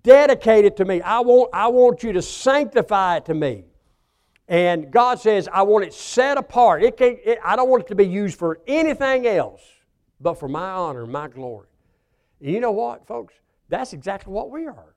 dedicate 0.02 0.64
it 0.64 0.76
to 0.76 0.84
me. 0.84 1.00
I 1.00 1.20
want, 1.20 1.50
I 1.52 1.68
want 1.68 2.02
you 2.02 2.12
to 2.12 2.22
sanctify 2.22 3.16
it 3.16 3.24
to 3.24 3.34
me. 3.34 3.64
And 4.46 4.90
God 4.90 5.18
says, 5.20 5.48
I 5.52 5.62
want 5.62 5.84
it 5.84 5.92
set 5.92 6.38
apart. 6.38 6.82
It 6.82 6.96
can't, 6.96 7.18
it, 7.24 7.38
I 7.44 7.56
don't 7.56 7.68
want 7.68 7.84
it 7.84 7.88
to 7.88 7.94
be 7.94 8.06
used 8.06 8.38
for 8.38 8.60
anything 8.66 9.26
else 9.26 9.62
but 10.20 10.34
for 10.34 10.48
my 10.48 10.70
honor, 10.70 11.06
my 11.06 11.28
glory. 11.28 11.66
You 12.40 12.60
know 12.60 12.72
what, 12.72 13.06
folks? 13.06 13.34
That's 13.68 13.92
exactly 13.92 14.32
what 14.32 14.50
we 14.50 14.66
are. 14.66 14.94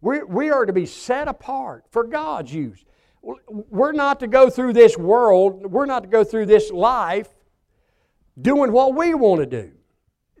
We, 0.00 0.22
we 0.22 0.50
are 0.50 0.66
to 0.66 0.72
be 0.72 0.86
set 0.86 1.28
apart 1.28 1.84
for 1.90 2.04
God's 2.04 2.52
use. 2.52 2.84
We're 3.22 3.92
not 3.92 4.20
to 4.20 4.26
go 4.26 4.48
through 4.48 4.72
this 4.72 4.96
world, 4.96 5.70
we're 5.70 5.86
not 5.86 6.04
to 6.04 6.08
go 6.08 6.24
through 6.24 6.46
this 6.46 6.70
life 6.70 7.28
doing 8.40 8.72
what 8.72 8.94
we 8.94 9.12
want 9.14 9.40
to 9.40 9.46
do. 9.46 9.72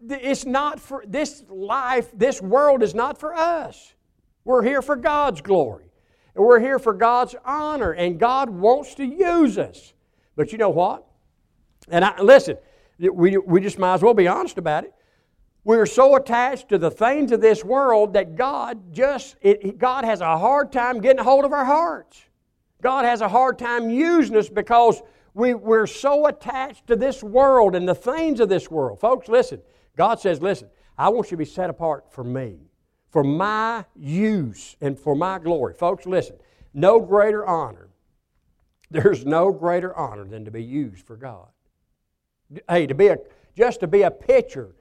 It's 0.08 0.46
not 0.46 0.80
for 0.80 1.04
this 1.06 1.44
life, 1.50 2.10
this 2.14 2.40
world 2.40 2.82
is 2.82 2.94
not 2.94 3.18
for 3.18 3.34
us. 3.34 3.94
We're 4.44 4.62
here 4.62 4.80
for 4.80 4.96
God's 4.96 5.42
glory. 5.42 5.90
And 6.34 6.44
we're 6.44 6.60
here 6.60 6.78
for 6.78 6.94
God's 6.94 7.34
honor, 7.44 7.92
and 7.92 8.18
God 8.18 8.48
wants 8.48 8.94
to 8.94 9.04
use 9.04 9.58
us. 9.58 9.92
But 10.36 10.52
you 10.52 10.58
know 10.58 10.70
what? 10.70 11.06
And 11.90 12.04
I, 12.04 12.18
listen, 12.20 12.56
we, 12.98 13.36
we 13.36 13.60
just 13.60 13.78
might 13.78 13.94
as 13.94 14.02
well 14.02 14.14
be 14.14 14.28
honest 14.28 14.56
about 14.56 14.84
it. 14.84 14.94
We're 15.62 15.86
so 15.86 16.16
attached 16.16 16.70
to 16.70 16.78
the 16.78 16.90
things 16.90 17.32
of 17.32 17.40
this 17.40 17.64
world 17.64 18.14
that 18.14 18.34
God 18.34 18.94
just, 18.94 19.36
it, 19.42 19.78
God 19.78 20.04
has 20.04 20.20
a 20.20 20.38
hard 20.38 20.72
time 20.72 21.00
getting 21.00 21.22
hold 21.22 21.44
of 21.44 21.52
our 21.52 21.64
hearts. 21.64 22.22
God 22.82 23.04
has 23.04 23.20
a 23.20 23.28
hard 23.28 23.58
time 23.58 23.90
using 23.90 24.36
us 24.36 24.48
because 24.48 25.02
we, 25.34 25.52
we're 25.52 25.86
so 25.86 26.26
attached 26.26 26.86
to 26.86 26.96
this 26.96 27.22
world 27.22 27.74
and 27.74 27.86
the 27.86 27.94
things 27.94 28.40
of 28.40 28.48
this 28.48 28.70
world. 28.70 29.00
Folks, 29.00 29.28
listen. 29.28 29.60
God 29.96 30.18
says, 30.18 30.40
listen, 30.40 30.68
I 30.96 31.10
want 31.10 31.26
you 31.26 31.36
to 31.36 31.36
be 31.36 31.44
set 31.44 31.68
apart 31.68 32.10
for 32.10 32.24
me, 32.24 32.58
for 33.10 33.22
my 33.22 33.84
use 33.94 34.76
and 34.80 34.98
for 34.98 35.14
my 35.14 35.38
glory. 35.38 35.74
Folks, 35.74 36.06
listen. 36.06 36.36
No 36.72 37.00
greater 37.00 37.44
honor. 37.46 37.90
There's 38.90 39.26
no 39.26 39.52
greater 39.52 39.94
honor 39.94 40.24
than 40.24 40.44
to 40.46 40.50
be 40.50 40.64
used 40.64 41.06
for 41.06 41.16
God. 41.16 41.48
Hey, 42.68 42.86
to 42.86 42.94
be 42.94 43.08
a, 43.08 43.18
just 43.56 43.80
to 43.80 43.86
be 43.86 44.02
a 44.02 44.10
picture 44.10 44.74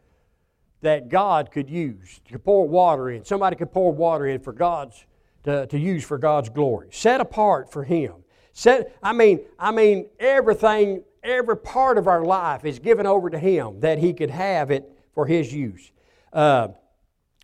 that 0.81 1.09
God 1.09 1.51
could 1.51 1.69
use 1.69 2.21
to 2.31 2.39
pour 2.39 2.67
water 2.67 3.09
in. 3.09 3.25
Somebody 3.25 3.55
could 3.55 3.71
pour 3.71 3.91
water 3.91 4.27
in 4.27 4.39
for 4.39 4.53
God's 4.53 5.05
to, 5.43 5.67
to 5.67 5.79
use 5.79 6.03
for 6.03 6.17
God's 6.17 6.49
glory. 6.49 6.87
Set 6.91 7.21
apart 7.21 7.71
for 7.71 7.83
Him. 7.83 8.13
Set, 8.53 8.95
I 9.01 9.13
mean, 9.13 9.41
I 9.57 9.71
mean, 9.71 10.07
everything, 10.19 11.03
every 11.23 11.57
part 11.57 11.97
of 11.97 12.07
our 12.07 12.23
life 12.23 12.65
is 12.65 12.79
given 12.79 13.05
over 13.05 13.29
to 13.29 13.39
Him 13.39 13.79
that 13.79 13.99
He 13.99 14.13
could 14.13 14.29
have 14.29 14.71
it 14.71 14.89
for 15.13 15.25
His 15.25 15.53
use. 15.53 15.91
Uh, 16.33 16.69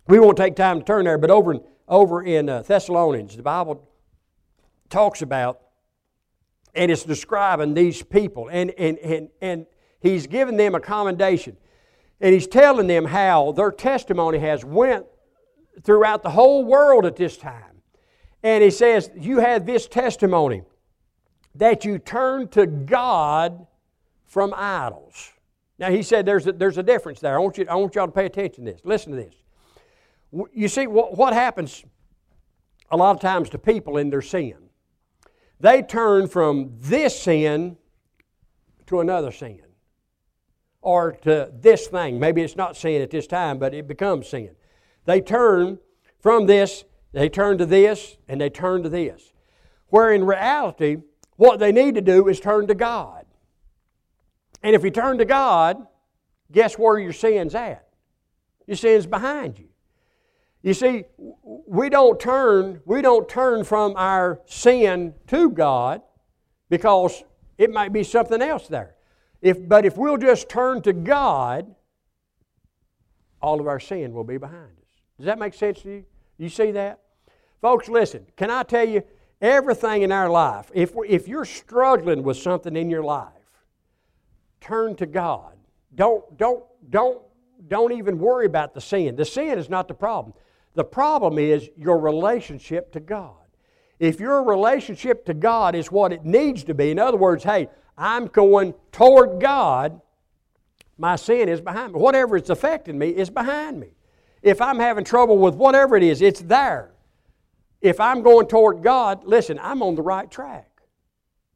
we 0.06 0.18
won't 0.18 0.36
take 0.36 0.56
time 0.56 0.78
to 0.78 0.84
turn 0.84 1.04
there, 1.04 1.18
but 1.18 1.30
over 1.30 1.54
in, 1.54 1.60
over 1.88 2.22
in 2.22 2.48
uh, 2.48 2.62
Thessalonians, 2.62 3.36
the 3.36 3.42
Bible 3.42 3.88
talks 4.88 5.22
about, 5.22 5.60
and 6.74 6.92
it's 6.92 7.02
describing 7.02 7.74
these 7.74 8.02
people, 8.02 8.48
and, 8.48 8.70
and, 8.72 8.98
and, 8.98 9.28
and 9.40 9.66
He's 10.00 10.26
given 10.26 10.56
them 10.56 10.74
a 10.74 10.80
commendation. 10.80 11.56
And 12.20 12.32
he's 12.32 12.46
telling 12.46 12.86
them 12.86 13.04
how 13.04 13.52
their 13.52 13.70
testimony 13.70 14.38
has 14.38 14.64
went 14.64 15.06
throughout 15.82 16.22
the 16.22 16.30
whole 16.30 16.64
world 16.64 17.04
at 17.04 17.16
this 17.16 17.36
time. 17.36 17.82
And 18.42 18.62
he 18.64 18.70
says, 18.70 19.10
You 19.16 19.38
have 19.38 19.66
this 19.66 19.86
testimony 19.86 20.62
that 21.54 21.84
you 21.84 21.98
turn 21.98 22.48
to 22.48 22.66
God 22.66 23.66
from 24.24 24.54
idols. 24.56 25.32
Now 25.78 25.90
he 25.90 26.02
said 26.02 26.24
there's 26.24 26.46
a, 26.46 26.52
there's 26.52 26.78
a 26.78 26.82
difference 26.82 27.20
there. 27.20 27.36
I 27.36 27.38
want, 27.38 27.58
you, 27.58 27.66
I 27.68 27.74
want 27.74 27.94
y'all 27.94 28.06
to 28.06 28.12
pay 28.12 28.26
attention 28.26 28.64
to 28.64 28.72
this. 28.72 28.80
Listen 28.84 29.12
to 29.12 29.16
this. 29.16 29.34
You 30.52 30.68
see, 30.68 30.86
what, 30.86 31.16
what 31.16 31.32
happens 31.32 31.84
a 32.90 32.96
lot 32.96 33.14
of 33.14 33.20
times 33.20 33.50
to 33.50 33.58
people 33.58 33.96
in 33.98 34.10
their 34.10 34.22
sin? 34.22 34.56
They 35.60 35.82
turn 35.82 36.28
from 36.28 36.72
this 36.80 37.18
sin 37.18 37.76
to 38.86 39.00
another 39.00 39.32
sin 39.32 39.65
or 40.86 41.10
to 41.10 41.50
this 41.52 41.88
thing. 41.88 42.20
Maybe 42.20 42.42
it's 42.42 42.54
not 42.54 42.76
sin 42.76 43.02
at 43.02 43.10
this 43.10 43.26
time, 43.26 43.58
but 43.58 43.74
it 43.74 43.88
becomes 43.88 44.28
sin. 44.28 44.50
They 45.04 45.20
turn 45.20 45.80
from 46.20 46.46
this, 46.46 46.84
they 47.10 47.28
turn 47.28 47.58
to 47.58 47.66
this, 47.66 48.16
and 48.28 48.40
they 48.40 48.50
turn 48.50 48.84
to 48.84 48.88
this. 48.88 49.32
Where 49.88 50.12
in 50.12 50.22
reality, 50.22 50.98
what 51.34 51.58
they 51.58 51.72
need 51.72 51.96
to 51.96 52.00
do 52.00 52.28
is 52.28 52.38
turn 52.38 52.68
to 52.68 52.74
God. 52.76 53.26
And 54.62 54.76
if 54.76 54.84
you 54.84 54.90
turn 54.90 55.18
to 55.18 55.24
God, 55.24 55.88
guess 56.52 56.78
where 56.78 57.00
your 57.00 57.12
sin's 57.12 57.56
at? 57.56 57.88
Your 58.68 58.76
sin's 58.76 59.06
behind 59.06 59.58
you. 59.58 59.68
You 60.62 60.72
see, 60.72 61.04
we 61.42 61.88
don't 61.88 62.20
turn, 62.20 62.80
we 62.84 63.02
don't 63.02 63.28
turn 63.28 63.64
from 63.64 63.94
our 63.96 64.40
sin 64.46 65.14
to 65.26 65.50
God 65.50 66.02
because 66.70 67.24
it 67.58 67.72
might 67.72 67.92
be 67.92 68.04
something 68.04 68.40
else 68.40 68.68
there. 68.68 68.95
If, 69.46 69.68
but 69.68 69.86
if 69.86 69.96
we'll 69.96 70.16
just 70.16 70.48
turn 70.48 70.82
to 70.82 70.92
God, 70.92 71.72
all 73.40 73.60
of 73.60 73.68
our 73.68 73.78
sin 73.78 74.12
will 74.12 74.24
be 74.24 74.38
behind 74.38 74.72
us. 74.76 75.02
Does 75.18 75.26
that 75.26 75.38
make 75.38 75.54
sense 75.54 75.82
to 75.82 75.88
you? 75.88 76.04
You 76.36 76.48
see 76.48 76.72
that? 76.72 76.98
Folks, 77.60 77.88
listen, 77.88 78.26
can 78.36 78.50
I 78.50 78.64
tell 78.64 78.88
you, 78.88 79.04
everything 79.40 80.02
in 80.02 80.10
our 80.10 80.28
life, 80.28 80.68
if, 80.74 80.94
if 81.08 81.28
you're 81.28 81.44
struggling 81.44 82.24
with 82.24 82.38
something 82.38 82.74
in 82.74 82.90
your 82.90 83.04
life, 83.04 83.28
turn 84.60 84.96
to 84.96 85.06
God. 85.06 85.54
Don't, 85.94 86.36
don't, 86.36 86.64
don't, 86.90 87.22
don't 87.68 87.92
even 87.92 88.18
worry 88.18 88.46
about 88.46 88.74
the 88.74 88.80
sin. 88.80 89.14
The 89.14 89.24
sin 89.24 89.60
is 89.60 89.70
not 89.70 89.86
the 89.86 89.94
problem. 89.94 90.34
The 90.74 90.84
problem 90.84 91.38
is 91.38 91.70
your 91.76 91.98
relationship 92.00 92.90
to 92.94 93.00
God. 93.00 93.36
If 94.00 94.18
your 94.18 94.42
relationship 94.42 95.24
to 95.26 95.34
God 95.34 95.76
is 95.76 95.92
what 95.92 96.12
it 96.12 96.24
needs 96.24 96.64
to 96.64 96.74
be, 96.74 96.90
in 96.90 96.98
other 96.98 97.16
words, 97.16 97.44
hey, 97.44 97.68
I'm 97.98 98.26
going 98.26 98.74
toward 98.92 99.40
God, 99.40 100.00
my 100.98 101.16
sin 101.16 101.48
is 101.48 101.60
behind 101.60 101.94
me. 101.94 102.00
Whatever 102.00 102.36
it's 102.36 102.50
affecting 102.50 102.98
me 102.98 103.08
is 103.08 103.30
behind 103.30 103.80
me. 103.80 103.88
If 104.42 104.60
I'm 104.60 104.78
having 104.78 105.04
trouble 105.04 105.38
with 105.38 105.54
whatever 105.54 105.96
it 105.96 106.02
is, 106.02 106.22
it's 106.22 106.40
there. 106.40 106.92
if 107.82 108.00
I'm 108.00 108.22
going 108.22 108.48
toward 108.48 108.82
God, 108.82 109.24
listen, 109.24 109.58
I'm 109.62 109.82
on 109.82 109.94
the 109.94 110.02
right 110.02 110.30
track. 110.30 110.80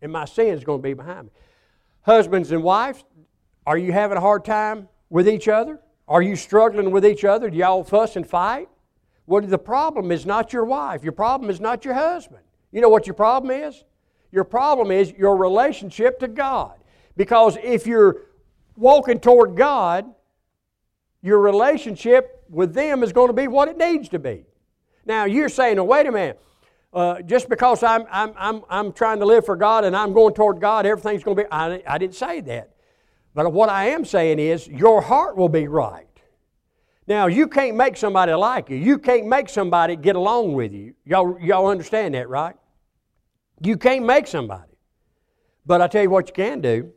And 0.02 0.12
my 0.12 0.24
sin 0.24 0.48
is 0.48 0.64
going 0.64 0.78
to 0.78 0.82
be 0.82 0.94
behind 0.94 1.26
me. 1.26 1.32
Husbands 2.02 2.52
and 2.52 2.62
wives, 2.62 3.04
are 3.66 3.76
you 3.76 3.92
having 3.92 4.16
a 4.16 4.20
hard 4.20 4.44
time 4.44 4.88
with 5.08 5.28
each 5.28 5.48
other? 5.48 5.80
Are 6.08 6.22
you 6.22 6.36
struggling 6.36 6.90
with 6.90 7.04
each 7.04 7.24
other? 7.24 7.50
Do 7.50 7.56
y'all 7.56 7.84
fuss 7.84 8.16
and 8.16 8.26
fight? 8.26 8.68
Well, 9.26 9.42
the 9.42 9.58
problem 9.58 10.10
is 10.10 10.26
not 10.26 10.52
your 10.52 10.64
wife. 10.64 11.04
Your 11.04 11.12
problem 11.12 11.50
is 11.50 11.60
not 11.60 11.84
your 11.84 11.94
husband. 11.94 12.42
You 12.72 12.80
know 12.80 12.88
what 12.88 13.06
your 13.06 13.14
problem 13.14 13.50
is? 13.50 13.84
Your 14.32 14.44
problem 14.44 14.90
is 14.90 15.12
your 15.12 15.36
relationship 15.36 16.20
to 16.20 16.28
God. 16.28 16.74
Because 17.16 17.58
if 17.62 17.86
you're 17.86 18.22
walking 18.76 19.20
toward 19.20 19.56
God, 19.56 20.06
your 21.22 21.40
relationship 21.40 22.44
with 22.48 22.72
them 22.72 23.02
is 23.02 23.12
going 23.12 23.28
to 23.28 23.34
be 23.34 23.48
what 23.48 23.68
it 23.68 23.76
needs 23.76 24.08
to 24.10 24.18
be. 24.18 24.44
Now, 25.04 25.24
you're 25.24 25.48
saying, 25.48 25.78
oh, 25.78 25.84
wait 25.84 26.06
a 26.06 26.12
minute. 26.12 26.40
Uh, 26.92 27.22
just 27.22 27.48
because 27.48 27.82
I'm, 27.82 28.04
I'm, 28.10 28.32
I'm, 28.36 28.62
I'm 28.68 28.92
trying 28.92 29.20
to 29.20 29.26
live 29.26 29.46
for 29.46 29.54
God 29.54 29.84
and 29.84 29.94
I'm 29.94 30.12
going 30.12 30.34
toward 30.34 30.60
God, 30.60 30.86
everything's 30.86 31.22
going 31.22 31.36
to 31.36 31.44
be. 31.44 31.48
I, 31.50 31.82
I 31.86 31.98
didn't 31.98 32.16
say 32.16 32.40
that. 32.42 32.70
But 33.32 33.52
what 33.52 33.68
I 33.68 33.90
am 33.90 34.04
saying 34.04 34.40
is, 34.40 34.66
your 34.66 35.00
heart 35.00 35.36
will 35.36 35.48
be 35.48 35.68
right. 35.68 36.06
Now, 37.06 37.26
you 37.26 37.46
can't 37.46 37.76
make 37.76 37.96
somebody 37.96 38.32
like 38.32 38.70
you. 38.70 38.76
You 38.76 38.98
can't 38.98 39.26
make 39.26 39.48
somebody 39.48 39.94
get 39.94 40.16
along 40.16 40.54
with 40.54 40.72
you. 40.72 40.94
Y'all, 41.04 41.38
y'all 41.40 41.66
understand 41.66 42.14
that, 42.14 42.28
right? 42.28 42.56
You 43.60 43.76
can't 43.76 44.04
make 44.04 44.26
somebody. 44.26 44.72
But 45.66 45.80
I 45.80 45.88
tell 45.88 46.02
you 46.02 46.10
what 46.10 46.28
you 46.28 46.34
can 46.34 46.60
do. 46.60 46.92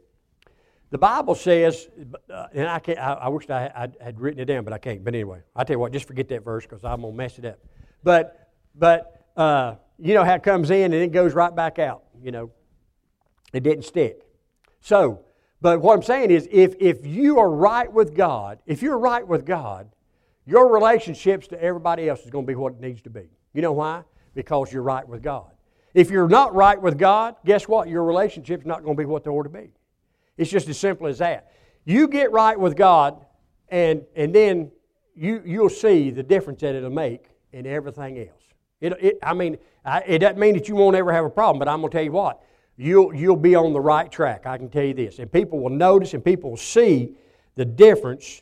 The 0.90 0.98
Bible 0.98 1.36
says, 1.36 1.90
uh, 2.32 2.48
and 2.54 2.68
I, 2.68 2.80
can't, 2.80 3.00
I, 3.00 3.14
I 3.14 3.28
wish 3.28 3.50
I, 3.50 3.66
I, 3.76 4.04
had 4.04 4.20
written 4.20 4.40
it 4.40 4.46
down, 4.46 4.64
but 4.64 4.74
I 4.74 4.78
can't. 4.78 5.04
But 5.04 5.16
anyway, 5.16 5.40
I 5.56 5.64
tell 5.64 5.74
you 5.74 5.80
what, 5.80 5.92
just 5.92 6.06
forget 6.06 6.28
that 6.30 6.46
verse 6.46 6.66
because 6.66 6.84
I'm 6.84 7.02
going 7.02 7.14
to 7.14 7.18
mess 7.18 7.40
it 7.40 7.46
up. 7.46 7.60
But, 8.04 8.52
but 8.76 9.26
uh, 9.36 9.76
you 9.98 10.14
know 10.14 10.24
how 10.24 10.36
it 10.36 10.44
comes 10.44 10.70
in 10.70 10.94
and 10.94 11.02
it 11.02 11.12
goes 11.12 11.34
right 11.34 11.54
back 11.56 11.80
out. 11.80 12.04
You 12.22 12.32
know, 12.32 12.52
it 13.54 13.64
didn't 13.64 13.86
stick. 13.86 14.22
So, 14.82 15.26
but 15.62 15.82
what 15.82 15.96
I'm 15.96 16.04
saying 16.04 16.30
is, 16.30 16.48
if, 16.52 16.76
if 16.80 17.06
you 17.08 17.40
are 17.40 17.50
right 17.50 17.92
with 17.92 18.16
God, 18.16 18.60
if 18.66 18.82
you're 18.82 19.00
right 19.00 19.28
with 19.28 19.46
God, 19.46 19.90
your 20.46 20.72
relationships 20.72 21.48
to 21.48 21.64
everybody 21.64 22.10
else 22.10 22.22
is 22.22 22.30
going 22.30 22.46
to 22.46 22.48
be 22.48 22.56
what 22.56 22.74
it 22.74 22.82
needs 22.82 23.02
to 23.04 23.10
be. 23.10 23.30
You 23.54 23.62
know 23.62 23.72
why? 23.72 24.04
Because 24.36 24.72
you're 24.72 24.84
right 24.84 25.08
with 25.08 25.24
God. 25.24 25.53
If 25.94 26.10
you're 26.10 26.28
not 26.28 26.56
right 26.56 26.82
with 26.82 26.98
God, 26.98 27.36
guess 27.46 27.68
what? 27.68 27.88
Your 27.88 28.04
relationship's 28.04 28.66
not 28.66 28.84
going 28.84 28.96
to 28.96 29.02
be 29.02 29.06
what 29.06 29.24
they 29.24 29.30
ought 29.30 29.44
to 29.44 29.50
be. 29.50 29.72
It's 30.38 30.50
just 30.50 30.68
as 30.68 30.78
simple 30.78 31.08
as 31.08 31.20
that. 31.20 31.52
You 31.86 32.08
get 32.08 32.32
right 32.32 32.60
with 32.60 32.76
God, 32.76 33.26
and, 33.70 34.04
and 34.16 34.34
then 34.34 34.72
you, 35.16 35.42
you'll 35.46 35.70
see 35.70 36.10
the 36.10 36.24
difference 36.24 36.62
that 36.62 36.76
it'll 36.76 36.90
make 36.90 37.26
in 37.52 37.68
everything 37.68 38.18
else. 38.20 38.42
It, 38.82 38.94
it, 39.00 39.20
I 39.22 39.34
mean, 39.34 39.58
I, 39.86 40.00
it 40.02 40.20
doesn't 40.20 40.40
mean 40.40 40.56
that 40.56 40.68
you 40.68 40.76
won't 40.76 40.96
ever 40.96 41.14
have 41.14 41.26
a 41.26 41.30
problem, 41.30 41.60
but 41.60 41.68
I'm 41.68 41.82
going 41.82 41.92
to 41.92 41.98
tell 41.98 42.04
you 42.04 42.12
what. 42.12 42.42
You'll, 42.76 43.14
you'll 43.14 43.36
be 43.36 43.56
on 43.56 43.72
the 43.72 43.80
right 43.80 44.12
track. 44.12 44.48
I 44.48 44.58
can 44.58 44.70
tell 44.70 44.84
you 44.84 44.96
this. 44.96 45.20
And 45.20 45.32
people 45.32 45.60
will 45.60 45.70
notice 45.70 46.16
and 46.16 46.26
people 46.26 46.50
will 46.50 46.58
see 46.58 47.16
the 47.56 47.66
difference 47.66 48.42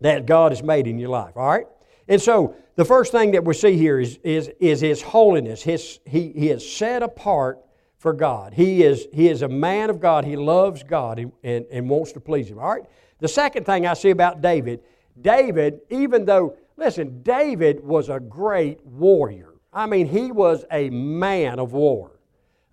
that 0.00 0.26
God 0.26 0.52
has 0.52 0.62
made 0.62 0.86
in 0.86 0.98
your 0.98 1.08
life. 1.08 1.36
All 1.36 1.46
right? 1.46 1.66
And 2.08 2.20
so 2.20 2.56
the 2.76 2.84
first 2.84 3.12
thing 3.12 3.32
that 3.32 3.44
we 3.44 3.54
see 3.54 3.76
here 3.76 4.00
is, 4.00 4.18
is, 4.22 4.50
is 4.60 4.80
His 4.80 5.02
holiness. 5.02 5.62
His, 5.62 6.00
he, 6.06 6.32
he 6.32 6.50
is 6.50 6.70
set 6.70 7.02
apart 7.02 7.60
for 7.98 8.12
God. 8.12 8.52
He 8.54 8.82
is, 8.82 9.06
he 9.12 9.28
is 9.28 9.42
a 9.42 9.48
man 9.48 9.90
of 9.90 10.00
God. 10.00 10.24
He 10.24 10.36
loves 10.36 10.82
God 10.82 11.18
and, 11.18 11.32
and, 11.44 11.66
and 11.70 11.88
wants 11.88 12.12
to 12.12 12.20
please 12.20 12.48
Him. 12.48 12.58
All 12.58 12.70
right? 12.70 12.84
The 13.20 13.28
second 13.28 13.64
thing 13.64 13.86
I 13.86 13.94
see 13.94 14.10
about 14.10 14.40
David, 14.40 14.80
David, 15.20 15.80
even 15.90 16.24
though, 16.24 16.56
listen, 16.76 17.22
David 17.22 17.84
was 17.84 18.08
a 18.08 18.18
great 18.18 18.84
warrior. 18.84 19.54
I 19.72 19.86
mean, 19.86 20.06
he 20.06 20.32
was 20.32 20.64
a 20.70 20.90
man 20.90 21.58
of 21.58 21.72
war. 21.72 22.10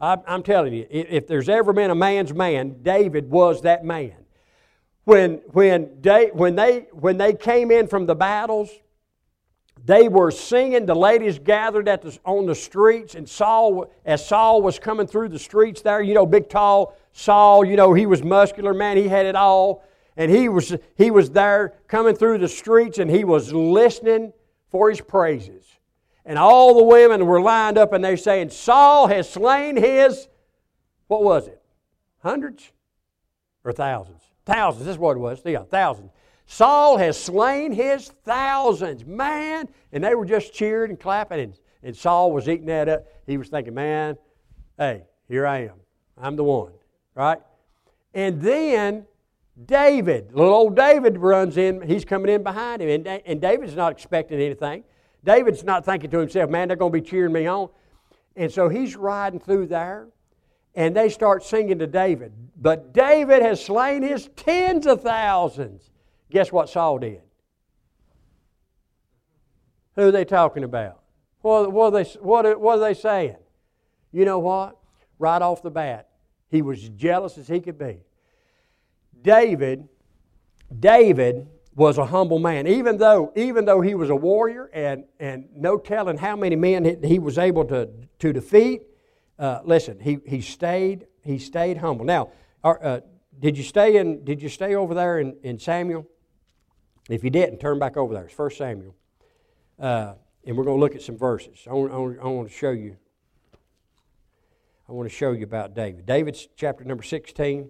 I'm 0.01 0.43
telling 0.43 0.73
you, 0.73 0.87
if 0.89 1.27
there's 1.27 1.49
ever 1.49 1.73
been 1.73 1.91
a 1.91 1.95
man's 1.95 2.33
man, 2.33 2.81
David 2.83 3.29
was 3.29 3.63
that 3.63 3.83
man 3.83 4.15
when, 5.09 5.41
when, 5.53 5.89
they, 6.01 6.27
when, 6.27 6.55
they, 6.55 6.87
when 6.91 7.17
they 7.17 7.33
came 7.33 7.71
in 7.71 7.87
from 7.87 8.05
the 8.05 8.13
battles, 8.13 8.69
they 9.85 10.07
were 10.07 10.31
singing. 10.31 10.85
The 10.85 10.95
ladies 10.95 11.39
gathered 11.39 11.87
at 11.87 12.01
the, 12.01 12.17
on 12.25 12.45
the 12.45 12.55
streets, 12.55 13.15
and 13.15 13.27
Saul, 13.27 13.91
as 14.05 14.25
Saul 14.25 14.61
was 14.61 14.79
coming 14.79 15.07
through 15.07 15.29
the 15.29 15.39
streets 15.39 15.81
there, 15.81 16.01
you 16.01 16.13
know, 16.13 16.25
big, 16.25 16.49
tall 16.49 16.95
Saul, 17.11 17.65
you 17.65 17.75
know, 17.75 17.93
he 17.93 18.05
was 18.05 18.23
muscular, 18.23 18.73
man, 18.73 18.97
he 18.97 19.07
had 19.07 19.25
it 19.25 19.35
all. 19.35 19.83
And 20.15 20.29
he 20.29 20.49
was, 20.49 20.75
he 20.97 21.11
was 21.11 21.29
there 21.31 21.75
coming 21.87 22.15
through 22.15 22.39
the 22.39 22.47
streets, 22.47 22.97
and 22.97 23.09
he 23.09 23.23
was 23.23 23.53
listening 23.53 24.33
for 24.69 24.89
his 24.89 25.01
praises. 25.01 25.65
And 26.25 26.37
all 26.37 26.75
the 26.75 26.83
women 26.83 27.25
were 27.25 27.41
lined 27.41 27.77
up, 27.77 27.93
and 27.93 28.03
they're 28.03 28.17
saying, 28.17 28.49
Saul 28.49 29.07
has 29.07 29.29
slain 29.29 29.77
his, 29.77 30.27
what 31.07 31.23
was 31.23 31.47
it? 31.47 31.61
Hundreds 32.21 32.71
or 33.63 33.71
thousands? 33.71 34.21
Thousands, 34.45 34.85
that's 34.85 34.97
what 34.97 35.15
it 35.15 35.19
was. 35.19 35.41
Yeah, 35.45 35.63
thousands. 35.63 36.11
Saul 36.51 36.97
has 36.97 37.15
slain 37.15 37.71
his 37.71 38.07
thousands. 38.25 39.05
Man. 39.05 39.69
And 39.91 40.03
they 40.03 40.15
were 40.15 40.25
just 40.25 40.51
cheering 40.51 40.89
and 40.89 40.99
clapping, 40.99 41.39
and, 41.39 41.53
and 41.83 41.95
Saul 41.95 42.31
was 42.31 42.49
eating 42.49 42.65
that 42.65 42.89
up. 42.89 43.05
He 43.27 43.37
was 43.37 43.49
thinking, 43.49 43.75
man, 43.75 44.17
hey, 44.75 45.03
here 45.27 45.45
I 45.45 45.65
am. 45.65 45.75
I'm 46.17 46.35
the 46.35 46.43
one. 46.43 46.71
Right? 47.13 47.37
And 48.15 48.41
then 48.41 49.05
David, 49.63 50.33
little 50.33 50.51
old 50.53 50.75
David 50.75 51.19
runs 51.19 51.55
in. 51.55 51.83
He's 51.83 52.03
coming 52.03 52.33
in 52.33 52.41
behind 52.41 52.81
him. 52.81 52.89
And, 52.89 53.21
and 53.27 53.39
David's 53.39 53.75
not 53.75 53.91
expecting 53.91 54.41
anything. 54.41 54.83
David's 55.23 55.63
not 55.63 55.85
thinking 55.85 56.09
to 56.09 56.17
himself, 56.17 56.49
man, 56.49 56.67
they're 56.67 56.77
going 56.77 56.91
to 56.91 56.99
be 56.99 57.07
cheering 57.07 57.31
me 57.31 57.45
on. 57.45 57.69
And 58.35 58.51
so 58.51 58.69
he's 58.69 58.95
riding 58.95 59.39
through 59.39 59.67
there 59.67 60.07
and 60.73 60.95
they 60.95 61.09
start 61.09 61.43
singing 61.43 61.77
to 61.77 61.87
David. 61.87 62.33
But 62.59 62.91
David 62.91 63.43
has 63.43 63.63
slain 63.63 64.01
his 64.01 64.29
tens 64.35 64.87
of 64.87 65.03
thousands. 65.03 65.91
Guess 66.31 66.51
what 66.51 66.69
Saul 66.69 66.99
did? 66.99 67.21
Who 69.95 70.07
are 70.07 70.11
they 70.11 70.25
talking 70.25 70.63
about? 70.63 70.99
What, 71.41 71.73
are 71.75 71.91
they, 71.91 72.09
what, 72.19 72.59
what 72.59 72.77
are 72.77 72.81
they 72.81 72.93
saying? 72.93 73.37
You 74.11 74.25
know 74.25 74.39
what? 74.39 74.77
Right 75.17 75.41
off 75.41 75.61
the 75.61 75.71
bat, 75.71 76.09
he 76.49 76.61
was 76.61 76.89
jealous 76.89 77.37
as 77.37 77.47
he 77.47 77.59
could 77.59 77.77
be. 77.77 77.99
David, 79.21 79.87
David 80.79 81.47
was 81.75 81.97
a 81.97 82.05
humble 82.05 82.39
man. 82.39 82.67
Even 82.67 82.97
though, 82.97 83.31
even 83.35 83.65
though 83.65 83.81
he 83.81 83.95
was 83.95 84.09
a 84.09 84.15
warrior 84.15 84.69
and, 84.73 85.03
and 85.19 85.49
no 85.55 85.77
telling 85.77 86.17
how 86.17 86.35
many 86.35 86.55
men 86.55 87.03
he 87.03 87.19
was 87.19 87.37
able 87.37 87.65
to, 87.65 87.89
to 88.19 88.31
defeat, 88.31 88.83
uh, 89.37 89.59
listen, 89.63 89.99
he, 89.99 90.19
he 90.25 90.41
stayed 90.41 91.07
he 91.23 91.37
stayed 91.37 91.77
humble. 91.77 92.05
Now, 92.05 92.31
uh, 92.63 93.01
did 93.39 93.57
you 93.57 93.63
stay 93.63 93.97
in 93.97 94.23
did 94.23 94.41
you 94.41 94.49
stay 94.49 94.75
over 94.75 94.93
there 94.93 95.19
in, 95.19 95.37
in 95.43 95.59
Samuel? 95.59 96.07
If 97.09 97.23
you 97.23 97.31
didn't, 97.31 97.59
turn 97.59 97.79
back 97.79 97.97
over 97.97 98.13
there. 98.13 98.25
It's 98.25 98.33
First 98.33 98.57
Samuel, 98.57 98.95
uh, 99.79 100.13
and 100.45 100.55
we're 100.55 100.63
going 100.63 100.77
to 100.77 100.79
look 100.79 100.95
at 100.95 101.01
some 101.01 101.17
verses. 101.17 101.57
I 101.67 101.73
want, 101.73 101.91
I, 101.91 101.97
want, 101.97 102.19
I 102.21 102.27
want 102.27 102.47
to 102.47 102.53
show 102.53 102.69
you. 102.69 102.97
I 104.87 104.91
want 104.91 105.09
to 105.09 105.15
show 105.15 105.31
you 105.31 105.43
about 105.43 105.73
David. 105.73 106.05
David's 106.05 106.47
chapter 106.55 106.83
number 106.83 107.03
sixteen. 107.03 107.69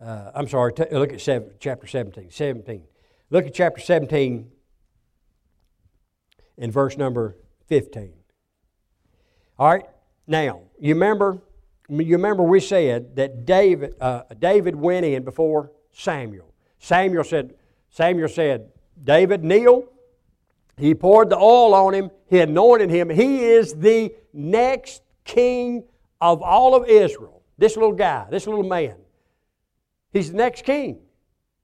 Uh, 0.00 0.30
I'm 0.34 0.46
sorry. 0.46 0.72
T- 0.72 0.84
look 0.92 1.12
at 1.12 1.20
seven, 1.20 1.50
chapter 1.58 1.86
17. 1.86 2.30
17. 2.30 2.82
Look 3.30 3.46
at 3.46 3.54
chapter 3.54 3.80
17 3.80 4.50
and 6.58 6.72
verse 6.72 6.98
number 6.98 7.38
15. 7.68 8.12
All 9.58 9.70
right. 9.70 9.86
Now, 10.26 10.64
you 10.78 10.92
remember, 10.92 11.38
you 11.88 12.16
remember 12.16 12.42
we 12.42 12.60
said 12.60 13.16
that 13.16 13.46
David, 13.46 13.94
uh, 13.98 14.24
David 14.38 14.76
went 14.76 15.06
in 15.06 15.24
before 15.24 15.72
Samuel. 15.96 16.52
Samuel 16.78 17.24
said, 17.24 17.54
Samuel 17.88 18.28
said, 18.28 18.68
David, 19.02 19.42
kneel. 19.42 19.88
He 20.76 20.94
poured 20.94 21.30
the 21.30 21.38
oil 21.38 21.72
on 21.72 21.94
him. 21.94 22.10
He 22.28 22.38
anointed 22.40 22.90
him. 22.90 23.08
He 23.08 23.44
is 23.44 23.72
the 23.72 24.14
next 24.34 25.02
king 25.24 25.84
of 26.20 26.42
all 26.42 26.74
of 26.74 26.86
Israel. 26.86 27.42
This 27.56 27.76
little 27.76 27.94
guy, 27.94 28.26
this 28.30 28.46
little 28.46 28.62
man. 28.62 28.96
He's 30.12 30.30
the 30.30 30.36
next 30.36 30.64
king. 30.66 30.98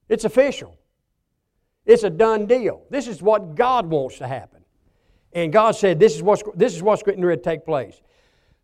It's 0.09 0.24
official. 0.24 0.78
It's 1.85 2.03
a 2.03 2.11
done 2.11 2.47
deal. 2.47 2.85
This 2.89 3.09
is 3.09 3.20
what 3.20 3.55
God 3.55 3.87
wants 3.87 4.18
to 4.18 4.26
happen. 4.26 4.62
And 5.35 5.53
God 5.53 5.72
said, 5.72 6.01
This 6.01 6.14
is 6.14 6.22
what's, 6.22 6.43
this 6.55 6.74
is 6.74 6.83
what's 6.83 7.03
ready 7.07 7.20
to 7.20 7.37
take 7.37 7.66
place. 7.66 8.01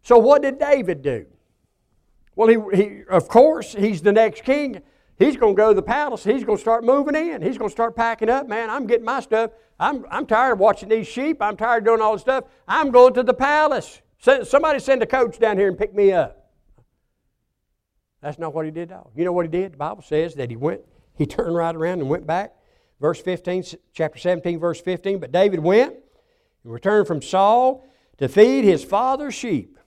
So, 0.03 0.17
what 0.17 0.43
did 0.43 0.59
David 0.59 1.03
do? 1.03 1.27
Well, 2.37 2.49
he, 2.49 2.77
he, 2.77 3.03
of 3.11 3.29
course, 3.29 3.75
he's 3.75 4.01
the 4.01 4.13
next 4.13 4.45
king. 4.45 4.81
He's 5.19 5.37
going 5.37 5.57
to 5.57 5.61
go 5.61 5.69
to 5.71 5.75
the 5.75 5.83
palace. 5.83 6.23
He's 6.23 6.45
going 6.45 6.59
to 6.59 6.61
start 6.61 6.85
moving 6.85 7.17
in. 7.17 7.43
He's 7.43 7.59
going 7.59 7.69
to 7.69 7.73
start 7.73 7.97
packing 7.97 8.31
up. 8.31 8.47
Man, 8.47 8.71
I'm 8.71 8.87
getting 8.87 9.05
my 9.05 9.21
stuff. 9.21 9.51
I'm, 9.81 10.05
I'm 10.11 10.27
tired 10.27 10.53
of 10.53 10.59
watching 10.61 10.89
these 10.89 11.09
sheep. 11.09 11.43
I'm 11.43 11.57
tired 11.57 11.83
of 11.83 11.87
doing 11.87 12.01
all 12.01 12.13
this 12.13 12.23
stuff. 12.23 12.45
I'm 12.69 12.93
going 12.93 13.15
to 13.15 13.25
the 13.25 13.35
palace. 13.35 14.01
Somebody 14.19 14.79
send 14.79 15.03
a 15.03 15.07
coach 15.07 15.39
down 15.39 15.59
here 15.59 15.69
and 15.69 15.77
pick 15.77 15.93
me 15.93 16.13
up. 16.13 16.51
That's 18.21 18.39
not 18.39 18.55
what 18.55 18.65
he 18.65 18.71
did, 18.71 18.91
though. 18.91 19.11
You 19.17 19.25
know 19.25 19.33
what 19.33 19.45
he 19.45 19.51
did? 19.51 19.73
The 19.73 19.77
Bible 19.77 20.03
says 20.03 20.35
that 20.37 20.51
he 20.51 20.57
went, 20.57 20.83
he 21.17 21.27
turned 21.27 21.55
right 21.55 21.75
around 21.75 22.01
and 22.01 22.09
went 22.09 22.27
back. 22.27 22.55
Verse 23.01 23.21
15, 23.21 23.65
chapter 23.93 24.19
17, 24.19 24.59
verse 24.59 24.81
15. 24.81 25.19
But 25.19 25.31
David 25.31 25.61
went 25.61 25.95
He 26.63 26.69
returned 26.69 27.07
from 27.07 27.23
Saul 27.23 27.85
to 28.19 28.29
feed 28.29 28.65
his 28.65 28.85
father's 28.85 29.35
sheep. 29.35 29.79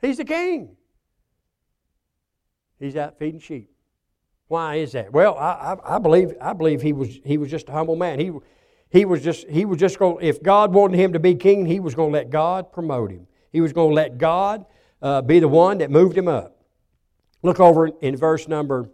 He's 0.00 0.16
the 0.16 0.24
king. 0.24 0.76
He's 2.80 2.96
out 2.96 3.18
feeding 3.18 3.40
sheep. 3.40 3.70
Why 4.48 4.76
is 4.76 4.92
that? 4.92 5.12
Well, 5.12 5.36
I, 5.36 5.74
I, 5.74 5.96
I, 5.96 5.98
believe 5.98 6.34
I 6.40 6.54
believe 6.54 6.82
he 6.82 6.92
was 6.92 7.20
he 7.24 7.38
was 7.38 7.50
just 7.50 7.68
a 7.68 7.72
humble 7.72 7.94
man. 7.94 8.18
He 8.18 8.32
he 8.88 9.04
was 9.04 9.22
just 9.22 9.46
he 9.48 9.64
was 9.64 9.78
just 9.78 9.98
going. 9.98 10.26
If 10.26 10.42
God 10.42 10.72
wanted 10.72 10.98
him 10.98 11.12
to 11.12 11.20
be 11.20 11.36
king, 11.36 11.66
he 11.66 11.78
was 11.78 11.94
going 11.94 12.10
to 12.10 12.18
let 12.18 12.30
God 12.30 12.72
promote 12.72 13.12
him. 13.12 13.28
He 13.52 13.60
was 13.60 13.72
going 13.72 13.90
to 13.90 13.94
let 13.94 14.18
God 14.18 14.64
uh, 15.02 15.22
be 15.22 15.38
the 15.38 15.46
one 15.46 15.78
that 15.78 15.90
moved 15.90 16.16
him 16.16 16.26
up. 16.26 16.56
Look 17.42 17.60
over 17.60 17.88
in 18.00 18.16
verse 18.16 18.48
number. 18.48 18.90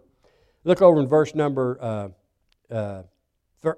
Look 0.63 0.81
over 0.81 0.99
in 0.99 1.07
verse 1.07 1.33
number 1.33 1.79
uh, 1.81 2.09
uh, 2.71 3.03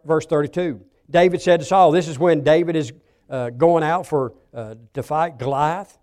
verse 0.04 0.26
thirty-two. 0.26 0.82
David 1.10 1.42
said 1.42 1.60
to 1.62 1.66
Saul, 1.66 1.92
"This 1.92 2.08
is 2.08 2.20
when 2.20 2.44
David 2.44 2.76
is 2.76 2.92
uh, 3.30 3.52
going 3.52 3.84
out 3.84 4.06
for 4.06 4.34
uh, 4.54 4.76
to 4.96 5.04
fight 5.04 5.38
Goliath." 5.38 5.98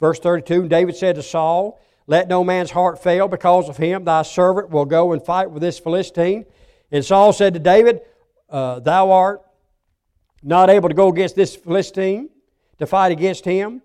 Verse 0.00 0.18
thirty-two. 0.18 0.66
David 0.66 0.96
said 0.96 1.16
to 1.16 1.22
Saul. 1.22 1.78
Let 2.10 2.26
no 2.26 2.42
man's 2.42 2.72
heart 2.72 3.00
fail 3.00 3.28
because 3.28 3.68
of 3.68 3.76
him. 3.76 4.04
Thy 4.04 4.22
servant 4.22 4.70
will 4.70 4.84
go 4.84 5.12
and 5.12 5.24
fight 5.24 5.48
with 5.48 5.62
this 5.62 5.78
Philistine. 5.78 6.44
And 6.90 7.04
Saul 7.04 7.32
said 7.32 7.54
to 7.54 7.60
David, 7.60 8.00
uh, 8.48 8.80
Thou 8.80 9.12
art 9.12 9.42
not 10.42 10.70
able 10.70 10.88
to 10.88 10.94
go 10.96 11.06
against 11.06 11.36
this 11.36 11.54
Philistine 11.54 12.28
to 12.80 12.86
fight 12.88 13.12
against 13.12 13.44
him. 13.44 13.80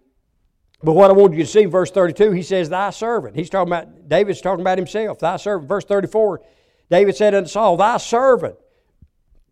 But 0.82 0.94
what 0.94 1.12
I 1.12 1.14
want 1.14 1.36
you 1.36 1.44
to 1.44 1.48
see 1.48 1.62
in 1.62 1.70
verse 1.70 1.92
32, 1.92 2.32
he 2.32 2.42
says, 2.42 2.68
Thy 2.68 2.90
servant. 2.90 3.36
He's 3.36 3.52
talking 3.52 3.72
about, 3.72 4.10
David's 4.10 4.42
talking 4.42 4.62
about 4.62 4.80
himself. 4.80 5.20
Thy 5.20 5.38
servant. 5.38 5.70
Verse 5.70 5.86
34, 5.86 6.42
David 6.90 7.16
said 7.16 7.36
unto 7.36 7.48
Saul, 7.48 7.78
Thy 7.78 7.98
servant. 7.98 8.56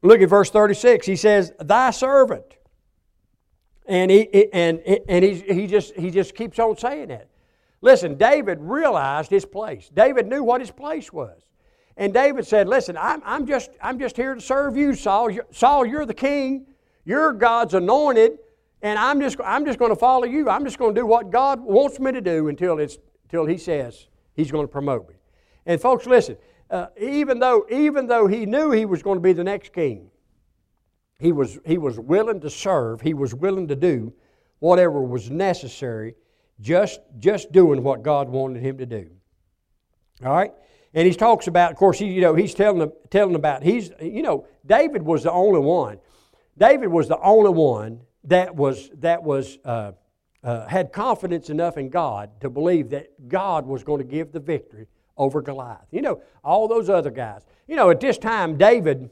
Look 0.02 0.20
at 0.20 0.30
verse 0.30 0.50
36. 0.50 1.06
He 1.06 1.16
says, 1.16 1.54
Thy 1.60 1.92
servant. 1.92 2.58
And 3.86 4.10
he, 4.10 4.52
and, 4.52 4.80
and 4.80 5.24
he, 5.24 5.36
he, 5.36 5.68
just, 5.68 5.94
he 5.94 6.10
just 6.10 6.34
keeps 6.34 6.58
on 6.58 6.76
saying 6.76 7.10
that. 7.10 7.28
Listen, 7.84 8.16
David 8.16 8.60
realized 8.62 9.30
his 9.30 9.44
place. 9.44 9.92
David 9.94 10.28
knew 10.28 10.42
what 10.42 10.62
his 10.62 10.72
place 10.72 11.12
was. 11.12 11.38
And 11.98 12.14
David 12.14 12.48
said, 12.48 12.70
Listen, 12.70 12.96
I'm, 12.96 13.22
I'm, 13.26 13.46
just, 13.46 13.72
I'm 13.82 14.00
just 14.00 14.16
here 14.16 14.34
to 14.34 14.40
serve 14.40 14.78
you, 14.78 14.96
Saul. 14.96 15.30
You're, 15.30 15.46
Saul, 15.52 15.86
you're 15.86 16.06
the 16.06 16.14
king. 16.14 16.66
You're 17.04 17.34
God's 17.34 17.74
anointed. 17.74 18.40
And 18.82 18.98
I'm 18.98 19.20
just, 19.20 19.38
I'm 19.44 19.66
just 19.66 19.80
going 19.80 19.92
to 19.92 19.98
follow 19.98 20.24
you. 20.24 20.50
I'm 20.50 20.64
just 20.64 20.78
going 20.78 20.96
to 20.96 21.02
do 21.02 21.06
what 21.06 21.30
God 21.30 21.60
wants 21.60 22.00
me 22.00 22.14
to 22.14 22.22
do 22.22 22.48
until, 22.48 22.80
it's, 22.80 23.00
until 23.24 23.46
He 23.46 23.58
says 23.58 24.08
He's 24.34 24.50
going 24.50 24.66
to 24.66 24.72
promote 24.72 25.10
me. 25.10 25.16
And 25.66 25.82
folks, 25.82 26.06
listen, 26.06 26.38
uh, 26.70 26.88
even, 26.98 27.38
though, 27.38 27.66
even 27.70 28.08
though 28.08 28.28
he 28.28 28.46
knew 28.46 28.72
he 28.72 28.86
was 28.86 29.04
going 29.04 29.18
to 29.18 29.22
be 29.22 29.34
the 29.34 29.44
next 29.44 29.74
king, 29.74 30.10
he 31.20 31.34
was, 31.34 31.60
he 31.66 31.78
was 31.78 32.00
willing 32.00 32.40
to 32.40 32.50
serve, 32.50 33.02
he 33.02 33.14
was 33.14 33.36
willing 33.36 33.68
to 33.68 33.76
do 33.76 34.14
whatever 34.60 35.02
was 35.02 35.30
necessary 35.30 36.16
just, 36.64 37.02
just 37.20 37.52
doing 37.52 37.84
what 37.84 38.02
God 38.02 38.30
wanted 38.30 38.64
him 38.64 38.78
to 38.78 38.86
do. 38.86 39.10
All 40.26 40.34
right? 40.34 40.54
And 40.94 41.06
he 41.06 41.14
talks 41.14 41.48
about, 41.48 41.72
of 41.72 41.78
course, 41.78 42.00
he, 42.00 42.06
you 42.06 42.22
know, 42.22 42.36
he's 42.36 42.54
telling, 42.54 42.92
telling 43.10 43.36
about, 43.36 43.64
he's, 43.64 43.92
you 44.02 44.22
know, 44.22 44.48
David 44.66 45.02
was 45.04 45.24
the 45.24 45.32
only 45.32 45.60
one. 45.60 46.00
David 46.58 46.88
was 46.88 47.08
the 47.08 47.20
only 47.20 47.50
one 47.50 48.00
that 48.24 48.56
was, 48.56 48.90
that 49.00 49.22
was, 49.22 49.58
uh, 49.66 49.92
uh, 50.44 50.68
had 50.68 50.94
confidence 50.94 51.50
enough 51.50 51.78
in 51.78 51.90
God 51.90 52.30
to 52.42 52.50
believe 52.50 52.90
that 52.92 53.28
God 53.28 53.66
was 53.66 53.84
going 53.84 54.00
to 54.00 54.08
give 54.08 54.32
the 54.32 54.40
victory 54.40 54.88
over 55.18 55.42
Goliath. 55.42 55.88
You 55.92 56.02
know, 56.02 56.22
all 56.44 56.68
those 56.68 56.90
other 56.90 57.12
guys. 57.12 57.42
You 57.68 57.76
know, 57.76 57.90
at 57.90 58.00
this 58.00 58.18
time, 58.18 58.58
David 58.58 59.10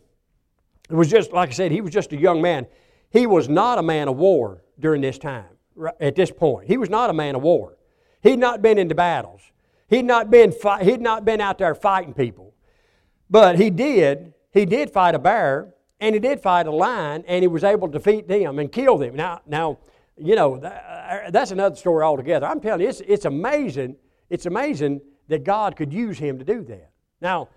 was 0.89 1.09
just, 1.09 1.33
like 1.33 1.49
I 1.49 1.53
said, 1.53 1.71
he 1.71 1.81
was 1.81 1.91
just 1.91 2.13
a 2.13 2.17
young 2.17 2.41
man. 2.41 2.67
He 3.09 3.27
was 3.27 3.49
not 3.49 3.77
a 3.77 3.83
man 3.83 4.07
of 4.07 4.17
war 4.17 4.63
during 4.79 5.01
this 5.01 5.17
time 5.17 5.50
at 5.99 6.15
this 6.15 6.31
point. 6.31 6.67
He 6.67 6.77
was 6.77 6.89
not 6.89 7.09
a 7.09 7.13
man 7.13 7.35
of 7.35 7.41
war. 7.41 7.77
He'd 8.21 8.39
not 8.39 8.61
been 8.61 8.77
into 8.77 8.95
battles. 8.95 9.41
He'd 9.87 10.05
not 10.05 10.29
been, 10.29 10.53
he'd 10.81 11.01
not 11.01 11.25
been 11.25 11.41
out 11.41 11.57
there 11.57 11.75
fighting 11.75 12.13
people. 12.13 12.53
But 13.29 13.57
he 13.57 13.69
did, 13.69 14.33
he 14.51 14.65
did 14.65 14.89
fight 14.89 15.15
a 15.15 15.19
bear, 15.19 15.73
and 15.99 16.15
he 16.15 16.19
did 16.19 16.41
fight 16.41 16.67
a 16.67 16.71
lion, 16.71 17.23
and 17.27 17.43
he 17.43 17.47
was 17.47 17.63
able 17.63 17.87
to 17.87 17.97
defeat 17.97 18.27
them 18.27 18.59
and 18.59 18.71
kill 18.71 18.97
them. 18.97 19.15
Now, 19.15 19.41
now 19.45 19.79
you 20.17 20.35
know, 20.35 20.57
that, 20.57 21.25
uh, 21.27 21.31
that's 21.31 21.51
another 21.51 21.75
story 21.75 22.03
altogether. 22.03 22.45
I'm 22.45 22.59
telling 22.59 22.81
you, 22.81 22.89
it's, 22.89 23.01
it's 23.01 23.25
amazing, 23.25 23.95
it's 24.29 24.45
amazing 24.45 25.01
that 25.27 25.43
God 25.43 25.75
could 25.75 25.91
use 25.91 26.17
him 26.17 26.37
to 26.39 26.45
do 26.45 26.63
that. 26.63 26.91
Now, 27.21 27.49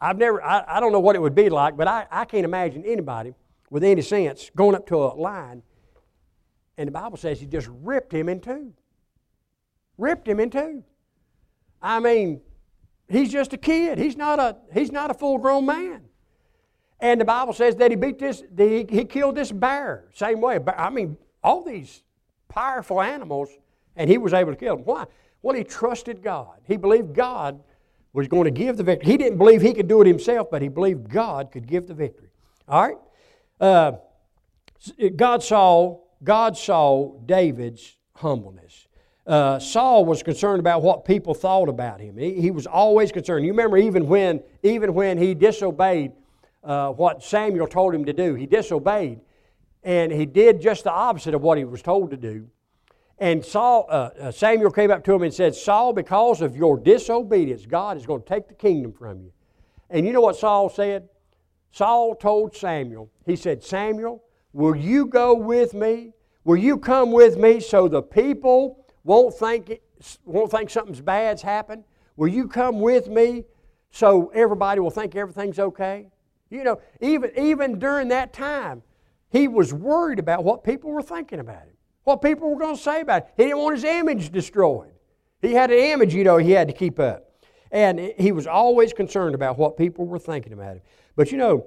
I've 0.00 0.18
never, 0.18 0.42
I, 0.42 0.64
I 0.66 0.80
don't 0.80 0.92
know 0.92 1.00
what 1.00 1.16
it 1.16 1.22
would 1.22 1.34
be 1.34 1.48
like, 1.48 1.76
but 1.76 1.88
I, 1.88 2.06
I 2.10 2.24
can't 2.24 2.44
imagine 2.44 2.84
anybody 2.84 3.34
with 3.70 3.84
any 3.84 4.02
sense 4.02 4.50
going 4.54 4.74
up 4.74 4.86
to 4.88 4.96
a 4.96 5.14
lion 5.14 5.62
and 6.76 6.88
the 6.88 6.92
Bible 6.92 7.16
says 7.16 7.40
he 7.40 7.46
just 7.46 7.68
ripped 7.82 8.12
him 8.12 8.28
in 8.28 8.40
two. 8.40 8.72
Ripped 9.96 10.26
him 10.26 10.40
in 10.40 10.50
two. 10.50 10.82
I 11.80 12.00
mean, 12.00 12.40
he's 13.08 13.30
just 13.30 13.52
a 13.52 13.56
kid. 13.56 13.98
He's 13.98 14.16
not 14.16 14.38
a, 14.38 14.56
he's 14.72 14.90
not 14.90 15.10
a 15.10 15.14
full 15.14 15.38
grown 15.38 15.66
man. 15.66 16.02
And 17.00 17.20
the 17.20 17.24
Bible 17.24 17.52
says 17.52 17.76
that 17.76 17.90
he 17.90 17.96
beat 17.96 18.18
this, 18.18 18.42
he, 18.56 18.86
he 18.88 19.04
killed 19.04 19.34
this 19.34 19.52
bear. 19.52 20.06
Same 20.14 20.40
way. 20.40 20.58
I 20.76 20.90
mean, 20.90 21.16
all 21.42 21.62
these 21.62 22.02
powerful 22.48 23.00
animals, 23.00 23.50
and 23.96 24.08
he 24.08 24.18
was 24.18 24.32
able 24.32 24.52
to 24.52 24.56
kill 24.56 24.76
them. 24.76 24.84
Why? 24.84 25.04
Well, 25.42 25.54
he 25.54 25.64
trusted 25.64 26.22
God. 26.22 26.60
He 26.66 26.76
believed 26.76 27.14
God 27.14 27.62
was 28.14 28.28
going 28.28 28.44
to 28.44 28.50
give 28.50 28.76
the 28.76 28.82
victory. 28.82 29.10
He 29.10 29.18
didn't 29.18 29.38
believe 29.38 29.60
he 29.60 29.74
could 29.74 29.88
do 29.88 30.00
it 30.00 30.06
himself, 30.06 30.50
but 30.50 30.62
he 30.62 30.68
believed 30.68 31.10
God 31.10 31.52
could 31.52 31.66
give 31.66 31.86
the 31.86 31.94
victory. 31.94 32.28
All 32.66 32.82
right? 32.82 32.96
Uh, 33.60 33.92
God 35.16 35.42
saw 35.42 36.00
God 36.22 36.56
saw 36.56 37.12
David's 37.26 37.96
humbleness. 38.16 38.86
Uh, 39.26 39.58
Saul 39.58 40.04
was 40.04 40.22
concerned 40.22 40.60
about 40.60 40.82
what 40.82 41.04
people 41.04 41.34
thought 41.34 41.68
about 41.68 42.00
him. 42.00 42.18
He, 42.18 42.40
he, 42.40 42.50
was 42.50 42.66
always 42.66 43.10
concerned. 43.10 43.46
You 43.46 43.52
remember 43.52 43.78
even 43.78 44.06
when, 44.06 44.42
even 44.62 44.92
when 44.92 45.16
he 45.16 45.34
disobeyed 45.34 46.12
uh, 46.62 46.90
what 46.90 47.22
Samuel 47.22 47.66
told 47.66 47.94
him 47.94 48.04
to 48.04 48.12
do, 48.12 48.34
he 48.34 48.44
disobeyed, 48.44 49.20
and 49.82 50.12
he 50.12 50.26
did 50.26 50.60
just 50.60 50.84
the 50.84 50.92
opposite 50.92 51.34
of 51.34 51.40
what 51.40 51.56
he 51.56 51.64
was 51.64 51.80
told 51.80 52.10
to 52.10 52.18
do. 52.18 52.48
And 53.18 53.42
Saul, 53.44 53.86
uh, 53.88 54.10
uh 54.20 54.30
Samuel 54.30 54.70
came 54.70 54.90
up 54.90 55.04
to 55.04 55.14
him 55.14 55.22
and 55.22 55.32
said, 55.32 55.54
Saul, 55.54 55.94
because 55.94 56.42
of 56.42 56.56
your 56.56 56.76
disobedience, 56.76 57.64
God 57.64 57.96
is 57.96 58.04
going 58.04 58.22
to 58.22 58.28
take 58.28 58.48
the 58.48 58.54
kingdom 58.54 58.92
from 58.92 59.20
you. 59.22 59.32
And 59.88 60.06
you 60.06 60.12
know 60.12 60.20
what 60.20 60.36
Saul 60.36 60.68
said? 60.68 61.08
Saul 61.70 62.14
told 62.14 62.54
Samuel, 62.54 63.10
he 63.24 63.36
said, 63.36 63.62
Samuel, 63.62 64.23
Will 64.54 64.76
you 64.76 65.06
go 65.06 65.34
with 65.34 65.74
me? 65.74 66.12
Will 66.44 66.56
you 66.56 66.78
come 66.78 67.10
with 67.10 67.36
me 67.36 67.58
so 67.58 67.88
the 67.88 68.00
people 68.00 68.86
won't 69.02 69.34
think, 69.34 69.80
won't 70.24 70.50
think 70.52 70.70
something's 70.70 71.00
bad's 71.00 71.42
happened? 71.42 71.82
Will 72.16 72.28
you 72.28 72.46
come 72.46 72.78
with 72.78 73.08
me 73.08 73.44
so 73.90 74.30
everybody 74.32 74.78
will 74.78 74.92
think 74.92 75.16
everything's 75.16 75.58
okay? 75.58 76.06
You 76.50 76.62
know, 76.62 76.80
even, 77.00 77.32
even 77.36 77.80
during 77.80 78.08
that 78.08 78.32
time, 78.32 78.84
he 79.28 79.48
was 79.48 79.74
worried 79.74 80.20
about 80.20 80.44
what 80.44 80.62
people 80.62 80.92
were 80.92 81.02
thinking 81.02 81.40
about 81.40 81.64
him, 81.64 81.76
what 82.04 82.22
people 82.22 82.48
were 82.48 82.60
going 82.60 82.76
to 82.76 82.82
say 82.82 83.00
about 83.00 83.24
him. 83.24 83.28
He 83.36 83.42
didn't 83.46 83.58
want 83.58 83.74
his 83.74 83.84
image 83.84 84.30
destroyed. 84.30 84.92
He 85.42 85.52
had 85.52 85.72
an 85.72 85.78
image, 85.78 86.14
you 86.14 86.22
know, 86.22 86.36
he 86.36 86.52
had 86.52 86.68
to 86.68 86.74
keep 86.74 87.00
up. 87.00 87.28
And 87.72 87.98
he 87.98 88.30
was 88.30 88.46
always 88.46 88.92
concerned 88.92 89.34
about 89.34 89.58
what 89.58 89.76
people 89.76 90.06
were 90.06 90.20
thinking 90.20 90.52
about 90.52 90.76
him. 90.76 90.82
But 91.16 91.32
you 91.32 91.38
know, 91.38 91.66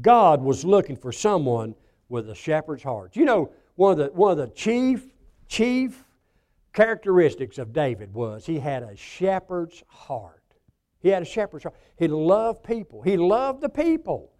God 0.00 0.40
was 0.40 0.64
looking 0.64 0.96
for 0.96 1.12
someone 1.12 1.74
with 2.08 2.28
a 2.30 2.34
shepherd's 2.34 2.82
heart. 2.82 3.16
You 3.16 3.24
know, 3.24 3.50
one 3.76 3.92
of 3.92 3.98
the, 3.98 4.06
one 4.12 4.32
of 4.32 4.38
the 4.38 4.48
chief, 4.48 5.06
chief 5.48 6.04
characteristics 6.72 7.58
of 7.58 7.72
David 7.72 8.14
was 8.14 8.46
he 8.46 8.58
had 8.58 8.82
a 8.82 8.96
shepherd's 8.96 9.82
heart. 9.88 10.42
He 11.00 11.10
had 11.10 11.22
a 11.22 11.26
shepherd's 11.26 11.64
heart. 11.64 11.76
He 11.96 12.08
loved 12.08 12.64
people. 12.64 13.02
He 13.02 13.16
loved 13.16 13.60
the 13.60 13.68
people. 13.68 14.30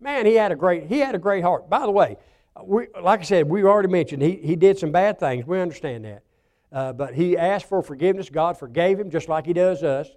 Man, 0.00 0.26
he 0.26 0.34
had 0.34 0.52
a 0.52 0.56
great, 0.56 0.86
he 0.86 0.98
had 0.98 1.14
a 1.14 1.18
great 1.18 1.42
heart. 1.42 1.70
By 1.70 1.86
the 1.86 1.90
way, 1.90 2.16
we, 2.64 2.88
like 3.00 3.20
I 3.20 3.22
said, 3.22 3.48
we 3.48 3.62
already 3.64 3.88
mentioned 3.88 4.22
he, 4.22 4.32
he 4.36 4.56
did 4.56 4.78
some 4.78 4.92
bad 4.92 5.18
things. 5.18 5.46
We 5.46 5.60
understand 5.60 6.04
that. 6.04 6.22
Uh, 6.70 6.92
but 6.92 7.14
he 7.14 7.36
asked 7.36 7.68
for 7.68 7.82
forgiveness. 7.82 8.30
God 8.30 8.58
forgave 8.58 8.98
him 8.98 9.10
just 9.10 9.28
like 9.28 9.46
he 9.46 9.52
does 9.52 9.82
us. 9.82 10.08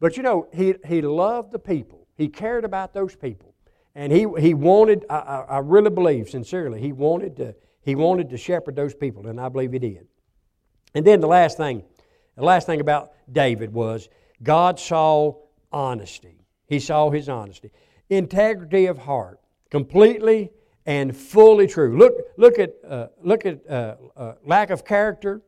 But 0.00 0.16
you 0.16 0.22
know, 0.22 0.48
he, 0.52 0.74
he 0.86 1.02
loved 1.02 1.52
the 1.52 1.58
people. 1.58 2.06
He 2.16 2.28
cared 2.28 2.64
about 2.64 2.92
those 2.92 3.14
people. 3.14 3.49
And 3.94 4.12
he, 4.12 4.26
he 4.38 4.54
wanted, 4.54 5.04
I, 5.10 5.44
I 5.48 5.58
really 5.58 5.90
believe 5.90 6.30
sincerely, 6.30 6.80
he 6.80 6.92
wanted, 6.92 7.36
to, 7.36 7.54
he 7.82 7.94
wanted 7.94 8.30
to 8.30 8.36
shepherd 8.36 8.76
those 8.76 8.94
people, 8.94 9.26
and 9.26 9.40
I 9.40 9.48
believe 9.48 9.72
he 9.72 9.78
did. 9.78 10.06
And 10.94 11.04
then 11.06 11.20
the 11.20 11.26
last 11.26 11.56
thing, 11.56 11.84
the 12.36 12.44
last 12.44 12.66
thing 12.66 12.80
about 12.80 13.12
David 13.30 13.72
was 13.72 14.08
God 14.42 14.78
saw 14.78 15.34
honesty. 15.72 16.46
He 16.66 16.78
saw 16.78 17.10
his 17.10 17.28
honesty. 17.28 17.70
Integrity 18.08 18.86
of 18.86 18.98
heart, 18.98 19.40
completely 19.70 20.50
and 20.86 21.16
fully 21.16 21.66
true. 21.66 21.98
Look, 21.98 22.14
look 22.36 22.58
at, 22.58 22.74
uh, 22.88 23.08
look 23.22 23.44
at 23.44 23.68
uh, 23.68 23.96
uh, 24.16 24.32
lack 24.44 24.70
of 24.70 24.84
character 24.84 25.42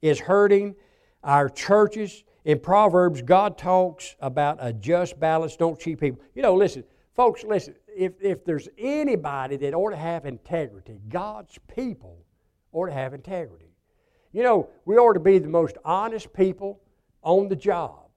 is 0.00 0.18
hurting 0.18 0.74
our 1.22 1.48
churches. 1.48 2.24
In 2.44 2.58
Proverbs, 2.58 3.22
God 3.22 3.56
talks 3.56 4.16
about 4.20 4.58
a 4.60 4.72
just 4.72 5.20
balance. 5.20 5.56
Don't 5.56 5.78
cheat 5.78 6.00
people. 6.00 6.20
You 6.34 6.42
know, 6.42 6.54
listen, 6.54 6.84
folks, 7.14 7.44
listen 7.44 7.74
if, 7.96 8.12
if 8.20 8.44
there's 8.44 8.68
anybody 8.78 9.56
that 9.56 9.74
ought 9.74 9.90
to 9.90 9.96
have 9.96 10.26
integrity, 10.26 11.00
God's 11.08 11.58
people 11.74 12.24
ought 12.72 12.86
to 12.86 12.92
have 12.92 13.14
integrity. 13.14 13.72
You 14.32 14.42
know, 14.42 14.70
we 14.84 14.96
ought 14.96 15.12
to 15.12 15.20
be 15.20 15.38
the 15.38 15.48
most 15.48 15.76
honest 15.84 16.32
people 16.32 16.80
on 17.22 17.48
the 17.48 17.56
job. 17.56 18.08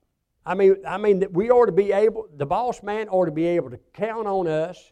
I 0.45 0.53
mean, 0.53 0.77
I 0.87 0.97
mean 0.97 1.19
that 1.19 1.33
we 1.33 1.49
ought 1.49 1.65
to 1.65 1.71
be 1.71 1.91
able, 1.91 2.27
the 2.37 2.45
boss 2.45 2.83
man 2.83 3.09
ought 3.09 3.25
to 3.25 3.31
be 3.31 3.45
able 3.45 3.69
to 3.71 3.79
count 3.93 4.27
on 4.27 4.47
us, 4.47 4.91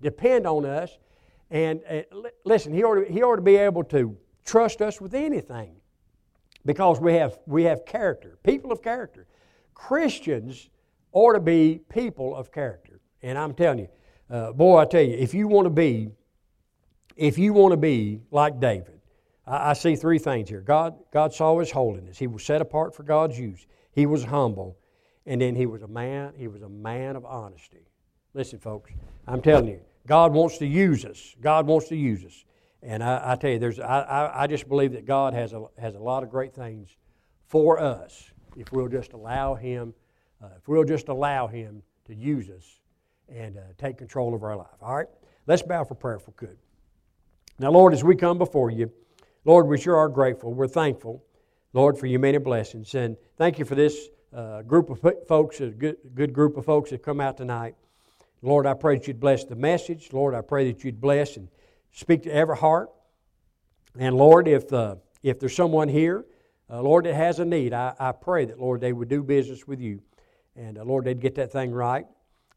depend 0.00 0.46
on 0.46 0.66
us, 0.66 0.98
and 1.50 1.80
uh, 1.88 2.02
listen, 2.44 2.72
he 2.72 2.82
ought, 2.84 2.96
to, 2.96 3.10
he 3.10 3.22
ought 3.22 3.36
to 3.36 3.42
be 3.42 3.56
able 3.56 3.84
to 3.84 4.16
trust 4.44 4.82
us 4.82 5.00
with 5.00 5.14
anything 5.14 5.76
because 6.66 7.00
we 7.00 7.14
have, 7.14 7.38
we 7.46 7.64
have 7.64 7.86
character, 7.86 8.38
people 8.42 8.72
of 8.72 8.82
character. 8.82 9.26
Christians 9.72 10.68
ought 11.12 11.32
to 11.32 11.40
be 11.40 11.80
people 11.88 12.34
of 12.34 12.52
character. 12.52 13.00
And 13.22 13.38
I'm 13.38 13.54
telling 13.54 13.78
you, 13.78 13.88
uh, 14.30 14.52
boy, 14.52 14.78
I 14.78 14.84
tell 14.84 15.02
you, 15.02 15.14
if 15.14 15.34
you 15.34 15.48
want 15.48 15.66
to 15.66 15.70
be, 15.70 16.10
if 17.16 17.38
you 17.38 17.52
want 17.52 17.72
to 17.72 17.76
be 17.76 18.20
like 18.30 18.60
David, 18.60 19.00
I, 19.46 19.70
I 19.70 19.72
see 19.72 19.96
three 19.96 20.18
things 20.18 20.48
here. 20.48 20.60
God, 20.60 20.94
God 21.12 21.32
saw 21.32 21.58
his 21.58 21.70
holiness. 21.70 22.18
He 22.18 22.26
was 22.26 22.44
set 22.44 22.60
apart 22.60 22.94
for 22.94 23.02
God's 23.02 23.38
use. 23.38 23.66
He 23.92 24.06
was 24.06 24.24
humble, 24.24 24.76
and 25.26 25.40
then 25.40 25.54
he 25.54 25.66
was 25.66 25.82
a 25.82 25.88
man. 25.88 26.32
He 26.36 26.48
was 26.48 26.62
a 26.62 26.68
man 26.68 27.16
of 27.16 27.24
honesty. 27.24 27.86
Listen, 28.34 28.58
folks, 28.58 28.90
I'm 29.26 29.40
telling 29.40 29.68
you, 29.68 29.80
God 30.06 30.32
wants 30.32 30.58
to 30.58 30.66
use 30.66 31.04
us. 31.04 31.34
God 31.40 31.66
wants 31.66 31.88
to 31.88 31.96
use 31.96 32.24
us. 32.24 32.44
And 32.82 33.02
I, 33.02 33.32
I 33.32 33.36
tell 33.36 33.50
you, 33.50 33.58
there's, 33.58 33.80
I, 33.80 34.00
I, 34.00 34.42
I, 34.42 34.46
just 34.46 34.68
believe 34.68 34.92
that 34.92 35.04
God 35.04 35.34
has 35.34 35.52
a, 35.52 35.64
has 35.78 35.96
a 35.96 35.98
lot 35.98 36.22
of 36.22 36.30
great 36.30 36.54
things 36.54 36.96
for 37.48 37.80
us 37.80 38.30
if 38.56 38.70
we'll 38.70 38.88
just 38.88 39.14
allow 39.14 39.54
Him, 39.56 39.94
uh, 40.40 40.50
if 40.58 40.68
we'll 40.68 40.84
just 40.84 41.08
allow 41.08 41.48
Him 41.48 41.82
to 42.04 42.14
use 42.14 42.48
us 42.50 42.77
and 43.28 43.56
uh, 43.56 43.60
take 43.76 43.98
control 43.98 44.34
of 44.34 44.42
our 44.42 44.56
life. 44.56 44.66
All 44.82 44.96
right? 44.96 45.08
Let's 45.46 45.62
bow 45.62 45.84
for 45.84 45.94
prayer 45.94 46.18
we 46.26 46.32
could. 46.34 46.58
Now, 47.58 47.70
Lord, 47.70 47.92
as 47.92 48.04
we 48.04 48.14
come 48.14 48.38
before 48.38 48.70
you, 48.70 48.92
Lord, 49.44 49.66
we 49.66 49.78
sure 49.78 49.96
are 49.96 50.08
grateful. 50.08 50.52
We're 50.52 50.68
thankful, 50.68 51.24
Lord, 51.72 51.98
for 51.98 52.06
your 52.06 52.20
many 52.20 52.38
blessings. 52.38 52.94
And 52.94 53.16
thank 53.36 53.58
you 53.58 53.64
for 53.64 53.74
this 53.74 54.08
uh, 54.32 54.62
group 54.62 54.90
of 54.90 55.00
folks, 55.26 55.60
a 55.60 55.68
good, 55.68 55.96
good 56.14 56.32
group 56.32 56.56
of 56.56 56.64
folks 56.64 56.90
that 56.90 57.02
come 57.02 57.20
out 57.20 57.36
tonight. 57.36 57.74
Lord, 58.42 58.66
I 58.66 58.74
pray 58.74 58.98
that 58.98 59.08
you'd 59.08 59.20
bless 59.20 59.44
the 59.44 59.56
message. 59.56 60.12
Lord, 60.12 60.34
I 60.34 60.42
pray 60.42 60.70
that 60.70 60.84
you'd 60.84 61.00
bless 61.00 61.36
and 61.36 61.48
speak 61.92 62.22
to 62.24 62.32
every 62.32 62.56
heart. 62.56 62.90
And 63.98 64.16
Lord, 64.16 64.46
if, 64.46 64.72
uh, 64.72 64.96
if 65.22 65.40
there's 65.40 65.56
someone 65.56 65.88
here, 65.88 66.24
uh, 66.70 66.82
Lord, 66.82 67.06
that 67.06 67.14
has 67.14 67.40
a 67.40 67.44
need, 67.44 67.72
I, 67.72 67.94
I 67.98 68.12
pray 68.12 68.44
that, 68.44 68.60
Lord, 68.60 68.80
they 68.80 68.92
would 68.92 69.08
do 69.08 69.22
business 69.22 69.66
with 69.66 69.80
you. 69.80 70.02
And 70.54 70.78
uh, 70.78 70.84
Lord, 70.84 71.04
they'd 71.04 71.20
get 71.20 71.34
that 71.36 71.50
thing 71.50 71.72
right. 71.72 72.06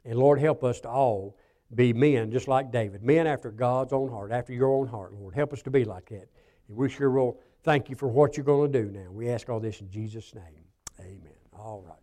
And 0.05 0.17
Lord, 0.17 0.39
help 0.39 0.63
us 0.63 0.79
to 0.81 0.89
all 0.89 1.37
be 1.73 1.93
men 1.93 2.31
just 2.31 2.47
like 2.47 2.71
David, 2.71 3.03
men 3.03 3.27
after 3.27 3.51
God's 3.51 3.93
own 3.93 4.09
heart, 4.09 4.31
after 4.31 4.53
your 4.53 4.73
own 4.73 4.87
heart, 4.87 5.13
Lord. 5.13 5.33
Help 5.33 5.53
us 5.53 5.61
to 5.63 5.71
be 5.71 5.85
like 5.85 6.09
that. 6.09 6.27
And 6.67 6.77
we 6.77 6.89
sure 6.89 7.11
will 7.11 7.39
thank 7.63 7.89
you 7.89 7.95
for 7.95 8.07
what 8.07 8.35
you're 8.35 8.43
going 8.43 8.71
to 8.71 8.83
do 8.83 8.91
now. 8.91 9.09
We 9.11 9.29
ask 9.29 9.49
all 9.49 9.59
this 9.59 9.79
in 9.81 9.89
Jesus' 9.89 10.33
name. 10.33 10.65
Amen. 10.99 11.33
All 11.53 11.83
right. 11.87 12.00